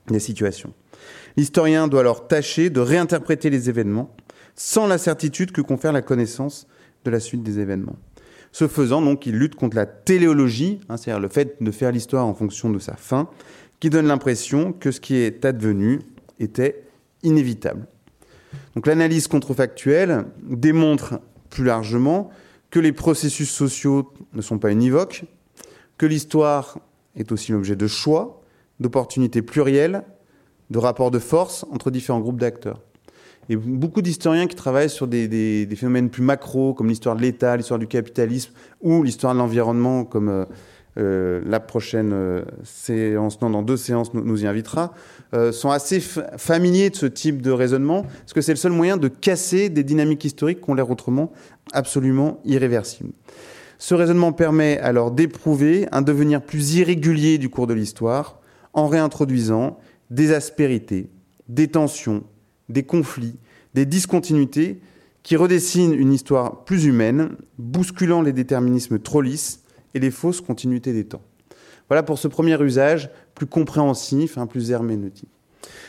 des 0.09 0.21
situations. 0.21 0.73
L'historien 1.37 1.89
doit 1.89 2.01
alors 2.01 2.29
tâcher 2.29 2.71
de 2.71 2.81
réinterpréter 2.81 3.51
les 3.51 3.69
événements 3.69 4.15
sans 4.55 4.87
la 4.87 4.99
certitude 4.99 5.53
que 5.53 5.61
confère 5.61 5.93
la 5.93 6.03
connaissance 6.03 6.67
de 7.05 7.11
la 7.11 7.21
suite 7.21 7.43
des 7.43 7.59
événements. 7.61 7.97
Ce 8.53 8.67
faisant, 8.67 9.01
donc, 9.01 9.27
il 9.27 9.37
lutte 9.37 9.55
contre 9.55 9.77
la 9.77 9.87
téléologie, 9.87 10.81
hein, 10.89 10.97
c'est-à-dire 10.97 11.21
le 11.21 11.29
fait 11.29 11.57
de 11.63 11.71
faire 11.71 11.93
l'histoire 11.93 12.27
en 12.27 12.35
fonction 12.35 12.69
de 12.69 12.79
sa 12.79 12.95
fin, 12.95 13.29
qui 13.79 13.91
donne 13.91 14.07
l'impression 14.07 14.73
que 14.73 14.91
ce 14.91 15.01
qui 15.01 15.17
est 15.17 15.45
advenu 15.45 16.01
était 16.39 16.83
inévitable. 17.23 17.87
L'analyse 18.85 19.29
contrefactuelle 19.29 20.25
démontre 20.43 21.21
plus 21.49 21.65
largement 21.65 22.31
que 22.71 22.79
les 22.79 22.93
processus 22.93 23.51
sociaux 23.51 24.13
ne 24.33 24.43
sont 24.43 24.59
pas 24.59 24.71
univoques, 24.71 25.25
que 25.99 26.07
l'histoire 26.07 26.79
est 27.17 27.33
aussi 27.33 27.53
l'objet 27.53 27.77
de 27.77 27.87
choix, 27.87 28.41
d'opportunités 28.79 29.43
plurielles, 29.43 30.05
de 30.71 30.79
rapports 30.79 31.11
de 31.11 31.19
force 31.19 31.67
entre 31.71 31.91
différents 31.91 32.21
groupes 32.21 32.41
d'acteurs. 32.41 32.81
Et 33.49 33.57
beaucoup 33.57 34.01
d'historiens 34.01 34.47
qui 34.47 34.55
travaillent 34.55 34.91
sur 34.91 35.09
des, 35.09 35.69
phénomènes 35.77 36.09
plus 36.09 36.23
macro, 36.23 36.73
comme 36.73 36.89
l'histoire 36.89 37.17
de 37.17 37.23
l'État, 37.23 37.57
l'histoire 37.57 37.81
du 37.81 37.89
capitalisme 37.89 38.53
ou 38.81 39.03
l'histoire 39.03 39.35
de 39.35 39.41
l'environnement, 39.41 40.05
comme 40.05 40.29
euh, 40.29 40.45
euh, 40.99 41.41
la 41.47 41.61
prochaine 41.61 42.11
euh, 42.13 42.43
séance, 42.65 43.41
non, 43.41 43.51
dans 43.51 43.63
deux 43.63 43.77
séances, 43.77 44.13
nous, 44.13 44.43
y 44.43 44.47
invitera, 44.47 44.93
euh, 45.35 45.53
sont 45.53 45.71
assez 45.71 46.01
familiers 46.01 46.91
de 46.91 46.97
ce 46.97 47.07
type 47.07 47.43
de 47.43 47.51
raisonnement, 47.51 48.03
parce 48.03 48.33
que 48.33 48.41
c'est 48.41 48.53
le 48.53 48.57
seul 48.57 48.73
moyen 48.73 48.97
de 48.97 49.09
casser 49.09 49.69
des 49.69 49.85
dynamiques 49.85 50.25
historiques 50.25 50.61
qui 50.61 50.71
ont 50.71 50.75
l'air 50.75 50.91
autrement? 50.91 51.33
Absolument 51.73 52.41
irréversibles. 52.45 53.13
Ce 53.79 53.95
raisonnement 53.95 54.33
permet 54.33 54.79
alors 54.79 55.11
d'éprouver 55.11 55.87
un 55.93 56.03
devenir 56.03 56.43
plus 56.43 56.75
irrégulier 56.75 57.39
du 57.39 57.49
cours 57.49 57.67
de 57.67 57.75
l'histoire 57.75 58.41
en 58.73 58.89
réintroduisant 58.89 59.79
des 60.11 60.33
aspérités, 60.33 61.09
des 61.49 61.69
tensions, 61.69 62.25
des 62.69 62.83
conflits, 62.83 63.39
des 63.75 63.87
discontinuités 63.87 64.81
qui 65.23 65.37
redessinent 65.37 65.95
une 65.95 66.13
histoire 66.13 66.65
plus 66.65 66.87
humaine, 66.87 67.37
bousculant 67.59 68.23
les 68.23 68.33
déterminismes 68.33 68.99
trop 68.99 69.23
lisses 69.23 69.60
et 69.95 70.01
les 70.01 70.11
fausses 70.11 70.41
continuités 70.41 70.93
des 70.93 71.05
temps. 71.05 71.23
Voilà 71.89 72.03
pour 72.03 72.19
ce 72.19 72.29
premier 72.29 72.61
usage 72.63 73.11
plus 73.35 73.47
compréhensif, 73.47 74.39
hein, 74.39 74.47
plus 74.47 74.71
herméneutique. 74.71 75.29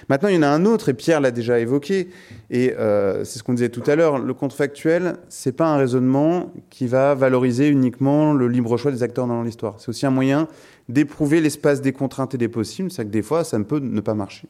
Maintenant, 0.10 0.30
il 0.30 0.36
y 0.36 0.38
en 0.38 0.44
a 0.44 0.48
un 0.48 0.66
autre, 0.66 0.90
et 0.90 0.94
Pierre 0.94 1.22
l'a 1.22 1.32
déjà 1.32 1.60
évoqué, 1.60 2.10
et 2.50 2.74
euh, 2.78 3.24
c'est 3.24 3.40
ce 3.40 3.44
qu'on 3.44 3.54
disait 3.54 3.70
tout 3.70 3.84
à 3.86 3.96
l'heure, 3.96 4.20
le 4.20 4.34
contrefactuel, 4.34 5.18
c'est 5.30 5.52
pas 5.52 5.68
un 5.68 5.78
raisonnement 5.78 6.52
qui 6.70 6.88
va 6.88 7.14
valoriser 7.14 7.70
uniquement 7.70 8.34
le 8.34 8.48
libre 8.48 8.78
choix 8.78 8.92
des 8.92 9.04
acteurs 9.04 9.28
dans 9.28 9.44
l'histoire. 9.44 9.76
C'est 9.78 9.90
aussi 9.90 10.06
un 10.06 10.12
moyen 10.12 10.48
d'éprouver 10.90 11.40
l'espace 11.40 11.82
des 11.82 11.94
contraintes 11.94 12.34
et 12.34 12.38
des 12.38 12.50
possibles, 12.50 12.92
c'est 12.92 13.06
que 13.06 13.12
des 13.12 13.22
fois, 13.22 13.44
ça 13.44 13.60
ne 13.60 13.64
peut 13.64 13.80
ne 13.80 14.02
pas 14.02 14.14
marcher. 14.14 14.48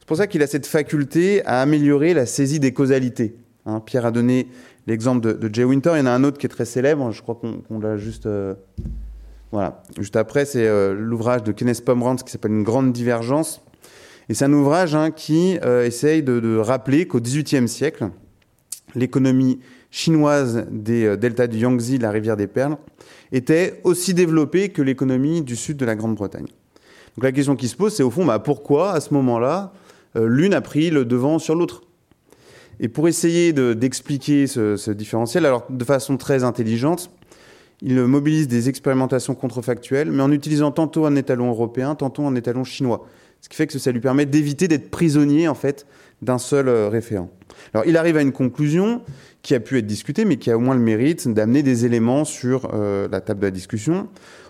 C'est 0.00 0.06
pour 0.06 0.16
ça 0.16 0.26
qu'il 0.26 0.42
a 0.42 0.46
cette 0.46 0.66
faculté 0.66 1.44
à 1.44 1.62
améliorer 1.62 2.12
la 2.12 2.26
saisie 2.26 2.60
des 2.60 2.72
causalités. 2.72 3.36
Hein, 3.66 3.80
Pierre 3.80 4.06
a 4.06 4.10
donné 4.10 4.48
l'exemple 4.88 5.36
de, 5.36 5.50
Jay 5.52 5.64
Winter, 5.64 5.92
il 5.94 5.98
y 5.98 6.00
en 6.00 6.06
a 6.06 6.10
un 6.10 6.24
autre 6.24 6.38
qui 6.38 6.46
est 6.46 6.48
très 6.48 6.64
célèbre, 6.64 7.12
je 7.12 7.22
crois 7.22 7.36
qu'on 7.36 7.58
qu 7.58 7.82
l'a 7.82 7.96
juste... 7.96 8.26
Euh, 8.26 8.54
voilà. 9.52 9.82
Juste 9.98 10.16
après, 10.16 10.44
c'est 10.44 10.66
euh, 10.66 10.94
l'ouvrage 10.94 11.42
de 11.42 11.52
Kenneth 11.52 11.84
Pomerantz 11.84 12.22
qui 12.22 12.30
s'appelle 12.30 12.52
Une 12.52 12.64
grande 12.64 12.92
divergence, 12.92 13.62
et 14.28 14.34
c'est 14.34 14.46
un 14.46 14.52
ouvrage 14.52 14.94
hein, 14.94 15.10
qui 15.10 15.58
euh, 15.64 15.84
essaye 15.84 16.22
de, 16.22 16.56
rappeler 16.56 17.06
qu'au 17.06 17.20
XVIIIe 17.20 17.68
siècle, 17.68 18.10
l'économie 18.94 19.60
chinoise 19.90 20.66
des 20.70 21.16
deltas 21.16 21.46
du 21.46 21.58
Yangtze, 21.58 21.98
la 22.00 22.10
rivière 22.10 22.36
des 22.36 22.46
Perles, 22.46 22.76
était 23.32 23.80
aussi 23.84 24.14
développée 24.14 24.70
que 24.70 24.82
l'économie 24.82 25.42
du 25.42 25.56
sud 25.56 25.76
de 25.76 25.84
la 25.84 25.96
Grande-Bretagne. 25.96 26.46
Donc 27.16 27.24
la 27.24 27.32
question 27.32 27.56
qui 27.56 27.68
se 27.68 27.76
pose, 27.76 27.94
c'est 27.94 28.02
au 28.02 28.10
fond, 28.10 28.24
bah, 28.24 28.38
pourquoi 28.38 28.92
à 28.92 29.00
ce 29.00 29.12
moment-là, 29.14 29.72
l'une 30.14 30.54
a 30.54 30.60
pris 30.60 30.90
le 30.90 31.04
devant 31.04 31.38
sur 31.38 31.54
l'autre? 31.54 31.82
Et 32.80 32.88
pour 32.88 33.08
essayer 33.08 33.52
d'expliquer 33.52 34.42
de, 34.42 34.46
ce, 34.46 34.76
ce 34.76 34.90
différentiel, 34.90 35.46
alors 35.46 35.64
de 35.68 35.84
façon 35.84 36.16
très 36.16 36.44
intelligente, 36.44 37.10
il 37.80 37.94
mobilise 38.02 38.48
des 38.48 38.68
expérimentations 38.68 39.34
contrefactuelles, 39.34 40.10
mais 40.10 40.22
en 40.22 40.32
utilisant 40.32 40.70
tantôt 40.70 41.06
un 41.06 41.16
étalon 41.16 41.48
européen, 41.50 41.94
tantôt 41.94 42.26
un 42.26 42.34
étalon 42.34 42.64
chinois 42.64 43.06
ce 43.40 43.48
qui 43.48 43.56
fait 43.56 43.66
que 43.66 43.78
ça 43.78 43.92
lui 43.92 44.00
permet 44.00 44.26
d'éviter 44.26 44.68
d'être 44.68 44.90
prisonnier 44.90 45.48
en 45.48 45.54
fait 45.54 45.86
d'un 46.22 46.38
seul 46.38 46.68
euh, 46.68 46.88
référent. 46.88 47.30
Alors 47.74 47.86
il 47.86 47.96
arrive 47.96 48.16
à 48.16 48.22
une 48.22 48.32
conclusion 48.32 49.02
qui 49.42 49.54
a 49.54 49.60
pu 49.60 49.78
être 49.78 49.86
discutée, 49.86 50.24
mais 50.24 50.36
qui 50.36 50.50
a 50.50 50.56
au 50.56 50.60
moins 50.60 50.74
le 50.74 50.80
mérite 50.80 51.28
d'amener 51.28 51.62
des 51.62 51.84
éléments 51.84 52.24
sur 52.24 52.70
euh, 52.74 53.08
la 53.10 53.20
table 53.20 53.40
de 53.40 53.46
la 53.46 53.50
discussion. 53.50 54.08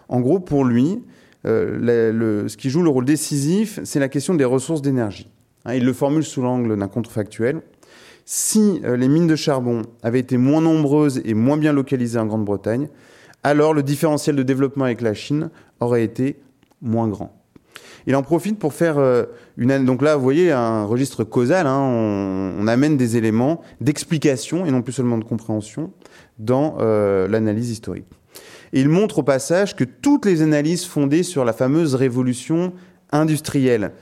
En 0.08 0.20
gros, 0.20 0.40
pour 0.40 0.64
lui, 0.64 1.02
euh, 1.46 2.48
ce 2.48 2.56
qui 2.56 2.70
joue 2.70 2.82
le 2.82 2.88
rôle 2.88 3.04
décisif, 3.04 3.80
c'est 3.84 4.00
la 4.00 4.08
question 4.08 4.34
des 4.34 4.44
ressources 4.44 4.80
d'énergie. 4.80 5.28
Hein, 5.66 5.74
il 5.74 5.84
le 5.84 5.92
formule 5.92 6.24
sous 6.24 6.42
l'angle 6.42 6.76
d'un 6.76 6.88
contrefactuel. 6.88 7.60
Si 8.30 8.82
euh, 8.84 8.98
les 8.98 9.08
mines 9.08 9.26
de 9.26 9.36
charbon 9.36 9.84
avaient 10.02 10.18
été 10.18 10.36
moins 10.36 10.60
nombreuses 10.60 11.22
et 11.24 11.32
moins 11.32 11.56
bien 11.56 11.72
localisées 11.72 12.18
en 12.18 12.26
Grande-Bretagne, 12.26 12.90
alors 13.42 13.72
le 13.72 13.82
différentiel 13.82 14.36
de 14.36 14.42
développement 14.42 14.84
avec 14.84 15.00
la 15.00 15.14
Chine 15.14 15.48
aurait 15.80 16.04
été 16.04 16.38
moins 16.82 17.08
grand. 17.08 17.34
Il 18.06 18.14
en 18.14 18.22
profite 18.22 18.58
pour 18.58 18.74
faire 18.74 18.98
euh, 18.98 19.24
une. 19.56 19.82
Donc 19.86 20.02
là, 20.02 20.16
vous 20.16 20.22
voyez, 20.22 20.52
un 20.52 20.84
registre 20.84 21.24
causal. 21.24 21.66
Hein, 21.66 21.80
on, 21.80 22.66
amène 22.66 22.98
des 22.98 23.16
éléments 23.16 23.62
d'explication 23.80 24.66
et 24.66 24.70
non 24.70 24.82
plus 24.82 24.92
seulement 24.92 25.16
de 25.16 25.24
compréhension 25.24 25.90
dans 26.38 26.76
euh, 26.80 27.28
l'analyse 27.28 27.70
historique. 27.70 28.04
Et 28.74 28.82
il 28.82 28.90
montre 28.90 29.20
au 29.20 29.22
passage 29.22 29.74
que 29.74 29.84
toutes 29.84 30.26
les 30.26 30.42
analyses 30.42 30.84
fondées 30.84 31.22
sur 31.22 31.46
la 31.46 31.54
fameuse 31.54 31.94
révolution 31.94 32.74
industrielle, 33.10 33.92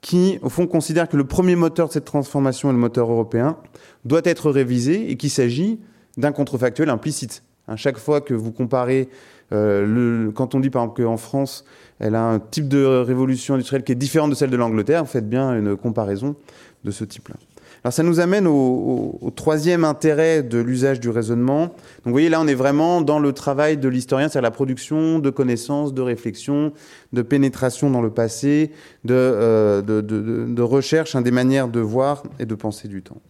qui, 0.00 0.38
au 0.42 0.48
fond, 0.48 0.66
considère 0.66 1.08
que 1.08 1.16
le 1.16 1.24
premier 1.24 1.56
moteur 1.56 1.88
de 1.88 1.92
cette 1.92 2.04
transformation 2.04 2.70
est 2.70 2.72
le 2.72 2.78
moteur 2.78 3.10
européen, 3.10 3.56
doit 4.04 4.22
être 4.24 4.50
révisé 4.50 5.10
et 5.10 5.16
qu'il 5.16 5.30
s'agit 5.30 5.80
d'un 6.16 6.32
contrefactuel 6.32 6.88
implicite. 6.88 7.42
Hein, 7.68 7.76
chaque 7.76 7.98
fois 7.98 8.20
que 8.20 8.34
vous 8.34 8.52
comparez, 8.52 9.08
euh, 9.52 10.30
quand 10.32 10.54
on 10.54 10.60
dit 10.60 10.70
par 10.70 10.82
exemple 10.82 11.02
qu'en 11.02 11.16
France, 11.16 11.64
elle 11.98 12.14
a 12.14 12.24
un 12.24 12.38
type 12.38 12.68
de 12.68 12.84
révolution 12.84 13.54
industrielle 13.54 13.84
qui 13.84 13.92
est 13.92 13.96
différent 13.96 14.28
de 14.28 14.34
celle 14.34 14.50
de 14.50 14.56
l'Angleterre. 14.56 15.06
Faites 15.06 15.28
bien 15.28 15.54
une 15.54 15.76
comparaison 15.76 16.34
de 16.84 16.90
ce 16.90 17.04
type-là. 17.04 17.36
Alors 17.82 17.94
ça 17.94 18.02
nous 18.02 18.20
amène 18.20 18.46
au, 18.46 19.18
troisième 19.34 19.84
intérêt 19.84 20.42
de 20.42 20.58
l'usage 20.58 21.00
du 21.00 21.08
raisonnement. 21.08 21.60
Donc 21.62 22.06
vous 22.06 22.12
voyez 22.12 22.28
là 22.28 22.40
on 22.40 22.46
est 22.46 22.54
vraiment 22.54 23.00
dans 23.00 23.18
le 23.18 23.32
travail 23.32 23.78
de 23.78 23.88
l'historien, 23.88 24.28
c'est-à-dire 24.28 24.42
la 24.42 24.50
production 24.50 25.18
de 25.18 25.30
connaissances, 25.30 25.94
de 25.94 26.02
réflexion, 26.02 26.72
de 27.12 27.22
pénétration 27.22 27.90
dans 27.90 28.02
le 28.02 28.10
passé, 28.10 28.70
de, 29.04 29.14
euh, 29.14 29.82
de, 29.82 30.02
de, 30.02 30.46
de 30.48 30.62
recherche 30.62 31.14
hein, 31.14 31.22
des 31.22 31.30
manières 31.30 31.68
de 31.68 31.80
voir 31.80 32.22
et 32.38 32.44
de 32.44 32.54
penser 32.54 32.86
du 32.86 33.02
temps. 33.02 33.20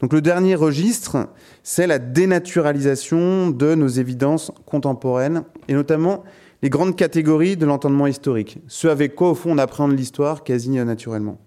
Donc 0.00 0.12
le 0.12 0.20
dernier 0.20 0.54
registre, 0.54 1.28
c'est 1.62 1.86
la 1.86 1.98
dénaturalisation 1.98 3.50
de 3.50 3.74
nos 3.74 3.88
évidences 3.88 4.52
contemporaines 4.66 5.44
et 5.66 5.74
notamment 5.74 6.24
les 6.62 6.70
grandes 6.70 6.96
catégories 6.96 7.56
de 7.56 7.66
l'entendement 7.66 8.06
historique, 8.06 8.58
ce 8.66 8.88
avec 8.88 9.14
quoi, 9.14 9.30
au 9.30 9.34
fond, 9.34 9.52
on 9.52 9.58
appréhende 9.58 9.96
l'histoire 9.96 10.42
quasi 10.42 10.70
naturellement. 10.70 11.38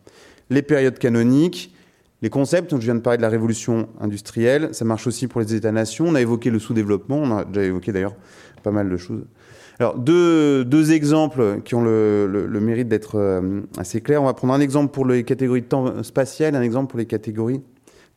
Les 0.49 0.61
périodes 0.61 0.99
canoniques, 0.99 1.73
les 2.22 2.30
concepts, 2.30 2.72
je 2.72 2.78
viens 2.78 2.95
de 2.95 2.99
parler 2.99 3.17
de 3.17 3.22
la 3.22 3.30
révolution 3.30 3.89
industrielle, 3.99 4.69
ça 4.74 4.86
marche 4.86 5.07
aussi 5.07 5.28
pour 5.28 5.41
les 5.41 5.55
États-nations, 5.55 6.05
on 6.07 6.15
a 6.15 6.22
évoqué 6.22 6.49
le 6.49 6.59
sous-développement, 6.59 7.17
on 7.17 7.38
a 7.38 7.45
déjà 7.45 7.65
évoqué 7.65 7.91
d'ailleurs 7.91 8.15
pas 8.63 8.72
mal 8.72 8.89
de 8.89 8.97
choses. 8.97 9.24
Alors, 9.80 9.97
deux, 9.97 10.91
exemples 10.91 11.61
qui 11.65 11.74
ont 11.74 11.84
le, 11.84 12.59
mérite 12.61 12.88
d'être 12.88 13.17
euh, 13.17 13.61
assez 13.80 13.99
clairs. 14.01 14.22
On 14.22 14.26
va 14.26 14.36
prendre 14.36 14.53
un 14.53 14.59
exemple 14.59 14.91
pour 14.93 15.07
les 15.07 15.24
catégories 15.24 15.63
temps 15.63 16.03
spatiales, 16.03 16.55
un 16.55 16.61
exemple 16.61 16.91
pour 16.91 16.99
les 16.99 17.07
catégories 17.07 17.61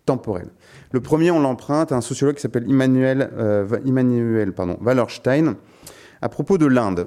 temporelles. 0.05 0.51
Le 0.93 1.01
premier, 1.01 1.31
on 1.31 1.41
l'emprunte 1.41 1.91
à 1.91 1.97
un 1.97 2.03
sociologue 2.03 2.37
qui 2.37 2.43
s'appelle 2.43 2.67
Emmanuel, 2.69 3.31
euh, 3.39 3.67
Wallerstein, 4.83 5.55
à 6.21 6.29
propos 6.29 6.59
de 6.59 6.67
l'Inde 6.67 7.07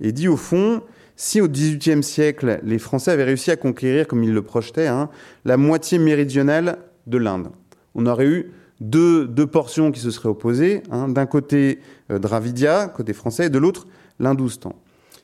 et 0.00 0.10
dit 0.10 0.26
au 0.26 0.36
fond, 0.36 0.82
si 1.16 1.40
au 1.40 1.48
XVIIIe 1.48 2.02
siècle, 2.02 2.60
les 2.64 2.78
Français 2.78 3.10
avaient 3.10 3.24
réussi 3.24 3.50
à 3.50 3.56
conquérir, 3.56 4.06
comme 4.06 4.24
ils 4.24 4.32
le 4.32 4.42
projetaient, 4.42 4.86
hein, 4.86 5.08
la 5.44 5.56
moitié 5.56 5.98
méridionale 5.98 6.78
de 7.06 7.18
l'Inde, 7.18 7.48
on 7.94 8.06
aurait 8.06 8.26
eu 8.26 8.52
deux, 8.80 9.46
portions 9.46 9.92
qui 9.92 10.00
se 10.00 10.10
seraient 10.10 10.28
opposées. 10.28 10.82
Hein, 10.90 11.08
D'un 11.08 11.26
côté, 11.26 11.78
euh, 12.10 12.18
Dravidia, 12.18 12.88
côté 12.88 13.12
français, 13.12 13.46
et 13.46 13.50
de 13.50 13.58
l'autre, 13.58 13.86
l'Hindoustan. 14.18 14.74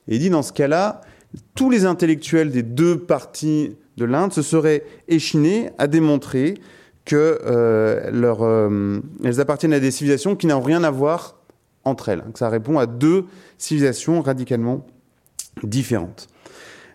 Et 0.07 0.17
il 0.17 0.19
dit, 0.21 0.31
dans 0.31 0.43
ce 0.43 0.53
cas-là, 0.53 1.01
tous 1.55 1.71
les 1.71 1.85
intellectuels 1.85 2.51
des 2.51 2.63
deux 2.63 2.99
parties 2.99 3.77
de 3.97 4.05
l'Inde 4.05 4.33
se 4.33 4.43
seraient 4.43 4.85
échinés 5.09 5.71
à 5.79 5.87
démontrer 5.87 6.55
que 7.05 7.41
euh, 7.45 8.11
euh, 8.13 9.01
appartiennent 9.39 9.73
à 9.73 9.81
des 9.81 9.91
civilisations 9.91 10.37
qui 10.37 10.47
n'ont 10.47 10.61
rien 10.61 10.85
à 10.85 10.91
voir 10.91 11.37
entre 11.85 12.11
elles. 12.11 12.23
Ça 12.35 12.49
répond 12.49 12.79
à 12.79 12.87
deux 12.87 13.25
civilisations 13.57 14.21
radicalement 14.21 14.87
différentes. 15.63 16.29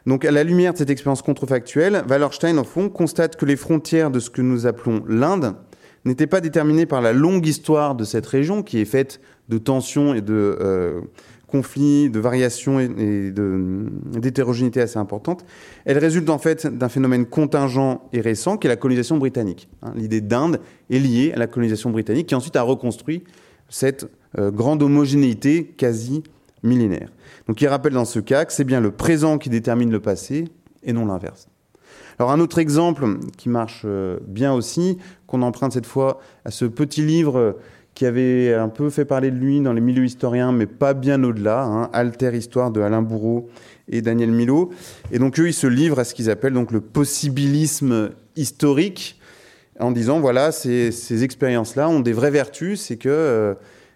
Donc, 0.05 0.25
à 0.25 0.31
la 0.31 0.43
lumière 0.43 0.73
de 0.73 0.77
cette 0.77 0.89
expérience 0.89 1.21
contrefactuelle, 1.21 2.03
Wallerstein, 2.09 2.57
au 2.57 2.63
fond, 2.63 2.89
constate 2.89 3.37
que 3.37 3.45
les 3.45 3.55
frontières 3.55 4.11
de 4.11 4.19
ce 4.19 4.29
que 4.29 4.41
nous 4.41 4.67
appelons 4.67 5.03
l'Inde 5.07 5.55
n'étaient 6.05 6.27
pas 6.27 6.41
déterminées 6.41 6.85
par 6.85 7.01
la 7.01 7.13
longue 7.13 7.47
histoire 7.47 7.95
de 7.95 8.03
cette 8.03 8.25
région, 8.25 8.63
qui 8.63 8.79
est 8.79 8.85
faite 8.85 9.21
de 9.47 9.57
tensions 9.57 10.13
et 10.13 10.21
de 10.21 10.57
euh, 10.59 10.99
conflits, 11.47 12.09
de 12.09 12.19
variations 12.19 12.79
et 12.79 13.31
d'hétérogénéité 14.17 14.81
assez 14.81 14.97
importante. 14.97 15.45
Elle 15.85 15.99
résulte 15.99 16.29
en 16.29 16.39
fait 16.39 16.65
d'un 16.67 16.89
phénomène 16.89 17.25
contingent 17.25 18.01
et 18.11 18.21
récent, 18.21 18.57
qui 18.57 18.67
est 18.67 18.69
la 18.69 18.75
colonisation 18.75 19.17
britannique. 19.17 19.69
Hein, 19.83 19.93
L'idée 19.95 20.19
d'Inde 20.19 20.59
est 20.89 20.99
liée 20.99 21.31
à 21.33 21.37
la 21.37 21.47
colonisation 21.47 21.91
britannique, 21.91 22.27
qui 22.27 22.35
ensuite 22.35 22.55
a 22.55 22.63
reconstruit 22.63 23.23
cette 23.69 24.07
euh, 24.37 24.51
grande 24.51 24.81
homogénéité 24.81 25.65
quasi 25.77 26.23
millénaire. 26.63 27.09
Donc 27.47 27.61
il 27.61 27.67
rappelle 27.67 27.93
dans 27.93 28.05
ce 28.05 28.19
cas 28.19 28.45
que 28.45 28.53
c'est 28.53 28.63
bien 28.63 28.81
le 28.81 28.91
présent 28.91 29.37
qui 29.37 29.49
détermine 29.49 29.91
le 29.91 29.99
passé 29.99 30.45
et 30.83 30.93
non 30.93 31.05
l'inverse. 31.05 31.47
Alors 32.19 32.31
un 32.31 32.39
autre 32.39 32.59
exemple 32.59 33.05
qui 33.37 33.49
marche 33.49 33.83
euh, 33.85 34.19
bien 34.27 34.53
aussi, 34.53 34.97
qu'on 35.27 35.41
emprunte 35.41 35.73
cette 35.73 35.85
fois 35.85 36.19
à 36.45 36.51
ce 36.51 36.65
petit 36.65 37.01
livre 37.01 37.57
qui 37.95 38.05
avait 38.05 38.53
un 38.53 38.69
peu 38.69 38.89
fait 38.89 39.05
parler 39.05 39.29
de 39.29 39.35
lui 39.35 39.61
dans 39.61 39.73
les 39.73 39.81
milieux 39.81 40.05
historiens, 40.05 40.51
mais 40.51 40.65
pas 40.65 40.93
bien 40.93 41.23
au-delà. 41.23 41.63
Hein, 41.63 41.89
Alter 41.93 42.35
Histoire 42.35 42.71
de 42.71 42.81
Alain 42.81 43.01
Bourreau 43.01 43.49
et 43.87 44.01
Daniel 44.01 44.31
Milo. 44.31 44.71
Et 45.11 45.19
donc 45.19 45.39
eux, 45.39 45.47
ils 45.47 45.53
se 45.53 45.67
livrent 45.67 45.99
à 45.99 46.03
ce 46.03 46.13
qu'ils 46.13 46.29
appellent 46.29 46.53
donc 46.53 46.71
le 46.71 46.81
possibilisme 46.81 48.11
historique, 48.35 49.19
en 49.79 49.91
disant 49.91 50.19
voilà, 50.19 50.51
ces, 50.51 50.91
ces 50.91 51.23
expériences-là 51.23 51.89
ont 51.89 51.99
des 51.99 52.13
vraies 52.13 52.31
vertus, 52.31 52.81
c'est 52.81 52.97
que 52.97 53.09
euh, 53.09 53.53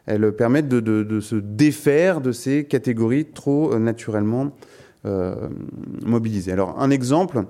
elles 0.08 0.32
permettent 0.32 0.70
de, 0.70 1.20
se 1.20 1.36
défaire 1.36 2.22
de 2.22 2.32
ces 2.32 2.64
catégories 2.64 3.26
trop 3.26 3.74
euh, 3.74 3.80
naturellement 3.80 4.56
euh, 5.06 5.36
mobilisées. 6.04 6.54
Alors 6.54 6.80
un 6.82 6.90
exemple, 6.90 7.44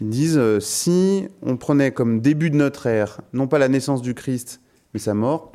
ils 0.00 0.08
disent 0.08 0.38
euh, 0.38 0.58
si 0.58 1.28
on 1.42 1.56
prenait 1.56 1.92
comme 1.92 2.20
début 2.20 2.50
de 2.50 2.56
notre 2.56 2.86
ère, 2.86 3.20
non 3.34 3.46
pas 3.46 3.58
la 3.58 3.68
naissance 3.68 4.00
du 4.00 4.14
Christ, 4.14 4.60
mais 4.94 5.00
sa 5.00 5.12
mort, 5.12 5.52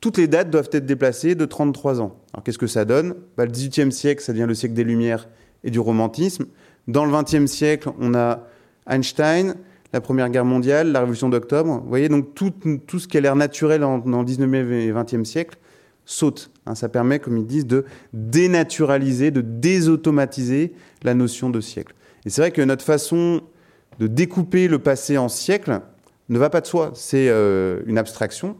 toutes 0.00 0.18
les 0.18 0.26
dates 0.26 0.50
doivent 0.50 0.68
être 0.72 0.84
déplacées 0.84 1.36
de 1.36 1.44
33 1.44 2.00
ans. 2.00 2.16
Alors 2.34 2.42
qu'est-ce 2.42 2.58
que 2.58 2.66
ça 2.66 2.84
donne? 2.84 3.14
Bah, 3.36 3.46
Le 3.46 3.52
XVIIIe 3.52 3.92
siècle, 3.92 4.22
ça 4.22 4.32
devient 4.32 4.46
le 4.48 4.54
siècle 4.54 4.74
des 4.74 4.84
Lumières 4.84 5.28
et 5.62 5.70
du 5.70 5.78
romantisme. 5.78 6.46
Dans 6.88 7.06
le 7.06 7.12
XXe 7.12 7.50
siècle, 7.50 7.88
on 8.00 8.14
a 8.14 8.46
Einstein, 8.86 9.54
la 9.92 10.00
Première 10.00 10.28
Guerre 10.28 10.44
mondiale, 10.44 10.90
la 10.90 10.98
Révolution 10.98 11.28
d'octobre. 11.28 11.80
Vous 11.82 11.88
voyez, 11.88 12.08
donc 12.08 12.34
tout, 12.34 12.52
ce 12.98 13.08
qui 13.08 13.16
a 13.16 13.20
l'air 13.20 13.36
naturel 13.36 13.80
dans 13.80 14.02
le 14.04 14.24
XIXe 14.24 14.72
et 14.72 14.92
XXe 14.92 15.26
siècle 15.26 15.56
saute. 16.04 16.50
Hein, 16.66 16.74
ça 16.74 16.88
permet, 16.88 17.18
comme 17.18 17.36
ils 17.36 17.46
disent, 17.46 17.66
de 17.66 17.84
dénaturaliser, 18.12 19.30
de 19.30 19.40
désautomatiser 19.40 20.72
la 21.02 21.14
notion 21.14 21.50
de 21.50 21.60
siècle. 21.60 21.94
Et 22.24 22.30
c'est 22.30 22.40
vrai 22.40 22.50
que 22.50 22.62
notre 22.62 22.84
façon 22.84 23.42
de 23.98 24.06
découper 24.06 24.68
le 24.68 24.78
passé 24.78 25.18
en 25.18 25.28
siècles 25.28 25.80
ne 26.28 26.38
va 26.38 26.50
pas 26.50 26.60
de 26.60 26.66
soi. 26.66 26.92
C'est 26.94 27.28
euh, 27.28 27.82
une 27.86 27.98
abstraction 27.98 28.56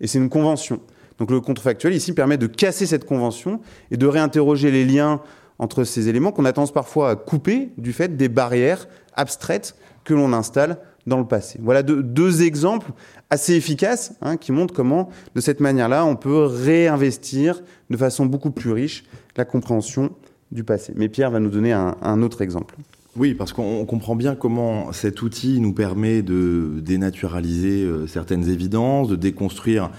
et 0.00 0.06
c'est 0.06 0.18
une 0.18 0.28
convention. 0.28 0.80
Donc 1.18 1.30
le 1.30 1.40
contrefactuel 1.40 1.94
ici 1.94 2.12
permet 2.12 2.38
de 2.38 2.46
casser 2.46 2.86
cette 2.86 3.04
convention 3.04 3.60
et 3.90 3.96
de 3.96 4.06
réinterroger 4.06 4.70
les 4.70 4.84
liens 4.84 5.20
entre 5.58 5.82
ces 5.82 6.08
éléments 6.08 6.30
qu'on 6.30 6.44
a 6.44 6.52
tendance 6.52 6.72
parfois 6.72 7.10
à 7.10 7.16
couper 7.16 7.70
du 7.76 7.92
fait 7.92 8.16
des 8.16 8.28
barrières 8.28 8.86
abstraites 9.14 9.74
que 10.04 10.14
l'on 10.14 10.32
installe 10.32 10.78
dans 11.06 11.18
le 11.18 11.26
passé. 11.26 11.58
Voilà 11.60 11.82
deux, 11.82 12.02
deux 12.02 12.42
exemples 12.42 12.92
assez 13.30 13.54
efficaces 13.54 14.14
hein, 14.22 14.36
qui 14.36 14.52
montrent 14.52 14.74
comment, 14.74 15.10
de 15.34 15.40
cette 15.40 15.60
manière-là, 15.60 16.04
on 16.04 16.16
peut 16.16 16.44
réinvestir 16.44 17.62
de 17.90 17.96
façon 17.96 18.26
beaucoup 18.26 18.50
plus 18.50 18.72
riche 18.72 19.04
la 19.36 19.44
compréhension 19.44 20.10
du 20.50 20.64
passé. 20.64 20.92
Mais 20.96 21.08
Pierre 21.08 21.30
va 21.30 21.40
nous 21.40 21.50
donner 21.50 21.72
un, 21.72 21.96
un 22.02 22.22
autre 22.22 22.40
exemple. 22.42 22.76
Oui, 23.18 23.34
parce 23.34 23.52
qu'on 23.52 23.84
comprend 23.84 24.14
bien 24.14 24.36
comment 24.36 24.92
cet 24.92 25.22
outil 25.22 25.60
nous 25.60 25.72
permet 25.72 26.22
de 26.22 26.74
dénaturaliser 26.80 27.82
euh, 27.82 28.06
certaines 28.06 28.48
évidences, 28.48 29.08
de 29.08 29.16
déconstruire 29.16 29.90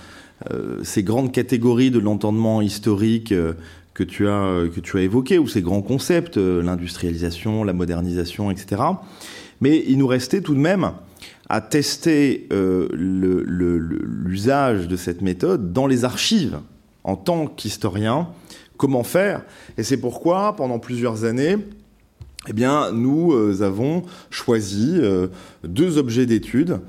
euh, 0.51 0.79
ces 0.83 1.03
grandes 1.03 1.33
catégories 1.33 1.91
de 1.91 1.99
l'entendement 1.99 2.61
historique 2.61 3.33
euh, 3.33 3.53
que 3.93 4.03
tu 4.05 4.29
as 4.29 4.63
que 4.73 4.79
tu 4.79 4.97
as 4.97 5.01
évoqué 5.01 5.37
ou 5.37 5.47
ces 5.49 5.61
grands 5.61 5.81
concepts, 5.81 6.37
l'industrialisation, 6.37 7.65
la 7.65 7.73
modernisation, 7.73 8.49
etc. 8.49 8.81
Mais 9.59 9.83
il 9.89 9.97
nous 9.97 10.07
restait 10.07 10.39
tout 10.39 10.53
de 10.53 10.59
même 10.59 10.91
à 11.49 11.61
tester 11.61 12.47
l'usage 12.93 14.87
de 14.87 14.95
cette 14.95 15.21
méthode 15.21 15.73
dans 15.73 15.87
les 15.87 16.05
archives 16.05 16.59
en 17.03 17.15
tant 17.15 17.47
qu'historien. 17.47 18.29
Comment 18.77 19.03
faire 19.03 19.43
Et 19.77 19.83
c'est 19.83 19.97
pourquoi, 19.97 20.55
pendant 20.55 20.79
plusieurs 20.79 21.25
années, 21.25 21.57
eh 22.47 22.53
bien, 22.53 22.91
nous 22.91 23.33
euh, 23.33 23.61
avons 23.61 24.03
choisi 24.29 24.95
euh, 24.97 25.27
deux 25.63 25.97
objets 25.97 26.25
d'étude 26.25 26.79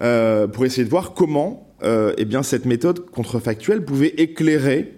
euh, 0.00 0.48
pour 0.48 0.64
essayer 0.64 0.84
de 0.84 0.90
voir 0.90 1.14
comment 1.14 1.64
eh 1.80 2.24
bien, 2.24 2.42
cette 2.42 2.64
méthode 2.64 3.08
contrefactuelle 3.08 3.84
pouvait 3.84 4.12
éclairer 4.16 4.94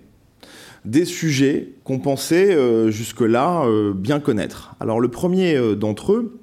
des 0.86 1.04
sujets 1.04 1.74
qu'on 1.84 1.98
pensait 1.98 2.56
jusque-là 2.90 3.66
bien 3.94 4.18
connaître. 4.18 4.74
Alors 4.80 4.98
le 4.98 5.08
premier 5.08 5.76
d'entre 5.76 6.14
eux, 6.14 6.40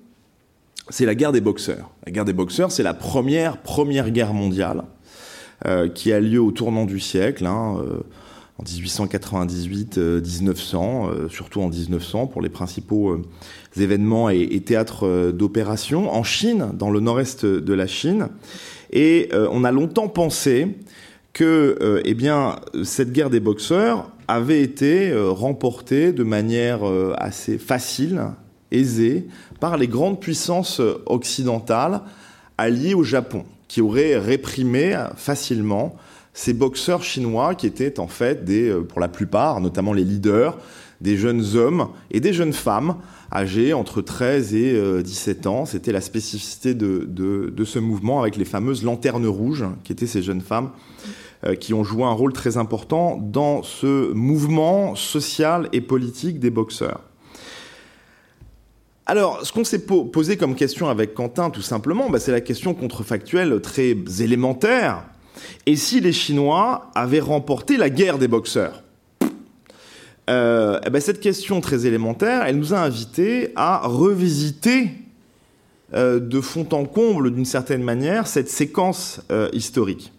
c'est 0.89 1.07
la 1.07 1.15
guerre 1.15 1.31
des 1.31 1.41
boxeurs. 1.41 1.89
La 2.07 2.11
guerre 2.11 2.23
des 2.23 2.31
boxeurs, 2.31 2.71
c'est 2.71 2.83
la 2.83 2.93
première 2.93 3.57
première 3.57 4.11
guerre 4.11 4.33
mondiale 4.33 4.83
qui 5.93 6.13
a 6.13 6.21
lieu 6.21 6.39
au 6.39 6.51
tournant 6.51 6.85
du 6.85 7.01
siècle. 7.01 7.45
Hein, 7.45 7.75
en 8.57 8.63
1898, 8.63 9.97
1900, 9.97 11.09
surtout 11.29 11.59
en 11.59 11.67
1900 11.67 12.27
pour 12.27 12.41
les 12.41 12.47
principaux 12.47 13.19
événements 13.75 14.29
et, 14.29 14.61
théâtres 14.61 15.05
euh, 15.05 15.31
d'opération 15.33 16.09
en 16.09 16.23
Chine, 16.23 16.69
dans 16.73 16.91
le 16.91 17.01
nord-est 17.01 17.45
de 17.45 17.73
la 17.73 17.87
Chine. 17.87 18.29
Et 18.93 19.27
euh, 19.33 19.49
on 19.51 19.65
a 19.65 19.73
longtemps 19.73 20.07
pensé 20.07 20.77
que 21.37 21.77
euh, 21.81 22.01
eh 22.03 22.15
bien, 22.15 22.55
cette 22.83 23.11
guerre 23.11 23.29
des 23.29 23.39
boxeurs 23.39 24.09
avait 24.27 24.61
été 24.61 25.11
euh, 25.11 25.29
remportée 25.29 26.11
de 26.11 26.23
manière 26.23 26.87
euh, 26.87 27.13
assez 27.17 27.59
facile, 27.59 28.23
aisée, 28.71 29.27
par 29.59 29.77
les 29.77 29.87
grandes 29.87 30.19
puissances 30.19 30.81
occidentales 31.05 32.01
alliées 32.57 32.93
au 32.93 33.03
Japon, 33.03 33.45
qui 33.67 33.81
auraient 33.81 34.17
réprimé 34.17 34.97
facilement 35.15 35.95
ces 36.33 36.53
boxeurs 36.53 37.03
chinois 37.03 37.55
qui 37.55 37.65
étaient 37.65 37.99
en 37.99 38.07
fait 38.07 38.45
des, 38.45 38.71
pour 38.89 38.99
la 38.99 39.07
plupart, 39.07 39.59
notamment 39.59 39.93
les 39.93 40.03
leaders, 40.03 40.57
des 41.01 41.17
jeunes 41.17 41.55
hommes 41.55 41.89
et 42.11 42.19
des 42.19 42.33
jeunes 42.33 42.53
femmes 42.53 42.97
âgés 43.31 43.73
entre 43.73 44.01
13 44.01 44.53
et 44.53 44.73
euh, 44.73 45.01
17 45.01 45.47
ans. 45.47 45.65
C'était 45.65 45.91
la 45.91 46.01
spécificité 46.01 46.73
de, 46.73 47.07
de, 47.07 47.65
ce 47.65 47.79
mouvement 47.79 48.21
avec 48.21 48.37
les 48.37 48.45
fameuses 48.45 48.83
lanternes 48.83 49.27
rouges, 49.27 49.65
qui 49.83 49.91
étaient 49.91 50.07
ces 50.07 50.21
jeunes 50.21 50.41
femmes 50.41 50.71
euh, 51.45 51.55
qui 51.55 51.73
ont 51.73 51.83
joué 51.83 52.03
un 52.03 52.11
rôle 52.11 52.33
très 52.33 52.57
important 52.57 53.17
dans 53.17 53.63
ce 53.63 54.11
mouvement 54.13 54.95
social 54.95 55.69
et 55.73 55.81
politique 55.81 56.39
des 56.39 56.49
boxeurs. 56.49 57.01
Alors, 59.09 59.45
ce 59.45 59.53
qu'on 59.53 59.63
s'est 59.63 59.85
po 59.85 60.03
posé 60.03 60.35
comme 60.35 60.53
question 60.53 60.89
avec 60.89 61.13
Quentin, 61.13 61.49
tout 61.49 61.61
simplement, 61.61 62.09
bah, 62.09 62.19
c'est 62.19 62.33
la 62.33 62.41
question 62.41 62.73
contrefactuelle 62.73 63.61
très 63.61 63.95
élémentaire. 64.19 65.05
Et 65.65 65.77
si 65.77 66.01
les 66.01 66.11
Chinois 66.11 66.91
avaient 66.93 67.21
remporté 67.21 67.77
la 67.77 67.89
guerre 67.89 68.17
des 68.17 68.27
boxeurs? 68.27 68.83
Euh, 70.29 70.81
eh 70.85 70.89
ben 70.89 70.99
cette 70.99 71.21
question 71.21 71.61
très 71.61 71.85
élémentaire, 71.85 72.43
elle 72.45 72.57
nous 72.57 72.73
a 72.73 72.79
invités 72.79 73.53
à 73.55 73.87
revisiter 73.87 74.89
euh, 75.93 76.19
de 76.19 76.41
fond 76.41 76.67
en 76.73 76.83
comble, 76.83 77.33
d'une 77.33 77.45
certaine 77.45 77.83
manière, 77.83 78.27
cette 78.27 78.49
séquence 78.49 79.21
euh, 79.31 79.47
historique. 79.53 80.11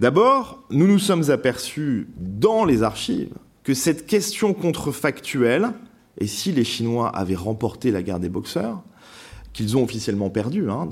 D'abord, 0.00 0.62
nous 0.68 0.86
nous 0.86 0.98
sommes 0.98 1.30
aperçus 1.30 2.08
dans 2.18 2.66
les 2.66 2.82
archives 2.82 3.32
que 3.64 3.72
cette 3.72 4.06
question 4.06 4.52
contrefactuelle, 4.52 5.70
et 6.18 6.26
si 6.26 6.52
les 6.52 6.64
Chinois 6.64 7.08
avaient 7.08 7.34
remporté 7.34 7.90
la 7.90 8.02
guerre 8.02 8.20
des 8.20 8.28
boxeurs, 8.28 8.82
qu'ils 9.52 9.76
ont 9.76 9.82
officiellement 9.82 10.30
perdu, 10.30 10.70
hein, 10.70 10.88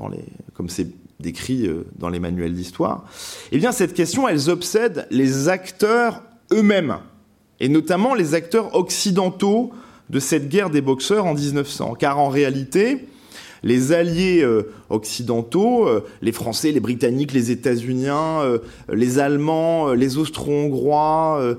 comme 0.55 0.69
c'est 0.69 0.89
décrit 1.19 1.67
euh, 1.67 1.87
dans 1.99 2.09
les 2.09 2.19
manuels 2.19 2.55
d'histoire, 2.55 3.05
eh 3.53 3.59
bien 3.59 3.73
cette 3.73 3.95
question, 3.95 4.27
elle 4.27 4.49
obsède 4.49 5.07
les 5.11 5.49
acteurs 5.49 6.23
eux-mêmes 6.53 6.99
et 7.61 7.69
notamment 7.69 8.15
les 8.15 8.35
acteurs 8.35 8.75
occidentaux 8.75 9.71
de 10.09 10.19
cette 10.19 10.49
guerre 10.49 10.71
des 10.71 10.81
boxeurs 10.81 11.27
en 11.27 11.35
1900. 11.35 11.95
Car 11.95 12.19
en 12.19 12.29
réalité, 12.29 13.07
les 13.63 13.93
alliés 13.93 14.43
euh, 14.43 14.73
occidentaux, 14.89 15.87
euh, 15.87 16.05
les 16.23 16.33
Français, 16.33 16.73
les 16.73 16.81
Britanniques, 16.81 17.33
les 17.33 17.51
États-Uniens, 17.51 18.41
euh, 18.41 18.59
les 18.93 19.19
Allemands, 19.19 19.93
les 19.93 20.17
Austro-Hongrois, 20.17 21.57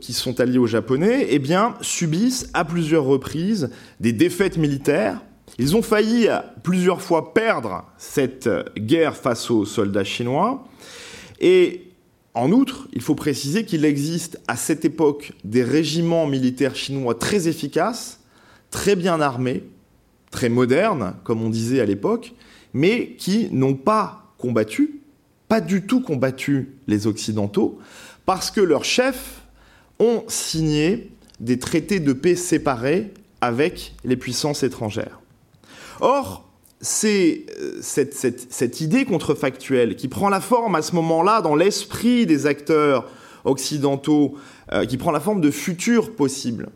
qui 0.00 0.12
sont 0.12 0.40
alliés 0.40 0.58
aux 0.58 0.66
Japonais, 0.66 1.26
eh 1.30 1.38
bien, 1.38 1.74
subissent 1.80 2.48
à 2.54 2.64
plusieurs 2.64 3.04
reprises 3.04 3.70
des 4.00 4.12
défaites 4.12 4.56
militaires. 4.56 5.20
Ils 5.58 5.76
ont 5.76 5.82
failli 5.82 6.28
plusieurs 6.62 7.02
fois 7.02 7.34
perdre 7.34 7.84
cette 7.98 8.48
guerre 8.78 9.16
face 9.16 9.50
aux 9.50 9.64
soldats 9.64 10.04
chinois. 10.04 10.64
Et 11.40 11.92
en 12.34 12.50
outre, 12.52 12.88
il 12.92 13.02
faut 13.02 13.14
préciser 13.14 13.64
qu'il 13.64 13.84
existe 13.84 14.40
à 14.48 14.56
cette 14.56 14.84
époque 14.84 15.32
des 15.44 15.62
régiments 15.62 16.26
militaires 16.26 16.76
chinois 16.76 17.14
très 17.14 17.48
efficaces, 17.48 18.20
très 18.70 18.96
bien 18.96 19.20
armés, 19.20 19.64
très 20.32 20.48
modernes, 20.48 21.14
comme 21.22 21.42
on 21.42 21.50
disait 21.50 21.80
à 21.80 21.84
l'époque, 21.84 22.34
mais 22.74 23.14
qui 23.18 23.48
n'ont 23.52 23.74
pas 23.74 24.34
combattu, 24.38 25.00
pas 25.46 25.60
du 25.60 25.86
tout 25.86 26.00
combattu 26.00 26.74
les 26.88 27.06
Occidentaux, 27.06 27.78
parce 28.26 28.50
que 28.50 28.60
leurs 28.60 28.84
chefs 28.84 29.42
ont 30.00 30.24
signé 30.26 31.12
des 31.38 31.60
traités 31.60 32.00
de 32.00 32.12
paix 32.12 32.34
séparés 32.34 33.12
avec 33.40 33.94
les 34.04 34.16
puissances 34.16 34.64
étrangères. 34.64 35.20
Or, 36.00 36.48
c'est 36.80 37.46
euh, 37.60 37.78
cette, 37.80 38.80
idée 38.80 39.04
contrefactuelle 39.04 39.94
qui 39.94 40.08
prend 40.08 40.28
la 40.28 40.40
forme 40.40 40.74
à 40.74 40.82
ce 40.82 40.94
moment-là 40.96 41.40
dans 41.40 41.54
l'esprit 41.54 42.26
des 42.26 42.46
acteurs 42.46 43.08
occidentaux, 43.44 44.34
euh, 44.72 44.84
qui 44.84 44.96
prend 44.96 45.12
la 45.12 45.20
forme 45.20 45.40
de 45.40 45.50
futurs 45.50 46.14
possibles. 46.14 46.70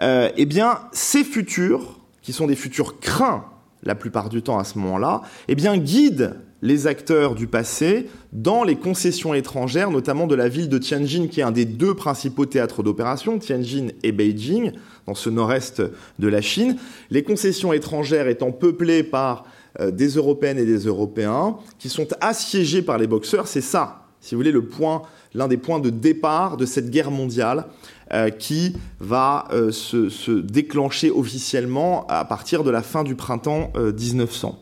Euh, 0.00 0.30
eh 0.36 0.46
bien, 0.46 0.80
ces 0.92 1.24
futurs, 1.24 1.97
qui 2.28 2.34
sont 2.34 2.46
des 2.46 2.56
futurs 2.56 3.00
craints 3.00 3.46
la 3.84 3.94
plupart 3.94 4.28
du 4.28 4.42
temps 4.42 4.58
à 4.58 4.64
ce 4.64 4.76
moment-là, 4.76 5.22
eh 5.48 5.54
bien, 5.54 5.78
guident 5.78 6.34
les 6.60 6.86
acteurs 6.86 7.34
du 7.34 7.46
passé 7.46 8.06
dans 8.34 8.64
les 8.64 8.76
concessions 8.76 9.32
étrangères, 9.32 9.90
notamment 9.90 10.26
de 10.26 10.34
la 10.34 10.50
ville 10.50 10.68
de 10.68 10.76
Tianjin, 10.76 11.28
qui 11.28 11.40
est 11.40 11.42
un 11.42 11.52
des 11.52 11.64
deux 11.64 11.94
principaux 11.94 12.44
théâtres 12.44 12.82
d'opération, 12.82 13.38
Tianjin 13.38 13.92
et 14.02 14.12
Beijing, 14.12 14.72
dans 15.06 15.14
ce 15.14 15.30
nord-est 15.30 15.80
de 16.18 16.28
la 16.28 16.42
Chine. 16.42 16.76
Les 17.08 17.22
concessions 17.22 17.72
étrangères 17.72 18.28
étant 18.28 18.52
peuplées 18.52 19.04
par 19.04 19.46
euh, 19.80 19.90
des 19.90 20.08
Européennes 20.08 20.58
et 20.58 20.66
des 20.66 20.80
Européens, 20.80 21.56
qui 21.78 21.88
sont 21.88 22.08
assiégés 22.20 22.82
par 22.82 22.98
les 22.98 23.06
boxeurs. 23.06 23.48
C'est 23.48 23.62
ça, 23.62 24.07
si 24.20 24.34
vous 24.34 24.40
voulez, 24.40 24.52
le 24.52 24.64
point, 24.64 25.02
l'un 25.34 25.48
des 25.48 25.56
points 25.56 25.78
de 25.78 25.90
départ 25.90 26.56
de 26.56 26.66
cette 26.66 26.90
guerre 26.90 27.10
mondiale 27.10 27.66
euh, 28.12 28.30
qui 28.30 28.76
va 29.00 29.46
euh, 29.52 29.70
se, 29.70 30.30
déclencher 30.40 31.10
officiellement 31.10 32.06
à 32.08 32.24
partir 32.24 32.64
de 32.64 32.70
la 32.70 32.82
fin 32.82 33.04
du 33.04 33.14
printemps 33.14 33.72
1900. 33.76 34.58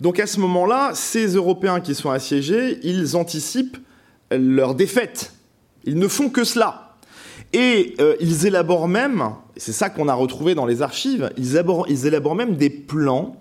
Donc 0.00 0.18
à 0.18 0.26
ce 0.26 0.40
moment-là, 0.40 0.92
ces 0.94 1.34
Européens 1.34 1.80
qui 1.80 1.94
sont 1.94 2.10
assiégés, 2.10 2.78
ils 2.82 3.16
anticipent 3.16 3.76
leur 4.30 4.74
défaite. 4.74 5.34
Ils 5.84 5.98
ne 5.98 6.08
font 6.08 6.30
que 6.30 6.44
cela. 6.44 6.96
Et 7.52 7.94
euh, 8.00 8.14
ils 8.20 8.46
élaborent 8.46 8.88
même, 8.88 9.30
c'est 9.56 9.72
ça 9.72 9.90
qu'on 9.90 10.08
a 10.08 10.14
retrouvé 10.14 10.54
dans 10.54 10.66
les 10.66 10.82
archives, 10.82 11.30
ils 11.36 11.60
ils 11.88 12.06
élaborent 12.06 12.34
même 12.36 12.56
des 12.56 12.70
plans 12.70 13.36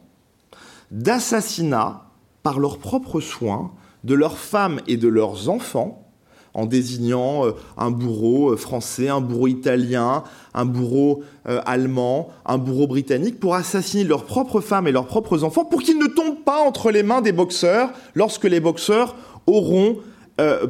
d'assassinat 0.89 2.05
par 2.41 2.59
leurs 2.59 2.79
propres 2.79 3.21
soins 3.21 3.71
de 4.03 4.13
leurs 4.13 4.37
femmes 4.37 4.81
et 4.87 4.97
de 4.97 5.07
leurs 5.07 5.49
enfants 5.49 6.09
en 6.53 6.65
désignant 6.65 7.45
euh, 7.45 7.51
un 7.77 7.91
bourreau 7.91 8.51
euh, 8.51 8.57
français, 8.57 9.07
un 9.07 9.21
bourreau 9.21 9.47
italien, 9.47 10.23
un 10.53 10.65
bourreau 10.65 11.23
euh, 11.47 11.61
allemand, 11.65 12.29
un 12.45 12.57
bourreau 12.57 12.87
britannique, 12.87 13.39
pour 13.39 13.55
assassiner 13.55 14.03
leurs 14.03 14.25
propres 14.25 14.61
femmes 14.61 14.87
et 14.87 14.91
leurs 14.91 15.07
propres 15.07 15.43
enfants, 15.43 15.65
pour 15.65 15.81
qu'ils 15.81 15.99
ne 15.99 16.07
tombent 16.07 16.43
pas 16.43 16.59
entre 16.59 16.91
les 16.91 17.03
mains 17.03 17.21
des 17.21 17.31
boxeurs 17.31 17.91
lorsque 18.15 18.45
les 18.45 18.59
boxeurs 18.59 19.15
auront 19.47 19.97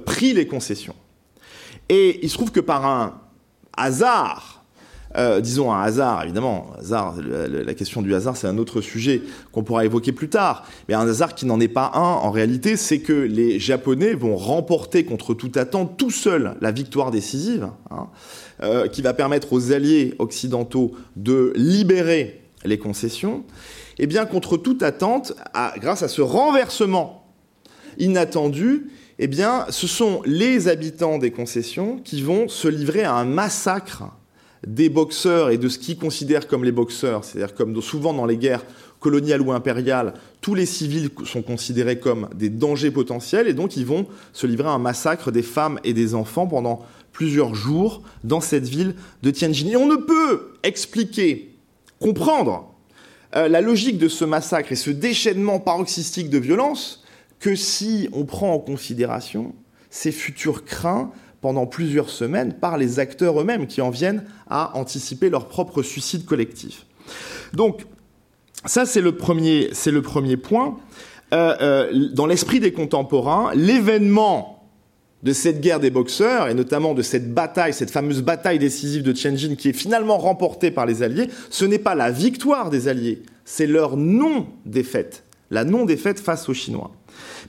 pris 0.08 0.34
les 0.34 0.48
concessions. 0.48 0.96
Et 1.90 2.26
il 2.26 2.30
se 2.32 2.34
trouve 2.34 2.52
que 2.52 2.60
par 2.60 2.88
un 2.88 3.22
hasard, 3.78 4.59
euh, 5.18 5.42
disons 5.42 5.74
un 5.74 5.82
hasard, 5.82 6.24
évidemment, 6.24 6.68
la 6.88 7.74
question 7.74 8.02
du 8.02 8.14
hasard, 8.14 8.38
c'est 8.38 8.48
un 8.48 8.58
autre 8.58 8.82
sujet 8.82 9.22
qu'on 9.52 9.64
pourra 9.64 9.86
évoquer 9.86 10.12
plus 10.12 10.30
tard. 10.30 10.68
Mais 10.88 10.94
un 10.94 11.08
hasard 11.08 11.34
qui 11.34 11.46
n'en 11.46 11.60
est 11.60 11.68
pas 11.68 11.92
un, 11.96 12.00
en 12.00 12.32
réalité, 12.32 12.78
c'est 12.78 13.00
que 13.00 13.14
les 13.14 13.60
Japonais 13.60 14.14
vont 14.14 14.36
remporter 14.36 15.06
contre 15.06 15.34
toute 15.34 15.58
attente 15.58 15.98
tout 15.98 16.12
seuls 16.12 16.56
la 16.62 16.72
victoire 16.72 17.10
décisive, 17.12 17.70
hein, 17.90 18.08
euh, 18.62 18.88
qui 18.88 19.02
va 19.02 19.14
permettre 19.14 19.54
aux 19.54 19.72
alliés 19.72 20.14
occidentaux 20.20 20.92
de 21.16 21.54
libérer 21.56 22.42
les 22.64 22.78
concessions. 22.78 23.44
Et 23.98 24.04
eh 24.04 24.08
bien, 24.08 24.26
contre 24.26 24.56
toute 24.56 24.82
attente, 24.84 25.34
grâce 25.82 26.04
à 26.04 26.08
ce 26.08 26.22
renversement 26.22 27.26
inattendu, 27.98 28.88
eh 29.18 29.28
bien, 29.28 29.66
ce 29.70 29.88
sont 29.88 30.22
les 30.26 30.70
habitants 30.70 31.18
des 31.18 31.32
concessions 31.32 31.98
qui 31.98 32.22
vont 32.22 32.48
se 32.48 32.70
livrer 32.70 33.04
à 33.04 33.14
un 33.16 33.26
massacre 33.26 34.06
des 34.68 34.90
boxeurs 34.90 35.50
et 35.50 35.58
de 35.58 35.70
ce 35.70 35.80
qu'ils 35.80 35.98
considèrent 35.98 36.48
comme 36.48 36.64
les 36.64 36.72
boxeurs, 36.72 37.24
c'est-à-dire 37.24 37.56
comme 37.56 37.82
souvent 37.82 38.14
dans 38.14 38.26
les 38.26 38.38
guerres 38.38 38.66
coloniales 39.00 39.42
ou 39.42 39.52
impériales, 39.52 40.14
tous 40.42 40.56
les 40.56 40.66
civils 40.66 41.10
sont 41.26 41.42
considérés 41.42 42.00
comme 42.00 42.30
des 42.36 42.50
dangers 42.50 42.92
potentiels 42.92 43.48
et 43.48 43.54
donc 43.54 43.78
ils 43.78 43.86
vont 43.86 44.08
se 44.34 44.46
livrer 44.46 44.68
à 44.68 44.72
un 44.72 44.80
massacre 44.80 45.32
des 45.32 45.42
femmes 45.42 45.80
et 45.84 45.94
des 45.94 46.16
enfants 46.16 46.48
pendant 46.48 46.86
plusieurs 47.14 47.56
jours 47.56 48.02
dans 48.24 48.42
cette 48.42 48.68
ville 48.68 48.96
de 49.24 49.32
Tianjin. 49.32 49.70
Et 49.70 49.76
on 49.76 49.88
ne 49.88 49.96
peut 49.96 50.52
expliquer, 50.64 51.56
comprendre 52.00 52.74
euh, 53.36 53.48
la 53.48 53.62
logique 53.62 53.98
de 53.98 54.08
ce 54.08 54.26
massacre 54.26 54.72
et 54.72 54.76
ce 54.76 54.90
déchaînement 54.90 55.60
paroxystique 55.60 56.30
de 56.30 56.38
violence 56.38 57.04
que 57.40 57.56
si 57.56 58.10
on 58.12 58.26
prend 58.26 58.54
en 58.54 58.60
considération 58.60 59.54
ces 59.90 60.12
futurs 60.12 60.66
craints 60.66 61.12
pendant 61.42 61.66
plusieurs 61.66 62.10
semaines 62.10 62.54
par 62.54 62.78
les 62.78 63.00
acteurs 63.00 63.40
eux-mêmes 63.40 63.68
qui 63.68 63.82
en 63.82 63.90
viennent 63.90 64.24
à 64.50 64.78
anticiper 64.78 65.30
leur 65.30 65.48
propre 65.48 65.82
suicide 65.84 66.26
collectif. 66.26 66.86
Donc, 67.54 67.86
ça, 68.66 68.86
c'est 68.86 69.02
le 69.02 69.16
premier, 69.16 69.70
point. 70.38 70.78
Euh, 71.34 71.56
euh, 71.62 72.10
dans 72.14 72.26
l'esprit 72.26 72.60
des 72.60 72.74
contemporains, 72.74 73.52
l'événement 73.56 74.68
de 75.24 75.34
cette 75.34 75.60
guerre 75.60 75.80
des 75.80 75.90
boxeurs, 75.90 76.48
et 76.48 76.54
notamment 76.54 76.94
de 76.94 77.02
cette 77.02 77.34
bataille, 77.34 77.74
cette 77.74 77.92
fameuse 77.92 78.22
bataille 78.22 78.60
décisive 78.60 79.04
de 79.04 79.12
Tianjin, 79.12 79.56
qui 79.56 79.70
est 79.70 79.74
finalement 79.74 80.18
remportée 80.18 80.72
par 80.72 80.86
les 80.86 81.04
Alliés, 81.04 81.30
ce 81.50 81.66
n'est 81.66 81.80
pas 81.80 81.96
la 81.96 82.10
victoire 82.10 82.70
des 82.70 82.88
Alliés, 82.88 83.24
c'est 83.44 83.68
leur 83.68 83.98
non-défaite, 83.98 85.26
la 85.52 85.66
non-défaite 85.66 86.20
face 86.20 86.48
aux 86.48 86.54
Chinois. 86.54 86.92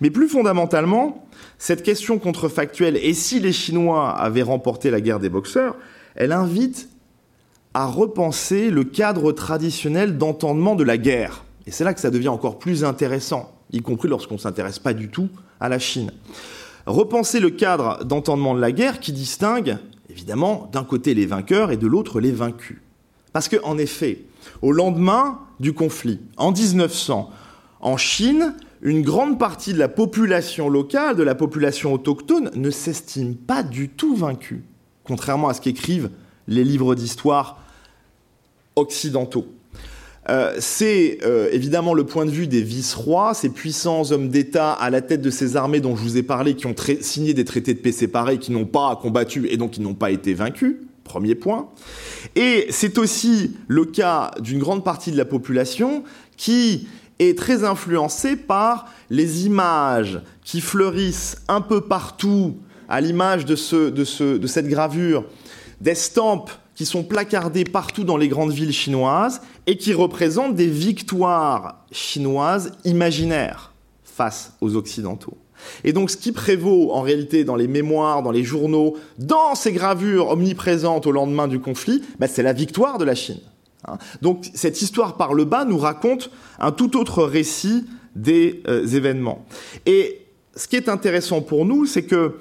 Mais 0.00 0.10
plus 0.10 0.28
fondamentalement, 0.28 1.28
cette 1.60 1.82
question 1.82 2.18
contrefactuelle, 2.18 2.96
et 2.96 3.12
si 3.12 3.38
les 3.38 3.52
Chinois 3.52 4.10
avaient 4.10 4.40
remporté 4.40 4.90
la 4.90 5.02
guerre 5.02 5.20
des 5.20 5.28
boxeurs, 5.28 5.76
elle 6.14 6.32
invite 6.32 6.88
à 7.74 7.84
repenser 7.84 8.70
le 8.70 8.82
cadre 8.82 9.30
traditionnel 9.32 10.16
d'entendement 10.16 10.74
de 10.74 10.84
la 10.84 10.96
guerre. 10.96 11.44
Et 11.66 11.70
c'est 11.70 11.84
là 11.84 11.92
que 11.92 12.00
ça 12.00 12.10
devient 12.10 12.28
encore 12.28 12.58
plus 12.58 12.82
intéressant, 12.82 13.52
y 13.72 13.82
compris 13.82 14.08
lorsqu'on 14.08 14.36
ne 14.36 14.40
s'intéresse 14.40 14.78
pas 14.78 14.94
du 14.94 15.10
tout 15.10 15.28
à 15.60 15.68
la 15.68 15.78
Chine. 15.78 16.12
Repenser 16.86 17.40
le 17.40 17.50
cadre 17.50 18.06
d'entendement 18.06 18.54
de 18.54 18.60
la 18.60 18.72
guerre 18.72 18.98
qui 18.98 19.12
distingue, 19.12 19.76
évidemment, 20.08 20.70
d'un 20.72 20.82
côté 20.82 21.12
les 21.12 21.26
vainqueurs 21.26 21.72
et 21.72 21.76
de 21.76 21.86
l'autre 21.86 22.20
les 22.20 22.32
vaincus. 22.32 22.78
Parce 23.34 23.50
qu'en 23.50 23.76
effet, 23.76 24.24
au 24.62 24.72
lendemain 24.72 25.40
du 25.60 25.74
conflit, 25.74 26.20
en 26.38 26.52
1900, 26.52 27.30
en 27.82 27.96
Chine, 27.98 28.54
une 28.82 29.02
grande 29.02 29.38
partie 29.38 29.72
de 29.72 29.78
la 29.78 29.88
population 29.88 30.68
locale, 30.68 31.16
de 31.16 31.22
la 31.22 31.34
population 31.34 31.92
autochtone, 31.92 32.50
ne 32.54 32.70
s'estime 32.70 33.34
pas 33.34 33.62
du 33.62 33.88
tout 33.88 34.16
vaincue, 34.16 34.62
contrairement 35.04 35.48
à 35.48 35.54
ce 35.54 35.60
qu'écrivent 35.60 36.10
les 36.48 36.64
livres 36.64 36.94
d'histoire 36.94 37.62
occidentaux. 38.76 39.46
Euh, 40.28 40.54
c'est 40.58 41.18
euh, 41.24 41.48
évidemment 41.52 41.94
le 41.94 42.04
point 42.04 42.24
de 42.24 42.30
vue 42.30 42.46
des 42.46 42.62
vice-rois, 42.62 43.34
ces 43.34 43.48
puissants 43.48 44.12
hommes 44.12 44.28
d'État 44.28 44.72
à 44.72 44.90
la 44.90 45.00
tête 45.00 45.22
de 45.22 45.30
ces 45.30 45.56
armées 45.56 45.80
dont 45.80 45.96
je 45.96 46.02
vous 46.02 46.16
ai 46.18 46.22
parlé, 46.22 46.54
qui 46.54 46.66
ont 46.66 46.74
signé 47.00 47.34
des 47.34 47.44
traités 47.44 47.74
de 47.74 47.80
paix 47.80 47.92
séparés, 47.92 48.38
qui 48.38 48.52
n'ont 48.52 48.66
pas 48.66 48.96
combattu 48.96 49.48
et 49.48 49.56
donc 49.56 49.72
qui 49.72 49.80
n'ont 49.80 49.94
pas 49.94 50.10
été 50.10 50.34
vaincus. 50.34 50.76
Premier 51.04 51.34
point. 51.34 51.68
Et 52.36 52.66
c'est 52.70 52.96
aussi 52.96 53.56
le 53.66 53.84
cas 53.84 54.30
d'une 54.40 54.60
grande 54.60 54.84
partie 54.84 55.10
de 55.10 55.16
la 55.16 55.24
population 55.24 56.04
qui 56.36 56.86
est 57.28 57.38
très 57.38 57.64
influencé 57.64 58.36
par 58.36 58.86
les 59.10 59.46
images 59.46 60.20
qui 60.42 60.60
fleurissent 60.60 61.36
un 61.48 61.60
peu 61.60 61.82
partout, 61.82 62.56
à 62.88 63.00
l'image 63.00 63.44
de, 63.44 63.56
ce, 63.56 63.90
de, 63.90 64.04
ce, 64.04 64.36
de 64.36 64.46
cette 64.46 64.68
gravure, 64.68 65.24
d'estampes 65.80 66.50
qui 66.74 66.86
sont 66.86 67.04
placardées 67.04 67.64
partout 67.64 68.04
dans 68.04 68.16
les 68.16 68.28
grandes 68.28 68.52
villes 68.52 68.72
chinoises 68.72 69.42
et 69.66 69.76
qui 69.76 69.92
représentent 69.92 70.54
des 70.54 70.66
victoires 70.66 71.84
chinoises 71.92 72.72
imaginaires 72.84 73.72
face 74.02 74.54
aux 74.60 74.76
Occidentaux. 74.76 75.36
Et 75.84 75.92
donc 75.92 76.10
ce 76.10 76.16
qui 76.16 76.32
prévaut 76.32 76.92
en 76.92 77.02
réalité 77.02 77.44
dans 77.44 77.56
les 77.56 77.68
mémoires, 77.68 78.22
dans 78.22 78.30
les 78.30 78.44
journaux, 78.44 78.96
dans 79.18 79.54
ces 79.54 79.72
gravures 79.72 80.28
omniprésentes 80.30 81.06
au 81.06 81.12
lendemain 81.12 81.48
du 81.48 81.60
conflit, 81.60 82.02
bah, 82.18 82.28
c'est 82.28 82.42
la 82.42 82.54
victoire 82.54 82.96
de 82.96 83.04
la 83.04 83.14
Chine. 83.14 83.40
Hein. 83.86 83.98
Donc 84.22 84.48
cette 84.54 84.82
histoire 84.82 85.16
par 85.16 85.34
le 85.34 85.44
bas 85.44 85.64
nous 85.64 85.78
raconte 85.78 86.30
un 86.58 86.72
tout 86.72 86.96
autre 86.98 87.24
récit 87.24 87.86
des 88.16 88.62
euh, 88.68 88.86
événements. 88.86 89.44
Et 89.86 90.26
ce 90.56 90.68
qui 90.68 90.76
est 90.76 90.88
intéressant 90.88 91.40
pour 91.40 91.64
nous, 91.64 91.86
c'est 91.86 92.02
que 92.02 92.36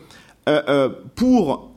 euh, 0.48 0.62
euh, 0.68 0.90
pour 1.16 1.72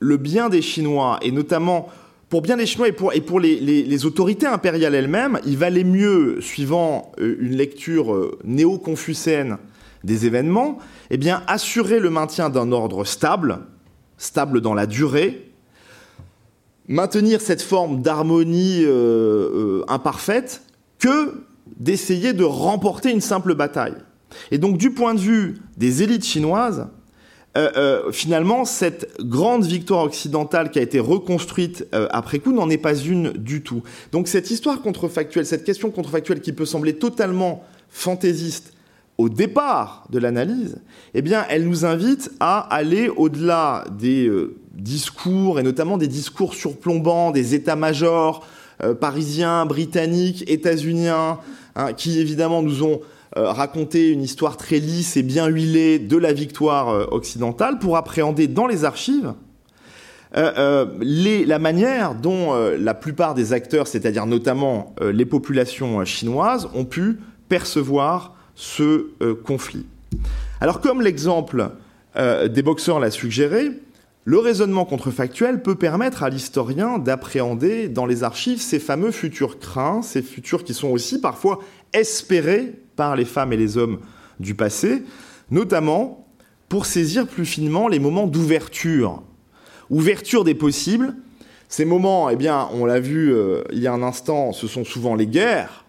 le 0.00 0.16
bien 0.16 0.48
des 0.48 0.62
Chinois, 0.62 1.18
et 1.22 1.32
notamment 1.32 1.88
pour 2.28 2.42
bien 2.42 2.56
des 2.56 2.66
Chinois 2.66 2.88
et 2.88 2.92
pour, 2.92 3.40
les, 3.40 3.58
les, 3.58 4.06
autorités 4.06 4.46
impériales 4.46 4.94
elles-mêmes, 4.94 5.40
il 5.46 5.56
valait 5.56 5.82
mieux, 5.82 6.42
suivant 6.42 7.10
une 7.18 7.56
lecture 7.56 8.36
néo-confucéenne 8.44 9.56
des 10.04 10.26
événements, 10.26 10.78
eh 11.08 11.16
bien, 11.16 11.42
assurer 11.46 12.00
le 12.00 12.10
maintien 12.10 12.50
d'un 12.50 12.70
ordre 12.70 13.04
stable, 13.04 13.60
stable 14.18 14.60
dans 14.60 14.74
la 14.74 14.86
durée, 14.86 15.47
maintenir 16.88 17.40
cette 17.40 17.62
forme 17.62 18.00
d'harmonie 18.00 18.82
euh, 18.84 18.88
euh, 18.88 19.84
imparfaite 19.88 20.62
que 20.98 21.44
d'essayer 21.76 22.32
de 22.32 22.44
remporter 22.44 23.10
une 23.10 23.20
simple 23.20 23.54
bataille. 23.54 23.96
Et 24.50 24.58
donc 24.58 24.78
du 24.78 24.90
point 24.90 25.14
de 25.14 25.20
vue 25.20 25.58
des 25.76 26.02
élites 26.02 26.24
chinoises, 26.24 26.88
euh, 27.56 28.12
finalement, 28.12 28.64
cette 28.64 29.16
grande 29.20 29.64
victoire 29.64 30.04
occidentale 30.04 30.70
qui 30.70 30.78
a 30.78 30.82
été 30.82 31.00
reconstruite 31.00 31.86
après 31.92 32.38
coup 32.38 32.52
n'en 32.52 32.70
est 32.70 32.78
pas 32.78 32.94
une 32.94 33.32
du 33.32 33.62
tout. 33.62 33.82
Donc 34.12 34.28
cette 34.28 34.50
histoire 34.50 34.80
contrefactuelle, 34.80 35.44
cette 35.44 35.64
question 35.64 35.90
contrefactuelle 35.90 36.40
qui 36.40 36.52
peut 36.52 36.66
sembler 36.66 36.94
totalement 36.94 37.64
fantaisiste 37.88 38.74
au 39.18 39.28
départ 39.28 40.04
de 40.10 40.20
l'analyse, 40.20 40.80
eh 41.12 41.22
elle 41.50 41.68
nous 41.68 41.84
invite 41.84 42.30
à 42.38 42.60
aller 42.72 43.08
au-delà 43.08 43.84
des 43.98 44.30
discours, 44.72 45.58
et 45.58 45.64
notamment 45.64 45.98
des 45.98 46.06
discours 46.06 46.54
surplombants 46.54 47.32
des 47.32 47.56
états-majors 47.56 48.46
euh, 48.84 48.94
parisiens, 48.94 49.66
britanniques, 49.66 50.48
états-uniens, 50.48 51.38
hein, 51.74 51.92
qui 51.92 52.20
évidemment 52.20 52.62
nous 52.62 52.84
ont 52.84 53.00
raconter 53.36 54.08
une 54.08 54.22
histoire 54.22 54.56
très 54.56 54.78
lisse 54.78 55.16
et 55.18 55.22
bien 55.22 55.46
huilée 55.48 55.98
de 55.98 56.16
la 56.16 56.32
victoire 56.32 57.12
occidentale 57.12 57.78
pour 57.78 57.96
appréhender 57.96 58.48
dans 58.48 58.66
les 58.66 58.84
archives 58.84 59.34
la 60.32 61.58
manière 61.60 62.14
dont 62.14 62.54
la 62.54 62.94
plupart 62.94 63.34
des 63.34 63.52
acteurs, 63.52 63.86
c'est-à-dire 63.86 64.24
notamment 64.24 64.94
les 65.00 65.26
populations 65.26 66.04
chinoises, 66.06 66.68
ont 66.74 66.86
pu 66.86 67.20
percevoir 67.50 68.37
ce 68.60 69.34
conflit. 69.44 69.86
Alors 70.60 70.80
comme 70.80 71.00
l'exemple 71.00 71.70
des 72.16 72.62
boxeurs 72.62 72.98
l'a 72.98 73.12
suggéré, 73.12 73.70
le 74.28 74.38
raisonnement 74.38 74.84
contrefactuel 74.84 75.62
peut 75.62 75.76
permettre 75.76 76.22
à 76.22 76.28
l'historien 76.28 76.98
d'appréhender 76.98 77.88
dans 77.88 78.04
les 78.04 78.24
archives 78.24 78.60
ces 78.60 78.78
fameux 78.78 79.10
futurs 79.10 79.58
craints, 79.58 80.02
ces 80.02 80.20
futurs 80.20 80.64
qui 80.64 80.74
sont 80.74 80.88
aussi 80.88 81.18
parfois 81.18 81.60
espérés 81.94 82.74
par 82.94 83.16
les 83.16 83.24
femmes 83.24 83.54
et 83.54 83.56
les 83.56 83.78
hommes 83.78 84.00
du 84.38 84.54
passé, 84.54 85.02
notamment 85.50 86.26
pour 86.68 86.84
saisir 86.84 87.26
plus 87.26 87.46
finement 87.46 87.88
les 87.88 87.98
moments 87.98 88.26
d'ouverture. 88.26 89.22
Ouverture 89.88 90.44
des 90.44 90.54
possibles. 90.54 91.14
Ces 91.70 91.86
moments, 91.86 92.28
eh 92.28 92.36
bien, 92.36 92.68
on 92.74 92.84
l'a 92.84 93.00
vu 93.00 93.32
euh, 93.32 93.62
il 93.72 93.78
y 93.78 93.86
a 93.86 93.94
un 93.94 94.02
instant, 94.02 94.52
ce 94.52 94.66
sont 94.66 94.84
souvent 94.84 95.14
les 95.14 95.26
guerres, 95.26 95.86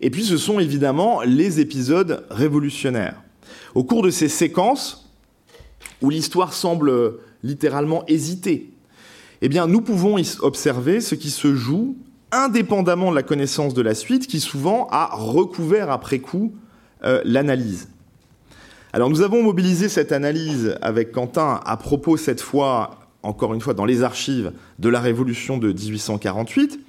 et 0.00 0.10
puis 0.10 0.24
ce 0.24 0.36
sont 0.36 0.60
évidemment 0.60 1.22
les 1.22 1.60
épisodes 1.60 2.26
révolutionnaires. 2.30 3.22
Au 3.74 3.84
cours 3.84 4.02
de 4.02 4.10
ces 4.10 4.28
séquences, 4.28 5.10
où 6.02 6.10
l'histoire 6.10 6.52
semble 6.52 7.18
littéralement 7.42 8.04
hésiter, 8.06 8.70
eh 9.42 9.48
bien, 9.48 9.66
nous 9.66 9.80
pouvons 9.80 10.16
observer 10.40 11.00
ce 11.00 11.14
qui 11.14 11.30
se 11.30 11.54
joue 11.54 11.96
indépendamment 12.32 13.10
de 13.10 13.16
la 13.16 13.22
connaissance 13.22 13.74
de 13.74 13.82
la 13.82 13.94
suite, 13.94 14.26
qui 14.26 14.40
souvent 14.40 14.88
a 14.90 15.14
recouvert 15.14 15.90
après 15.90 16.18
coup 16.18 16.54
euh, 17.04 17.20
l'analyse. 17.24 17.88
Alors 18.92 19.10
nous 19.10 19.20
avons 19.20 19.42
mobilisé 19.42 19.88
cette 19.88 20.10
analyse 20.10 20.76
avec 20.80 21.12
Quentin 21.12 21.60
à 21.64 21.76
propos 21.76 22.16
cette 22.16 22.40
fois, 22.40 22.98
encore 23.22 23.52
une 23.52 23.60
fois, 23.60 23.74
dans 23.74 23.84
les 23.84 24.02
archives 24.02 24.52
de 24.78 24.88
la 24.88 25.00
Révolution 25.00 25.58
de 25.58 25.72
1848, 25.72 26.80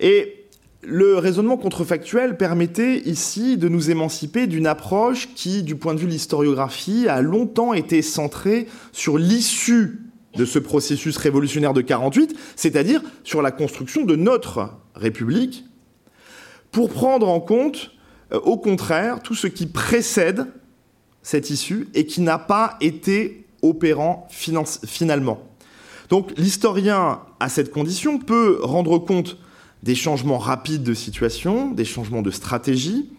et 0.00 0.37
le 0.82 1.16
raisonnement 1.18 1.56
contrefactuel 1.56 2.36
permettait 2.36 2.98
ici 3.00 3.56
de 3.56 3.68
nous 3.68 3.90
émanciper 3.90 4.46
d'une 4.46 4.66
approche 4.66 5.28
qui, 5.34 5.62
du 5.62 5.76
point 5.76 5.94
de 5.94 5.98
vue 5.98 6.06
de 6.06 6.12
l'historiographie, 6.12 7.08
a 7.08 7.20
longtemps 7.20 7.74
été 7.74 8.00
centrée 8.00 8.68
sur 8.92 9.18
l'issue 9.18 10.00
de 10.36 10.44
ce 10.44 10.58
processus 10.58 11.16
révolutionnaire 11.16 11.74
de 11.74 11.80
48, 11.80 12.36
c'est-à-dire 12.54 13.02
sur 13.24 13.42
la 13.42 13.50
construction 13.50 14.04
de 14.04 14.14
notre 14.14 14.70
République, 14.94 15.64
pour 16.70 16.90
prendre 16.90 17.28
en 17.28 17.40
compte, 17.40 17.92
euh, 18.32 18.38
au 18.40 18.56
contraire, 18.56 19.20
tout 19.20 19.34
ce 19.34 19.46
qui 19.46 19.66
précède 19.66 20.46
cette 21.22 21.50
issue 21.50 21.88
et 21.94 22.06
qui 22.06 22.20
n'a 22.20 22.38
pas 22.38 22.76
été 22.80 23.46
opérant 23.62 24.28
finalement. 24.30 25.42
Donc 26.08 26.32
l'historien, 26.36 27.20
à 27.40 27.48
cette 27.48 27.72
condition, 27.72 28.18
peut 28.18 28.60
rendre 28.62 28.98
compte 28.98 29.36
des 29.82 29.94
changements 29.94 30.38
rapides 30.38 30.82
de 30.82 30.94
situation, 30.94 31.70
des 31.70 31.84
changements 31.84 32.22
de 32.22 32.30
stratégie, 32.30 33.10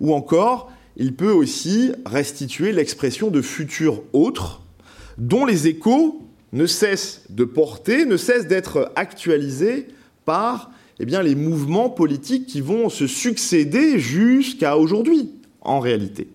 ou 0.00 0.14
encore 0.14 0.70
il 0.96 1.14
peut 1.14 1.32
aussi 1.32 1.92
restituer 2.06 2.72
l'expression 2.72 3.30
de 3.30 3.42
futurs 3.42 4.02
autres, 4.12 4.62
dont 5.18 5.44
les 5.44 5.66
échos 5.66 6.22
ne 6.52 6.66
cessent 6.66 7.22
de 7.30 7.44
porter, 7.44 8.06
ne 8.06 8.16
cessent 8.16 8.46
d'être 8.46 8.92
actualisés 8.94 9.88
par 10.24 10.70
eh 11.00 11.04
les 11.04 11.34
mouvements 11.34 11.90
politiques 11.90 12.46
qui 12.46 12.60
vont 12.60 12.88
se 12.88 13.08
succéder 13.08 13.98
jusqu'à 13.98 14.76
aujourd'hui, 14.76 15.32
en 15.60 15.80
réalité. 15.80 16.28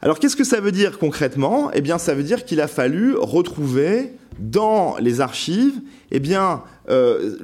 Alors 0.00 0.18
qu'est-ce 0.18 0.34
que 0.34 0.42
ça 0.42 0.60
veut 0.60 0.72
dire 0.72 0.98
concrètement? 0.98 1.70
Eh 1.72 1.80
bien, 1.80 1.98
ça 1.98 2.14
veut 2.14 2.24
dire 2.24 2.44
qu'il 2.44 2.60
a 2.60 2.66
fallu 2.66 3.14
retrouver 3.14 4.10
dans 4.40 4.96
les 4.98 5.20
archives 5.20 5.80
eh 6.10 6.18
bien, 6.18 6.62
euh, 6.88 7.36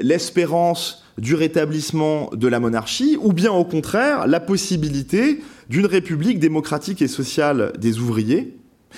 l'espérance 0.00 1.04
du 1.18 1.34
rétablissement 1.34 2.30
de 2.32 2.48
la 2.48 2.60
monarchie, 2.60 3.16
ou 3.20 3.32
bien 3.32 3.52
au 3.52 3.64
contraire 3.64 4.26
la 4.26 4.40
possibilité 4.40 5.40
d'une 5.68 5.86
république 5.86 6.38
démocratique 6.38 7.02
et 7.02 7.08
sociale 7.08 7.72
des 7.78 7.98
ouvriers, 7.98 8.56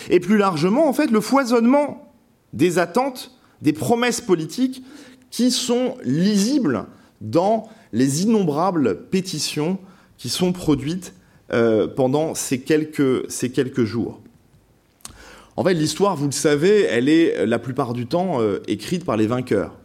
et 0.08 0.20
plus 0.20 0.38
largement 0.38 0.88
en 0.88 0.92
fait 0.92 1.10
le 1.10 1.20
foisonnement 1.20 2.12
des 2.52 2.78
attentes, 2.78 3.32
des 3.60 3.72
promesses 3.72 4.20
politiques 4.20 4.82
qui 5.30 5.50
sont 5.50 5.96
lisibles 6.02 6.86
dans 7.20 7.68
les 7.92 8.22
innombrables 8.22 9.06
pétitions 9.10 9.78
qui 10.16 10.28
sont 10.28 10.52
produites 10.52 11.14
euh, 11.52 11.86
pendant 11.86 12.34
ces 12.34 12.60
quelques, 12.60 13.30
ces 13.30 13.50
quelques 13.50 13.84
jours. 13.84 14.21
En 15.56 15.64
fait, 15.64 15.74
l'histoire, 15.74 16.16
vous 16.16 16.26
le 16.26 16.32
savez, 16.32 16.82
elle 16.82 17.08
est 17.08 17.36
euh, 17.36 17.46
la 17.46 17.58
plupart 17.58 17.92
du 17.92 18.06
temps 18.06 18.40
euh, 18.40 18.62
écrite 18.68 19.04
par 19.04 19.16
les 19.16 19.26
vainqueurs. 19.26 19.78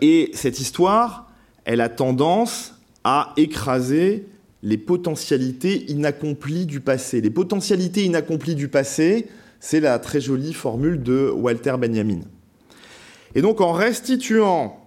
et 0.00 0.30
cette 0.34 0.58
histoire, 0.58 1.30
elle 1.64 1.80
a 1.80 1.88
tendance 1.88 2.74
à 3.04 3.32
écraser 3.36 4.26
les 4.62 4.78
potentialités 4.78 5.90
inaccomplies 5.90 6.66
du 6.66 6.80
passé. 6.80 7.20
Les 7.20 7.30
potentialités 7.30 8.04
inaccomplies 8.04 8.54
du 8.54 8.68
passé, 8.68 9.28
c'est 9.60 9.80
la 9.80 9.98
très 9.98 10.20
jolie 10.20 10.52
formule 10.52 11.02
de 11.02 11.30
Walter 11.30 11.74
Benjamin. 11.78 12.20
Et 13.34 13.42
donc 13.42 13.60
en 13.60 13.72
restituant 13.72 14.78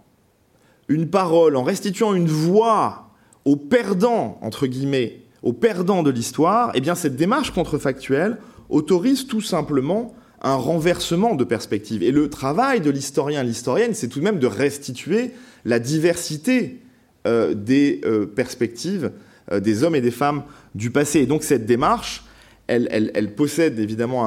une 0.87 1.09
parole, 1.09 1.55
en 1.55 1.63
restituant 1.63 2.13
une 2.13 2.27
voix 2.27 3.09
aux 3.43 3.55
perdants, 3.55 4.37
entre 4.41 4.67
guillemets, 4.67 5.21
aux 5.43 5.53
perdants 5.53 6.03
de 6.03 6.09
l'histoire, 6.09 6.71
eh 6.73 6.81
bien 6.81 6.95
cette 6.95 7.15
démarche 7.15 7.51
contrefactuelle 7.51 8.37
autorise 8.69 9.27
tout 9.27 9.41
simplement 9.41 10.15
un 10.41 10.55
renversement 10.55 11.35
de 11.35 11.43
perspective. 11.43 12.03
Et 12.03 12.11
le 12.11 12.29
travail 12.29 12.81
de 12.81 12.89
l'historien 12.89 13.41
et 13.41 13.45
l'historienne, 13.45 13.93
c'est 13.93 14.07
tout 14.07 14.19
de 14.19 14.23
même 14.23 14.39
de 14.39 14.47
restituer 14.47 15.31
la 15.65 15.79
diversité 15.79 16.81
euh, 17.25 17.55
des 17.55 18.01
euh, 18.05 18.27
perspectives 18.27 19.11
euh, 19.51 19.59
des 19.59 19.83
hommes 19.83 19.95
et 19.95 20.01
des 20.01 20.11
femmes 20.11 20.43
du 20.75 20.91
passé. 20.91 21.21
Et 21.21 21.25
donc 21.25 21.43
cette 21.43 21.65
démarche, 21.65 22.23
elle, 22.67 23.33
possède 23.35 23.79
évidemment 23.79 24.25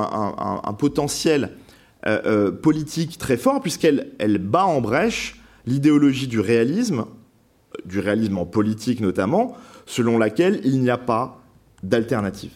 un, 0.64 0.72
potentiel 0.74 1.50
politique 2.62 3.18
très 3.18 3.36
fort, 3.36 3.60
puisqu'elle 3.60 4.12
elle 4.20 4.38
bat 4.38 4.64
en 4.64 4.80
brèche 4.80 5.40
l'idéologie 5.66 6.28
du 6.28 6.38
réalisme, 6.38 7.06
du 7.84 7.98
réalisme 7.98 8.38
en 8.38 8.46
politique 8.46 9.00
notamment, 9.00 9.56
selon 9.86 10.18
laquelle 10.18 10.60
il 10.62 10.80
n'y 10.80 10.88
a 10.88 10.98
pas 10.98 11.42
d'alternative. 11.82 12.52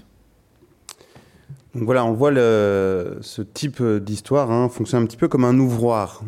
Donc 1.74 1.84
voilà, 1.84 2.04
on 2.04 2.12
voit 2.12 2.32
ce 2.32 3.40
type 3.40 3.82
d'histoire 3.82 4.50
hein, 4.50 4.68
fonctionne 4.68 5.02
un 5.02 5.06
petit 5.06 5.16
peu 5.16 5.28
comme 5.28 5.44
un 5.44 5.58
ouvroir. 5.58 6.22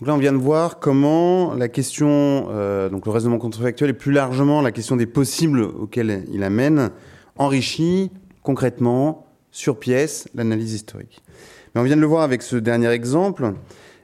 Donc 0.00 0.08
là, 0.08 0.14
on 0.16 0.18
vient 0.18 0.32
de 0.32 0.38
voir 0.38 0.80
comment 0.80 1.54
la 1.54 1.68
question, 1.68 2.48
euh, 2.50 2.88
donc 2.88 3.06
le 3.06 3.12
raisonnement 3.12 3.38
contrefactuel 3.38 3.90
et 3.90 3.92
plus 3.92 4.10
largement 4.10 4.60
la 4.60 4.72
question 4.72 4.96
des 4.96 5.06
possibles 5.06 5.62
auxquels 5.62 6.24
il 6.32 6.42
amène, 6.42 6.90
enrichit 7.36 8.10
concrètement, 8.42 9.28
sur 9.52 9.78
pièce, 9.78 10.26
l'analyse 10.34 10.72
historique. 10.72 11.22
Mais 11.72 11.80
on 11.80 11.84
vient 11.84 11.94
de 11.94 12.00
le 12.00 12.06
voir 12.08 12.22
avec 12.22 12.42
ce 12.42 12.56
dernier 12.56 12.88
exemple. 12.88 13.52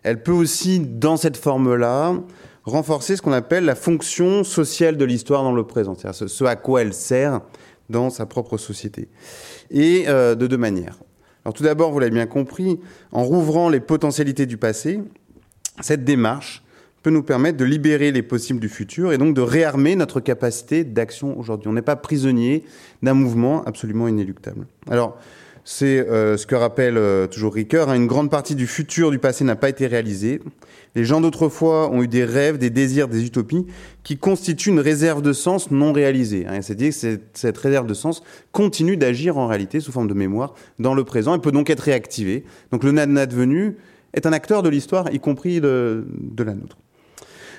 Elle 0.05 0.23
peut 0.23 0.31
aussi, 0.31 0.79
dans 0.79 1.17
cette 1.17 1.37
forme-là, 1.37 2.15
renforcer 2.63 3.17
ce 3.17 3.23
qu'on 3.23 3.33
appelle 3.33 3.65
la 3.65 3.75
fonction 3.75 4.45
sociale 4.45 4.97
de 4.97 5.05
l'histoire 5.05 5.43
dans 5.43 5.53
le 5.53 5.65
présent, 5.65 5.97
c'est-à-dire 5.97 6.31
ce 6.31 6.45
à 6.45 6.55
quoi 6.55 6.83
elle 6.83 6.95
sert 6.95 7.41
dans 7.89 8.11
sa 8.11 8.27
propre 8.27 8.59
société. 8.59 9.09
Et 9.71 10.05
euh, 10.09 10.35
de 10.35 10.47
deux 10.47 10.57
manières. 10.57 10.99
Alors 11.45 11.55
tout 11.55 11.63
d'abord, 11.63 11.93
vous 11.93 11.99
l'avez 11.99 12.13
bien 12.13 12.27
compris, 12.27 12.79
en 13.13 13.25
rouvrant 13.25 13.69
les 13.69 13.81
potentialités 13.81 14.47
du 14.47 14.57
passé, 14.57 15.01
cette 15.81 16.05
démarche 16.05 16.63
peut 17.03 17.11
nous 17.11 17.23
permettre 17.23 17.57
de 17.57 17.65
libérer 17.65 18.11
les 18.11 18.23
possibles 18.23 18.61
du 18.61 18.69
futur 18.69 19.13
et 19.13 19.19
donc 19.19 19.35
de 19.35 19.41
réarmer 19.41 19.95
notre 19.97 20.21
capacité 20.21 20.85
d'action 20.85 21.39
aujourd'hui. 21.39 21.69
On 21.69 21.73
n'est 21.73 21.83
pas 21.83 21.97
prisonnier 21.97 22.65
d'un 23.03 23.15
mouvement 23.15 23.65
absolument 23.65 24.09
inéluctable. 24.09 24.67
Alors, 24.91 25.17
c'est 25.71 25.99
euh, 25.99 26.39
ce 26.39 26.47
que 26.47 26.55
rappelle 26.55 26.97
euh, 26.97 27.27
toujours 27.27 27.53
Ricoeur, 27.53 27.91
hein, 27.91 27.95
une 27.95 28.07
grande 28.07 28.31
partie 28.31 28.55
du 28.55 28.67
futur 28.67 29.11
du 29.11 29.19
passé 29.19 29.45
n'a 29.45 29.55
pas 29.55 29.69
été 29.69 29.87
réalisée. 29.87 30.41
Les 30.95 31.05
gens 31.05 31.21
d'autrefois 31.21 31.91
ont 31.91 32.03
eu 32.03 32.09
des 32.09 32.25
rêves, 32.25 32.57
des 32.57 32.71
désirs, 32.71 33.07
des 33.07 33.27
utopies 33.27 33.67
qui 34.03 34.17
constituent 34.17 34.71
une 34.71 34.81
réserve 34.81 35.21
de 35.21 35.35
sens 35.35 35.71
non 35.71 35.93
réalisée. 35.93 36.47
Hein. 36.49 36.63
C'est-à-dire 36.63 36.91
que 36.91 37.21
cette 37.35 37.59
réserve 37.59 37.87
de 37.87 37.93
sens 37.93 38.23
continue 38.51 38.97
d'agir 38.97 39.37
en 39.37 39.47
réalité 39.47 39.81
sous 39.81 39.93
forme 39.93 40.09
de 40.09 40.15
mémoire 40.15 40.55
dans 40.79 40.95
le 40.95 41.05
présent 41.05 41.35
et 41.35 41.39
peut 41.39 41.53
donc 41.53 41.69
être 41.69 41.81
réactivée. 41.81 42.45
Donc 42.73 42.83
le 42.83 42.99
advenu 43.19 43.77
est 44.15 44.25
un 44.25 44.33
acteur 44.33 44.63
de 44.63 44.71
l'histoire, 44.71 45.13
y 45.13 45.21
compris 45.21 45.61
de, 45.61 46.07
de 46.19 46.45
la 46.45 46.55
nôtre. 46.55 46.79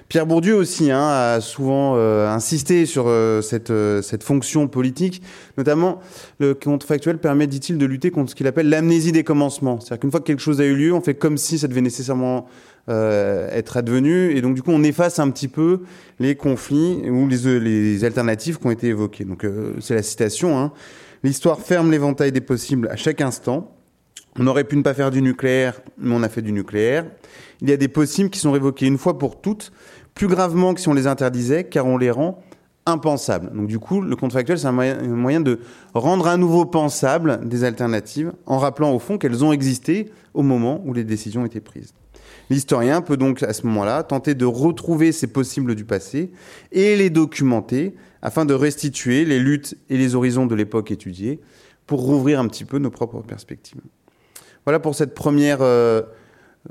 Pierre 0.10 0.26
Bourdieu 0.26 0.55
aussi 0.55 0.89
hein, 0.89 1.07
a 1.07 1.39
souvent 1.39 1.93
euh, 1.95 2.28
insisté 2.28 2.88
sur 2.88 3.05
euh, 3.07 3.43
cette, 3.43 3.70
euh, 3.70 4.01
cette 4.01 4.24
fonction 4.24 4.68
politique. 4.68 5.22
Notamment, 5.55 5.99
le 6.39 6.55
contrefactuel 6.55 7.20
permet, 7.20 7.45
dit-il, 7.45 7.78
de 7.78 7.86
lutter 7.86 8.10
contre 8.10 8.32
ce 8.32 8.36
qu'il 8.36 8.47
appelle 8.47 8.70
l'amnésie 8.70 9.12
des 9.12 9.24
commencements. 9.24 9.80
C'est-à-dire 9.80 9.99
qu'une 9.99 10.10
fois 10.10 10.20
que 10.20 10.26
quelque 10.26 10.41
chose 10.41 10.62
a 10.62 10.66
eu 10.66 10.76
lieu, 10.76 10.93
on 10.93 11.01
fait 11.01 11.14
comme 11.14 11.38
si 11.38 11.60
ça 11.60 11.68
devait 11.68 11.82
nécessairement 11.82 12.47
être 12.88 13.78
advenu. 13.78 14.36
Et 14.36 14.41
donc, 14.41 14.55
du 14.55 14.64
coup, 14.64 14.72
on 14.72 14.82
efface 14.82 15.20
un 15.20 15.30
petit 15.30 15.47
peu 15.47 15.82
les 16.20 16.34
conflits 16.34 17.07
ou 17.07 17.28
les, 17.28 17.60
les 17.60 18.03
alternatives 18.03 18.57
qui 18.57 18.66
ont 18.66 18.72
été 18.72 18.88
évoquées. 18.88 19.26
Donc, 19.26 19.45
c'est 19.80 19.93
la 19.93 20.01
citation. 20.01 20.57
Hein. 20.57 20.72
L'histoire 21.24 21.60
ferme 21.60 21.91
l'éventail 21.91 22.32
des 22.32 22.41
possibles 22.41 22.88
à 22.88 22.95
chaque 22.95 23.22
instant. 23.22 23.76
On 24.39 24.47
aurait 24.47 24.64
pu 24.64 24.76
ne 24.76 24.82
pas 24.82 24.95
faire 24.95 25.12
du 25.12 25.22
nucléaire, 25.22 25.82
mais 25.99 26.16
on 26.16 26.24
a 26.24 26.30
fait 26.30 26.41
du 26.41 26.51
nucléaire. 26.51 27.05
Il 27.62 27.70
y 27.70 27.74
a 27.74 27.78
des 27.78 27.88
possibles 27.88 28.30
qui 28.30 28.39
sont 28.39 28.51
révoqués 28.51 28.88
une 28.88 28.97
fois 28.97 29.18
pour 29.18 29.41
toutes 29.41 29.72
plus 30.20 30.28
gravement 30.28 30.74
que 30.74 30.82
si 30.82 30.89
on 30.89 30.93
les 30.93 31.07
interdisait, 31.07 31.63
car 31.63 31.86
on 31.86 31.97
les 31.97 32.11
rend 32.11 32.43
impensables. 32.86 33.55
Donc 33.55 33.67
du 33.67 33.80
coup, 33.80 34.01
le 34.01 34.17
contrefactuel, 34.17 34.59
c'est 34.59 34.67
un 34.67 34.74
moyen, 34.74 35.39
de 35.39 35.61
rendre 35.93 36.28
à 36.28 36.36
nouveau 36.36 36.65
pensables 36.65 37.47
des 37.47 37.63
alternatives, 37.63 38.34
en 38.45 38.57
rappelant 38.57 38.91
au 38.93 38.99
fond 38.99 39.17
qu'elles 39.17 39.45
ont 39.45 39.53
existé 39.53 40.11
au 40.34 40.43
moment 40.43 40.82
où 40.84 40.93
les 40.93 41.05
décisions 41.05 41.45
étaient 41.45 41.61
prises. 41.61 41.93
L'historien 42.49 43.01
peut 43.01 43.15
donc 43.15 43.43
à 43.43 43.53
ce 43.53 43.65
moment-là 43.67 44.03
tenter 44.03 44.36
de 44.36 44.43
retrouver 44.43 45.13
ces 45.13 45.28
possibles 45.28 45.74
du 45.74 45.86
passé 45.86 46.32
et 46.74 46.97
les 46.97 47.09
documenter 47.09 47.95
afin 48.22 48.43
de 48.43 48.53
restituer 48.53 49.24
les 49.24 49.39
luttes 49.39 49.78
et 49.89 49.95
les 49.95 50.15
horizons 50.15 50.47
de 50.47 50.55
l'époque 50.55 50.91
étudiée 50.91 51.39
pour 51.88 52.01
rouvrir 52.01 52.41
un 52.41 52.47
petit 52.49 52.65
peu 52.65 52.78
nos 52.78 52.91
propres 52.91 53.22
perspectives. 53.22 53.80
Voilà 54.65 54.82
pour 54.82 54.95
cette 54.95 55.15
première 55.15 55.59
euh, 55.61 56.01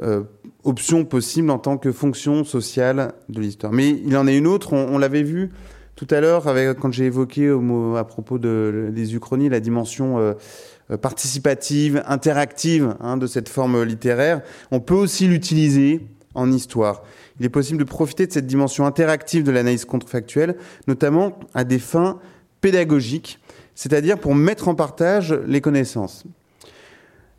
euh, 0.01 0.23
option 0.65 1.05
possible 1.05 1.51
en 1.51 1.59
tant 1.59 1.79
que 1.79 1.93
fonction 1.93 2.45
sociale 2.45 3.15
de 3.29 3.41
l'histoire. 3.41 3.73
Mais 3.73 3.91
il 3.91 4.17
en 4.17 4.27
a 4.27 4.33
une 4.33 4.47
autre, 4.47 4.75
on, 4.75 4.99
l'avait 4.99 5.23
vu 5.23 5.51
tout 5.97 6.07
à 6.11 6.21
l'heure 6.21 6.45
quand 6.79 6.93
j'ai 6.93 7.07
évoqué 7.07 7.49
à 7.97 8.05
propos 8.05 8.39
de, 8.39 8.91
des 8.93 9.15
uchronies 9.15 9.49
la 9.49 9.61
dimension 9.61 10.19
euh, 10.19 10.97
participative, 10.97 12.03
interactive 12.07 12.97
hein, 13.01 13.17
de 13.17 13.27
cette 13.27 13.49
forme 13.49 13.83
littéraire. 13.83 14.43
On 14.71 14.81
peut 14.81 14.95
aussi 14.95 15.27
l'utiliser 15.27 16.01
en 16.35 16.53
histoire. 16.53 17.03
Il 17.41 17.47
est 17.47 17.51
possible 17.51 17.79
de 17.79 17.85
profiter 17.85 18.27
de 18.27 18.33
cette 18.33 18.47
dimension 18.47 18.87
interactive 18.87 19.43
de 19.43 19.51
l'analyse 19.51 19.85
contrefactuelle, 19.85 20.57
notamment 20.87 21.39
à 21.55 21.65
des 21.65 21.79
fins 21.79 22.19
pédagogiques, 22.61 23.39
c'est-à-dire 23.75 24.19
pour 24.19 24.35
mettre 24.35 24.69
en 24.69 24.75
partage 24.75 25.33
les 25.47 25.61
connaissances. 25.61 26.25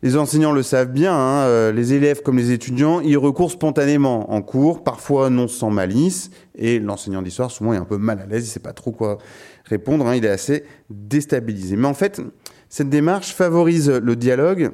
Les 0.02 0.16
enseignants 0.16 0.52
le 0.52 0.62
savent 0.62 0.92
bien, 0.92 1.14
hein, 1.14 1.44
euh, 1.44 1.72
les 1.72 1.92
élèves 1.92 2.22
comme 2.22 2.38
les 2.38 2.52
étudiants 2.52 3.02
y 3.02 3.16
recourent 3.16 3.50
spontanément 3.50 4.32
en 4.32 4.40
cours, 4.40 4.82
parfois 4.82 5.28
non 5.28 5.46
sans 5.46 5.70
malice, 5.70 6.30
et 6.54 6.78
l'enseignant 6.78 7.20
d'histoire 7.20 7.50
souvent 7.50 7.74
est 7.74 7.76
un 7.76 7.84
peu 7.84 7.98
mal 7.98 8.18
à 8.18 8.26
l'aise, 8.26 8.46
il 8.46 8.50
sait 8.50 8.60
pas 8.60 8.72
trop 8.72 8.92
quoi 8.92 9.18
répondre, 9.66 10.06
hein, 10.06 10.16
il 10.16 10.24
est 10.24 10.30
assez 10.30 10.64
déstabilisé. 10.88 11.76
Mais 11.76 11.86
en 11.86 11.92
fait, 11.92 12.22
cette 12.70 12.88
démarche 12.88 13.34
favorise 13.34 13.90
le 13.90 14.16
dialogue 14.16 14.72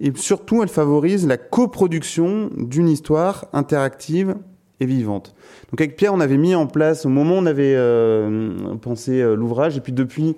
et 0.00 0.12
surtout 0.14 0.62
elle 0.62 0.68
favorise 0.68 1.26
la 1.26 1.38
coproduction 1.38 2.50
d'une 2.56 2.88
histoire 2.88 3.46
interactive 3.54 4.36
et 4.80 4.86
vivante. 4.86 5.34
Donc 5.70 5.80
avec 5.80 5.96
Pierre, 5.96 6.14
on 6.14 6.20
avait 6.20 6.36
mis 6.36 6.54
en 6.54 6.66
place, 6.66 7.06
au 7.06 7.08
moment 7.08 7.36
où 7.36 7.38
on 7.38 7.46
avait 7.46 7.74
euh, 7.74 8.76
pensé 8.80 9.20
euh, 9.20 9.34
l'ouvrage, 9.34 9.76
et 9.76 9.80
puis 9.80 9.92
depuis 9.92 10.36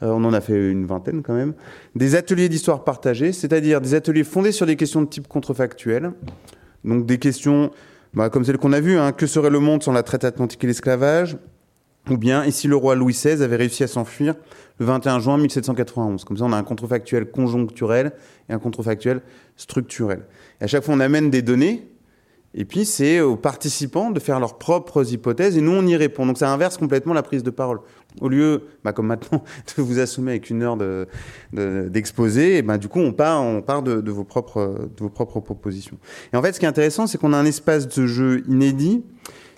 on 0.00 0.24
en 0.24 0.32
a 0.32 0.40
fait 0.40 0.70
une 0.70 0.86
vingtaine 0.86 1.22
quand 1.22 1.34
même, 1.34 1.54
des 1.94 2.14
ateliers 2.14 2.48
d'histoire 2.48 2.84
partagée, 2.84 3.32
c'est-à-dire 3.32 3.80
des 3.80 3.94
ateliers 3.94 4.24
fondés 4.24 4.52
sur 4.52 4.66
des 4.66 4.76
questions 4.76 5.02
de 5.02 5.06
type 5.06 5.28
contrefactuel, 5.28 6.12
donc 6.84 7.06
des 7.06 7.18
questions 7.18 7.70
bah, 8.14 8.30
comme 8.30 8.44
celles 8.44 8.58
qu'on 8.58 8.72
a 8.72 8.80
vues, 8.80 8.98
hein, 8.98 9.12
que 9.12 9.26
serait 9.26 9.50
le 9.50 9.60
monde 9.60 9.82
sans 9.82 9.92
la 9.92 10.02
traite 10.02 10.24
atlantique 10.24 10.64
et 10.64 10.66
l'esclavage, 10.66 11.36
ou 12.08 12.16
bien 12.16 12.44
ici 12.44 12.68
le 12.68 12.76
roi 12.76 12.94
Louis 12.94 13.12
XVI 13.12 13.42
avait 13.42 13.56
réussi 13.56 13.82
à 13.84 13.88
s'enfuir 13.88 14.34
le 14.78 14.86
21 14.86 15.18
juin 15.20 15.38
1791. 15.38 16.24
Comme 16.24 16.36
ça, 16.36 16.44
on 16.44 16.52
a 16.52 16.56
un 16.56 16.62
contrefactuel 16.62 17.30
conjoncturel 17.30 18.12
et 18.48 18.52
un 18.52 18.58
contrefactuel 18.58 19.22
structurel. 19.56 20.22
Et 20.60 20.64
à 20.64 20.66
chaque 20.66 20.84
fois, 20.84 20.94
on 20.94 21.00
amène 21.00 21.30
des 21.30 21.42
données 21.42 21.88
et 22.58 22.64
puis, 22.64 22.86
c'est 22.86 23.20
aux 23.20 23.36
participants 23.36 24.10
de 24.10 24.18
faire 24.18 24.40
leurs 24.40 24.56
propres 24.56 25.12
hypothèses 25.12 25.58
et 25.58 25.60
nous, 25.60 25.72
on 25.72 25.86
y 25.86 25.94
répond. 25.94 26.24
Donc, 26.24 26.38
ça 26.38 26.50
inverse 26.50 26.78
complètement 26.78 27.12
la 27.12 27.22
prise 27.22 27.42
de 27.42 27.50
parole. 27.50 27.80
Au 28.22 28.30
lieu, 28.30 28.62
bah, 28.82 28.94
comme 28.94 29.08
maintenant, 29.08 29.44
de 29.76 29.82
vous 29.82 29.98
assommer 29.98 30.30
avec 30.30 30.48
une 30.48 30.62
heure 30.62 30.78
d'exposé, 31.52 32.62
de, 32.62 32.66
bah, 32.66 32.78
du 32.78 32.88
coup, 32.88 33.00
on 33.00 33.12
part, 33.12 33.42
on 33.42 33.60
part 33.60 33.82
de, 33.82 34.00
de, 34.00 34.10
vos 34.10 34.24
propres, 34.24 34.88
de 34.96 35.02
vos 35.02 35.10
propres 35.10 35.40
propositions. 35.40 35.98
Et 36.32 36.36
en 36.36 36.42
fait, 36.42 36.54
ce 36.54 36.58
qui 36.58 36.64
est 36.64 36.68
intéressant, 36.68 37.06
c'est 37.06 37.18
qu'on 37.18 37.34
a 37.34 37.36
un 37.36 37.44
espace 37.44 37.88
de 37.88 38.06
jeu 38.06 38.42
inédit, 38.48 39.04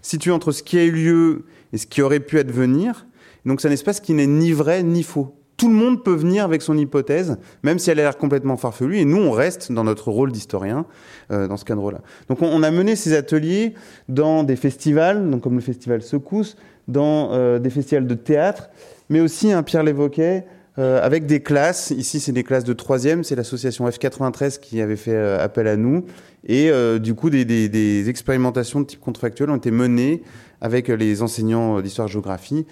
situé 0.03 0.33
entre 0.33 0.51
ce 0.51 0.65
qui 0.65 0.77
a 0.77 0.85
eu 0.85 0.91
lieu 0.91 1.45
et 1.73 1.79
ce 1.79 1.87
qui 1.87 2.03
aurait 2.03 2.19
pu 2.19 2.41
advenir. 2.41 3.07
Donc, 3.47 3.61
c'est 3.61 3.69
un 3.69 3.73
espace 3.73 4.01
qui 4.01 4.13
n'est 4.13 4.27
ni 4.27 4.51
vrai 4.51 4.83
ni 4.83 5.05
faux 5.05 5.38
tout 5.59 5.69
le 5.69 5.75
monde 5.75 6.05
peut 6.05 6.15
venir 6.15 6.45
avec 6.45 6.63
son 6.63 6.79
hypothèse, 6.79 7.37
même 7.65 7.81
si 7.81 7.91
elle 7.91 7.99
a 7.99 8.05
l'air 8.05 8.17
complètement 8.17 8.57
farfelue, 8.57 8.99
et 8.99 9.05
nous, 9.05 9.19
on 9.19 9.33
reste 9.33 9.73
dans 9.73 9.83
notre 9.83 10.11
rôle 10.11 10.31
d'historien 10.31 10.87
euh, 11.33 11.49
dans 11.49 11.57
ce 11.57 11.65
cadre-là. 11.65 12.01
Donc 12.29 12.41
on, 12.43 12.63
a 12.63 12.71
mené 12.71 12.95
ces 12.95 13.13
ateliers 13.13 13.75
dans 14.09 14.45
des 14.45 14.55
festivals, 14.55 15.29
donc 15.29 15.43
comme 15.43 15.57
le 15.57 15.61
festival 15.61 16.01
Secousse, 16.01 16.57
dans 16.87 17.33
euh, 17.33 17.59
des 17.59 17.71
festivals 17.71 18.07
de 18.07 18.15
théâtre, 18.15 18.71
mais 19.11 19.21
aussi, 19.21 19.53
un 19.53 19.65
Pierre 19.65 19.83
l'évoquait, 19.83 20.47
euh, 20.79 21.05
avec 21.05 21.27
des 21.27 21.41
classes. 21.41 21.91
Ici, 21.91 22.21
c'est 22.21 22.31
des 22.31 22.45
classes 22.45 22.63
de 22.63 22.73
troisième, 22.73 23.25
c'est 23.25 23.35
l'association 23.35 23.89
F93 23.89 24.61
qui 24.61 24.81
avait 24.81 24.95
fait 24.95 25.17
appel 25.17 25.67
à 25.67 25.77
nous, 25.77 26.05
et 26.47 26.71
du 27.01 27.15
coup, 27.15 27.31
des, 27.31 27.45
des, 27.45 27.69
des 27.69 28.09
expérimentations 28.09 28.81
de 28.81 28.87
type 28.87 29.01
contrefactuel 29.01 29.51
ont 29.51 29.57
été 29.57 29.73
menées 29.73 30.23
avec 30.61 30.87
les 30.87 31.21
enseignants 31.21 31.81
d'histoire-géographie 31.81 32.65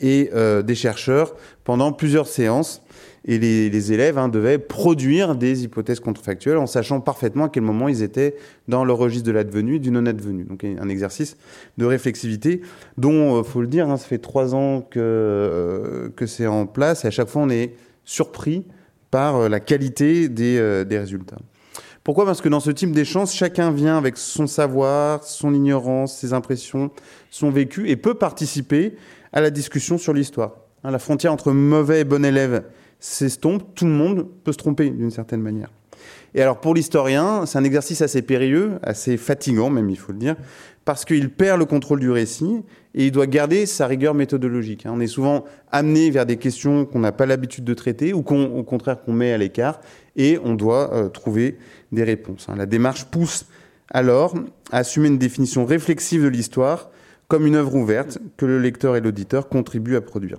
et 0.00 0.30
euh, 0.34 0.62
des 0.62 0.74
chercheurs 0.74 1.34
pendant 1.64 1.92
plusieurs 1.92 2.26
séances. 2.26 2.82
Et 3.26 3.38
les, 3.38 3.92
élèves 3.92 4.18
hein, 4.18 4.28
devaient 4.28 4.58
produire 4.58 5.34
des 5.34 5.64
hypothèses 5.64 5.98
contrefactuelles 5.98 6.58
en 6.58 6.66
sachant 6.66 7.00
parfaitement 7.00 7.44
à 7.44 7.48
quel 7.48 7.62
moment 7.62 7.88
ils 7.88 8.02
étaient 8.02 8.36
dans 8.68 8.84
le 8.84 8.92
registre 8.92 9.26
de 9.26 9.32
l'advenu 9.32 9.76
et 9.76 9.78
du 9.78 9.90
non-advenu. 9.90 10.44
Donc 10.44 10.62
un 10.64 10.88
exercice 10.90 11.38
de 11.78 11.86
réflexivité 11.86 12.60
dont, 12.98 13.38
euh, 13.38 13.42
faut 13.42 13.62
le 13.62 13.66
dire, 13.66 13.88
hein, 13.88 13.96
ça 13.96 14.06
fait 14.06 14.18
trois 14.18 14.54
ans 14.54 14.82
que, 14.82 15.00
euh, 15.00 16.10
que 16.14 16.26
c'est 16.26 16.46
en 16.46 16.66
place 16.66 17.06
et 17.06 17.08
à 17.08 17.10
chaque 17.10 17.28
fois 17.28 17.42
on 17.42 17.48
est 17.48 17.72
surpris 18.04 18.66
par 19.10 19.36
euh, 19.36 19.48
la 19.48 19.60
qualité 19.60 20.28
des, 20.28 20.84
des 20.84 20.98
résultats. 20.98 21.38
Pourquoi? 22.02 22.26
Parce 22.26 22.42
que 22.42 22.50
dans 22.50 22.60
ce 22.60 22.70
type 22.70 22.92
d'échange, 22.92 23.32
chacun 23.32 23.70
vient 23.70 23.96
avec 23.96 24.18
son 24.18 24.46
savoir, 24.46 25.24
son 25.24 25.54
ignorance, 25.54 26.18
ses 26.18 26.34
impressions, 26.34 26.90
son 27.30 27.48
vécu 27.48 27.88
et 27.88 27.96
peut 27.96 28.12
participer 28.12 28.96
à 29.34 29.40
la 29.40 29.50
discussion 29.50 29.98
sur 29.98 30.14
l'histoire. 30.14 30.52
Hein, 30.84 30.92
la 30.92 30.98
frontière 30.98 31.32
entre 31.32 31.52
mauvais 31.52 32.00
et 32.00 32.04
bon 32.04 32.24
élève 32.24 32.62
s'estompe, 33.00 33.74
tout 33.74 33.84
le 33.84 33.90
monde 33.90 34.26
peut 34.44 34.52
se 34.52 34.58
tromper 34.58 34.88
d'une 34.88 35.10
certaine 35.10 35.42
manière. 35.42 35.68
Et 36.34 36.42
alors 36.42 36.60
pour 36.60 36.74
l'historien, 36.74 37.44
c'est 37.44 37.58
un 37.58 37.64
exercice 37.64 38.00
assez 38.00 38.22
périlleux, 38.22 38.78
assez 38.82 39.16
fatigant 39.16 39.70
même, 39.70 39.90
il 39.90 39.98
faut 39.98 40.12
le 40.12 40.18
dire, 40.18 40.36
parce 40.84 41.04
qu'il 41.04 41.30
perd 41.30 41.58
le 41.58 41.64
contrôle 41.64 42.00
du 42.00 42.10
récit 42.10 42.62
et 42.94 43.06
il 43.06 43.12
doit 43.12 43.26
garder 43.26 43.66
sa 43.66 43.86
rigueur 43.86 44.14
méthodologique. 44.14 44.86
Hein. 44.86 44.92
On 44.94 45.00
est 45.00 45.06
souvent 45.06 45.44
amené 45.72 46.10
vers 46.10 46.26
des 46.26 46.36
questions 46.36 46.84
qu'on 46.84 47.00
n'a 47.00 47.12
pas 47.12 47.26
l'habitude 47.26 47.64
de 47.64 47.74
traiter 47.74 48.12
ou 48.12 48.22
qu'au 48.22 48.62
contraire 48.62 49.02
qu'on 49.02 49.12
met 49.12 49.32
à 49.32 49.38
l'écart 49.38 49.80
et 50.16 50.38
on 50.44 50.54
doit 50.54 50.92
euh, 50.94 51.08
trouver 51.08 51.58
des 51.90 52.04
réponses. 52.04 52.46
Hein. 52.48 52.54
La 52.56 52.66
démarche 52.66 53.06
pousse 53.06 53.46
alors 53.90 54.34
à 54.70 54.78
assumer 54.78 55.08
une 55.08 55.18
définition 55.18 55.64
réflexive 55.64 56.22
de 56.22 56.28
l'histoire 56.28 56.90
comme 57.28 57.46
une 57.46 57.56
œuvre 57.56 57.74
ouverte 57.74 58.18
que 58.36 58.46
le 58.46 58.58
lecteur 58.58 58.96
et 58.96 59.00
l'auditeur 59.00 59.48
contribuent 59.48 59.96
à 59.96 60.00
produire. 60.00 60.38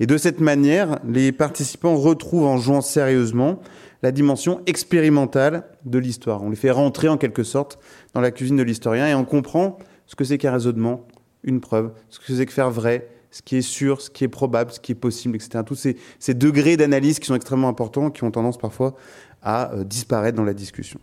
Et 0.00 0.06
de 0.06 0.16
cette 0.16 0.40
manière, 0.40 0.98
les 1.06 1.32
participants 1.32 1.96
retrouvent 1.96 2.46
en 2.46 2.58
jouant 2.58 2.80
sérieusement 2.80 3.60
la 4.02 4.10
dimension 4.10 4.60
expérimentale 4.66 5.64
de 5.84 5.98
l'histoire. 5.98 6.42
On 6.42 6.50
les 6.50 6.56
fait 6.56 6.70
rentrer 6.70 7.08
en 7.08 7.16
quelque 7.16 7.44
sorte 7.44 7.78
dans 8.14 8.20
la 8.20 8.30
cuisine 8.30 8.56
de 8.56 8.62
l'historien 8.62 9.06
et 9.06 9.14
on 9.14 9.24
comprend 9.24 9.78
ce 10.06 10.16
que 10.16 10.24
c'est 10.24 10.38
qu'un 10.38 10.52
raisonnement, 10.52 11.06
une 11.44 11.60
preuve, 11.60 11.92
ce 12.08 12.18
que 12.18 12.34
c'est 12.34 12.46
que 12.46 12.52
faire 12.52 12.70
vrai, 12.70 13.08
ce 13.30 13.42
qui 13.42 13.56
est 13.56 13.62
sûr, 13.62 14.00
ce 14.00 14.10
qui 14.10 14.24
est 14.24 14.28
probable, 14.28 14.72
ce 14.72 14.80
qui 14.80 14.92
est 14.92 14.96
possible, 14.96 15.36
etc. 15.36 15.64
Tous 15.64 15.74
ces, 16.18 16.34
degrés 16.34 16.76
d'analyse 16.76 17.18
qui 17.18 17.26
sont 17.26 17.34
extrêmement 17.34 17.68
importants, 17.68 18.10
qui 18.10 18.24
ont 18.24 18.30
tendance 18.30 18.58
parfois 18.58 18.94
à 19.42 19.72
euh, 19.72 19.84
disparaître 19.84 20.36
dans 20.36 20.44
la 20.44 20.54
discussion. 20.54 21.00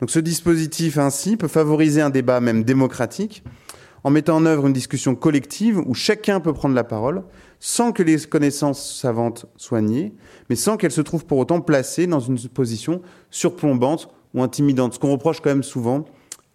Donc 0.00 0.10
ce 0.10 0.20
dispositif 0.20 0.98
ainsi 0.98 1.36
peut 1.36 1.48
favoriser 1.48 2.00
un 2.00 2.10
débat 2.10 2.40
même 2.40 2.62
démocratique, 2.62 3.42
en 4.04 4.10
mettant 4.10 4.36
en 4.36 4.46
œuvre 4.46 4.66
une 4.66 4.72
discussion 4.74 5.14
collective 5.14 5.78
où 5.78 5.94
chacun 5.94 6.38
peut 6.38 6.52
prendre 6.52 6.74
la 6.74 6.84
parole, 6.84 7.22
sans 7.58 7.92
que 7.92 8.02
les 8.02 8.18
connaissances 8.18 8.94
savantes 9.00 9.46
soient 9.56 9.80
niées, 9.80 10.12
mais 10.50 10.56
sans 10.56 10.76
qu'elles 10.76 10.92
se 10.92 11.00
trouvent 11.00 11.24
pour 11.24 11.38
autant 11.38 11.62
placées 11.62 12.06
dans 12.06 12.20
une 12.20 12.38
position 12.38 13.00
surplombante 13.30 14.10
ou 14.34 14.42
intimidante, 14.42 14.94
ce 14.94 14.98
qu'on 14.98 15.12
reproche 15.12 15.40
quand 15.40 15.50
même 15.50 15.62
souvent 15.62 16.04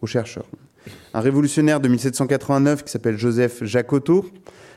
aux 0.02 0.08
chercheurs. 0.08 0.46
Un 1.14 1.20
révolutionnaire 1.20 1.80
de 1.80 1.88
1789 1.88 2.84
qui 2.84 2.92
s'appelle 2.92 3.18
Joseph 3.18 3.64
Jacotot 3.64 4.26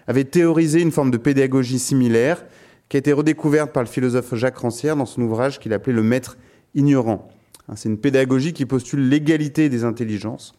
avait 0.06 0.24
théorisé 0.24 0.80
une 0.80 0.90
forme 0.90 1.10
de 1.10 1.18
pédagogie 1.18 1.78
similaire 1.78 2.44
qui 2.88 2.96
a 2.96 2.98
été 2.98 3.12
redécouverte 3.12 3.72
par 3.72 3.82
le 3.82 3.88
philosophe 3.88 4.34
Jacques 4.34 4.58
Rancière 4.58 4.96
dans 4.96 5.06
son 5.06 5.22
ouvrage 5.22 5.60
qu'il 5.60 5.72
appelait 5.72 5.92
Le 5.92 6.02
maître 6.02 6.38
ignorant. 6.74 7.28
C'est 7.76 7.88
une 7.88 7.98
pédagogie 7.98 8.52
qui 8.52 8.66
postule 8.66 9.08
l'égalité 9.08 9.68
des 9.68 9.84
intelligences 9.84 10.54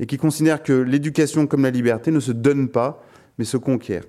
et 0.00 0.06
qui 0.06 0.16
considère 0.16 0.62
que 0.62 0.72
l'éducation 0.72 1.46
comme 1.46 1.62
la 1.62 1.70
liberté 1.70 2.10
ne 2.10 2.20
se 2.20 2.32
donne 2.32 2.68
pas, 2.68 3.02
mais 3.38 3.44
se 3.44 3.56
conquiert. 3.56 4.04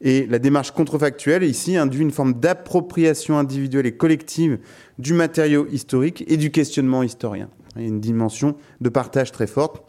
Et 0.00 0.26
la 0.26 0.38
démarche 0.38 0.70
contrefactuelle, 0.70 1.42
ici, 1.42 1.76
induit 1.76 2.02
une 2.02 2.12
forme 2.12 2.34
d'appropriation 2.34 3.36
individuelle 3.36 3.86
et 3.86 3.96
collective 3.96 4.58
du 4.98 5.12
matériau 5.12 5.66
historique 5.72 6.24
et 6.28 6.36
du 6.36 6.50
questionnement 6.50 7.02
historien. 7.02 7.48
Il 7.76 7.82
y 7.82 7.84
a 7.84 7.88
une 7.88 8.00
dimension 8.00 8.56
de 8.80 8.88
partage 8.88 9.32
très 9.32 9.48
forte. 9.48 9.82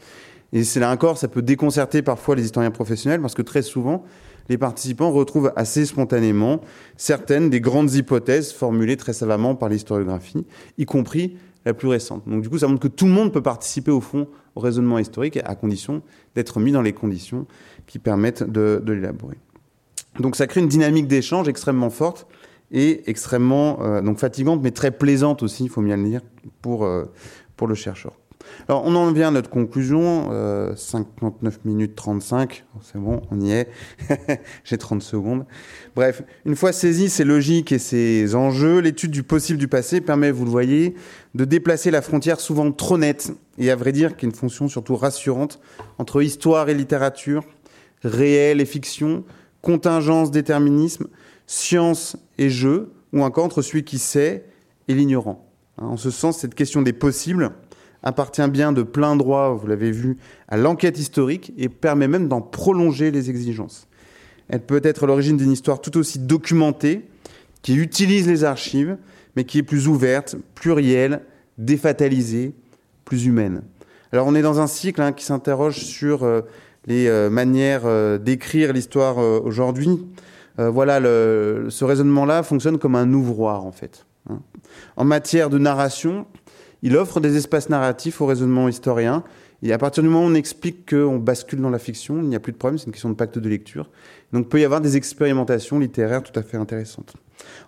Et 0.51 0.63
c'est 0.63 0.79
là 0.79 0.91
encore, 0.91 1.17
ça 1.19 1.27
peut 1.27 1.43
déconcerter 1.43 2.01
parfois 2.01 2.35
les 2.35 2.45
historiens 2.45 2.71
professionnels 2.71 3.21
parce 3.21 3.35
que 3.35 3.43
très 3.43 3.61
souvent, 3.61 4.03
les 4.49 4.57
participants 4.57 5.11
retrouvent 5.11 5.53
assez 5.55 5.85
spontanément 5.85 6.61
certaines 6.97 7.51
des 7.51 7.61
grandes 7.61 7.93
hypothèses 7.93 8.51
formulées 8.51 8.97
très 8.97 9.13
savamment 9.13 9.53
par 9.53 9.69
l'historiographie, 9.69 10.47
y 10.79 10.85
compris 10.85 11.37
la 11.65 11.75
plus 11.75 11.87
récente. 11.87 12.27
Donc 12.27 12.41
du 12.41 12.49
coup, 12.49 12.57
ça 12.57 12.67
montre 12.67 12.81
que 12.81 12.87
tout 12.87 13.05
le 13.05 13.11
monde 13.11 13.31
peut 13.31 13.43
participer 13.43 13.91
au 13.91 14.01
fond 14.01 14.27
raisonnement 14.59 14.99
historique 14.99 15.39
à 15.43 15.55
condition 15.55 16.01
d'être 16.35 16.59
mis 16.59 16.71
dans 16.71 16.81
les 16.81 16.93
conditions 16.93 17.47
qui 17.87 17.99
permettent 17.99 18.43
de, 18.43 18.81
l'élaborer. 18.85 19.37
Donc 20.19 20.35
ça 20.35 20.47
crée 20.47 20.61
une 20.61 20.67
dynamique 20.67 21.07
d'échange 21.07 21.47
extrêmement 21.47 21.89
forte 21.89 22.27
et 22.71 23.09
extrêmement 23.09 23.81
euh, 23.81 24.01
donc 24.01 24.19
fatigante, 24.19 24.61
mais 24.61 24.71
très 24.71 24.91
plaisante 24.91 25.41
aussi, 25.41 25.63
il 25.63 25.69
faut 25.69 25.81
bien 25.81 25.97
le 25.97 26.03
dire, 26.03 26.21
pour, 26.61 26.85
euh, 26.85 27.05
pour 27.55 27.67
le 27.67 27.75
chercheur. 27.75 28.18
Alors, 28.67 28.83
on 28.85 28.95
en 28.95 29.11
vient 29.11 29.29
à 29.29 29.31
notre 29.31 29.49
conclusion. 29.49 30.29
59 30.75 31.53
euh, 31.55 31.57
minutes 31.65 31.95
35. 31.95 32.65
C'est 32.81 32.99
bon, 32.99 33.21
on 33.31 33.39
y 33.41 33.51
est. 33.51 33.69
J'ai 34.63 34.77
30 34.77 35.01
secondes. 35.01 35.45
Bref, 35.95 36.23
une 36.45 36.55
fois 36.55 36.71
saisi 36.71 37.09
ces 37.09 37.23
logiques 37.23 37.71
et 37.71 37.79
ces 37.79 38.35
enjeux, 38.35 38.79
l'étude 38.79 39.11
du 39.11 39.23
possible 39.23 39.59
du 39.59 39.67
passé 39.67 40.01
permet, 40.01 40.31
vous 40.31 40.45
le 40.45 40.51
voyez, 40.51 40.95
de 41.35 41.45
déplacer 41.45 41.91
la 41.91 42.01
frontière 42.01 42.39
souvent 42.39 42.71
trop 42.71 42.97
nette 42.97 43.31
et 43.57 43.71
à 43.71 43.75
vrai 43.75 43.91
dire 43.91 44.15
qui 44.15 44.25
est 44.25 44.29
une 44.29 44.35
fonction 44.35 44.67
surtout 44.67 44.95
rassurante 44.95 45.59
entre 45.97 46.21
histoire 46.21 46.69
et 46.69 46.73
littérature, 46.73 47.43
réel 48.03 48.61
et 48.61 48.65
fiction, 48.65 49.23
contingence, 49.61 50.31
déterminisme, 50.31 51.07
science 51.47 52.15
et 52.37 52.49
jeu, 52.49 52.91
ou 53.11 53.23
encore 53.23 53.45
entre 53.45 53.61
celui 53.61 53.83
qui 53.83 53.97
sait 53.97 54.45
et 54.87 54.93
l'ignorant. 54.93 55.45
En 55.77 55.97
ce 55.97 56.11
sens, 56.11 56.39
cette 56.39 56.55
question 56.55 56.81
des 56.81 56.93
possibles 56.93 57.51
appartient 58.03 58.47
bien 58.49 58.71
de 58.71 58.83
plein 58.83 59.15
droit, 59.15 59.53
vous 59.53 59.67
l'avez 59.67 59.91
vu, 59.91 60.17
à 60.47 60.57
l'enquête 60.57 60.97
historique 60.97 61.53
et 61.57 61.69
permet 61.69 62.07
même 62.07 62.27
d'en 62.27 62.41
prolonger 62.41 63.11
les 63.11 63.29
exigences. 63.29 63.87
Elle 64.47 64.61
peut 64.61 64.81
être 64.83 65.05
l'origine 65.05 65.37
d'une 65.37 65.51
histoire 65.51 65.81
tout 65.81 65.97
aussi 65.97 66.19
documentée, 66.19 67.05
qui 67.61 67.75
utilise 67.75 68.27
les 68.27 68.43
archives, 68.43 68.97
mais 69.35 69.43
qui 69.43 69.59
est 69.59 69.63
plus 69.63 69.87
ouverte, 69.87 70.35
plurielle, 70.55 71.21
défatalisée, 71.57 72.53
plus 73.05 73.25
humaine. 73.25 73.61
Alors 74.11 74.27
on 74.27 74.35
est 74.35 74.41
dans 74.41 74.59
un 74.59 74.67
cycle 74.67 75.01
hein, 75.01 75.11
qui 75.11 75.23
s'interroge 75.25 75.83
sur 75.83 76.23
euh, 76.23 76.41
les 76.87 77.07
euh, 77.07 77.29
manières 77.29 77.83
euh, 77.85 78.17
d'écrire 78.17 78.73
l'histoire 78.73 79.17
aujourd'hui. 79.17 79.99
voilà, 80.57 80.99
ce 80.99 81.85
raisonnement-là 81.85 82.43
fonctionne 82.43 82.79
comme 82.79 82.95
un 82.95 83.13
ouvroir 83.13 83.65
en 83.65 83.71
fait. 83.71 84.05
Hein. 84.29 84.39
En 84.97 85.05
matière 85.05 85.49
de 85.49 85.57
narration, 85.57 86.25
il 86.81 86.95
offre 86.97 87.19
des 87.19 87.37
espaces 87.37 87.69
narratifs 87.69 88.21
au 88.21 88.25
raisonnement 88.25 88.67
historien. 88.67 89.23
Et 89.61 89.73
à 89.73 89.77
partir 89.77 90.03
du 90.03 90.09
moment 90.09 90.25
où 90.25 90.29
on 90.29 90.35
explique 90.35 90.89
qu'on 90.89 91.17
bascule 91.17 91.59
dans 91.59 91.69
la 91.69 91.79
fiction, 91.79 92.19
il 92.21 92.29
n'y 92.29 92.35
a 92.35 92.39
plus 92.39 92.53
de 92.53 92.57
problème, 92.57 92.77
c'est 92.77 92.85
une 92.85 92.93
question 92.93 93.09
de 93.09 93.15
pacte 93.15 93.37
de 93.37 93.49
lecture. 93.49 93.89
Donc 94.31 94.45
il 94.45 94.49
peut 94.49 94.61
y 94.61 94.65
avoir 94.65 94.79
des 94.79 94.95
expérimentations 94.95 95.79
littéraires 95.79 96.23
tout 96.23 96.37
à 96.39 96.43
fait 96.43 96.57
intéressantes. 96.57 97.13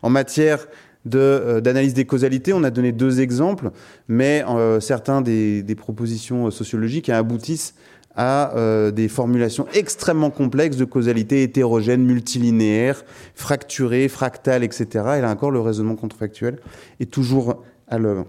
En 0.02 0.10
matière 0.10 0.68
euh, 1.16 1.62
d'analyse 1.62 1.94
des 1.94 2.06
causalités, 2.06 2.54
on 2.54 2.64
a 2.64 2.70
donné 2.70 2.92
deux 2.92 3.20
exemples, 3.20 3.72
mais 4.08 4.46
euh, 4.48 4.80
certains 4.80 5.22
des, 5.22 5.76
propositions 5.76 6.52
sociologiques 6.52 7.10
aboutissent 7.10 7.76
à 8.16 8.56
euh, 8.56 8.92
des 8.92 9.08
formulations 9.08 9.68
extrêmement 9.74 10.30
complexes 10.30 10.78
de 10.78 10.86
causalité 10.86 11.44
hétérogène, 11.44 12.04
multilinéaire, 12.04 13.04
fracturée, 13.36 14.08
fractale, 14.10 14.64
etc. 14.64 14.86
Et 15.18 15.22
là 15.22 15.30
encore, 15.30 15.52
le 15.52 15.62
raisonnement 15.62 15.96
contrefactuel 15.96 16.60
est 17.00 17.10
toujours 17.10 17.64
à 17.88 17.98
l'œuvre 17.98 18.28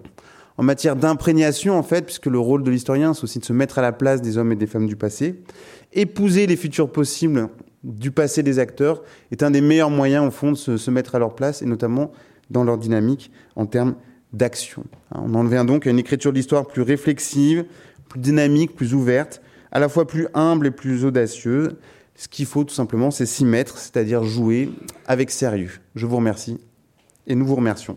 en 0.59 0.63
matière 0.63 0.97
d'imprégnation, 0.97 1.79
en 1.79 1.83
fait, 1.83 2.05
puisque 2.05 2.27
le 2.27 2.39
rôle 2.39 2.63
de 2.63 2.71
l'historien, 2.71 3.15
c'est 3.15 3.25
aussi 3.25 3.39
de 3.39 3.45
se 3.45 3.53
mettre 3.53 3.79
à 3.79 3.83
la 3.83 3.93
place 3.93 4.21
des 4.21 4.39
hommes 4.39 4.53
et 4.53 4.57
des 4.57 4.67
femmes 4.67 4.87
du 4.87 4.97
passé. 4.97 5.43
Épouser 5.93 6.47
les 6.47 6.57
futurs 6.57 6.91
possibles 6.91 7.49
du 7.85 8.11
passé 8.11 8.43
des 8.43 8.59
acteurs 8.59 9.03
est 9.31 9.43
un 9.43 9.51
des 9.51 9.61
meilleurs 9.61 9.91
moyens, 9.91 10.27
au 10.27 10.31
fond, 10.31 10.53
de 10.53 10.57
se, 10.57 10.91
mettre 10.91 11.15
à 11.15 11.19
leur 11.19 11.35
place, 11.35 11.63
et 11.63 11.67
notamment 11.67 12.13
dans 12.51 12.65
leur 12.65 12.79
dynamique 12.79 13.31
en 13.57 13.67
termes 13.67 13.95
d'action. 14.33 14.85
On 15.15 15.35
en 15.35 15.45
vient 15.45 15.65
donc 15.65 15.87
à 15.87 15.91
une 15.91 15.99
écriture 15.99 16.33
d'histoire 16.33 16.67
plus 16.67 16.83
réflexive, 16.83 17.65
plus 18.09 18.21
dynamique, 18.21 18.75
plus 18.75 18.95
ouverte, 18.95 19.43
à 19.73 19.79
la 19.79 19.89
fois 19.89 20.07
plus 20.07 20.29
humble 20.35 20.67
et 20.67 20.71
plus 20.71 21.05
audacieuse. 21.05 21.77
Ce 22.15 22.29
qu'il 22.29 22.47
faut 22.47 22.65
tout 22.65 22.75
simplement, 22.75 23.11
c'est 23.11 23.27
s'y 23.27 23.45
mettre, 23.45 23.79
c'est-à-dire 23.79 24.23
jouer 24.23 24.71
avec 25.07 25.31
sérieux. 25.31 25.71
Je 25.95 26.07
vous 26.07 26.17
remercie 26.17 26.59
et 27.27 27.35
nous 27.35 27.47
vous 27.47 27.57
remercions. 27.57 27.97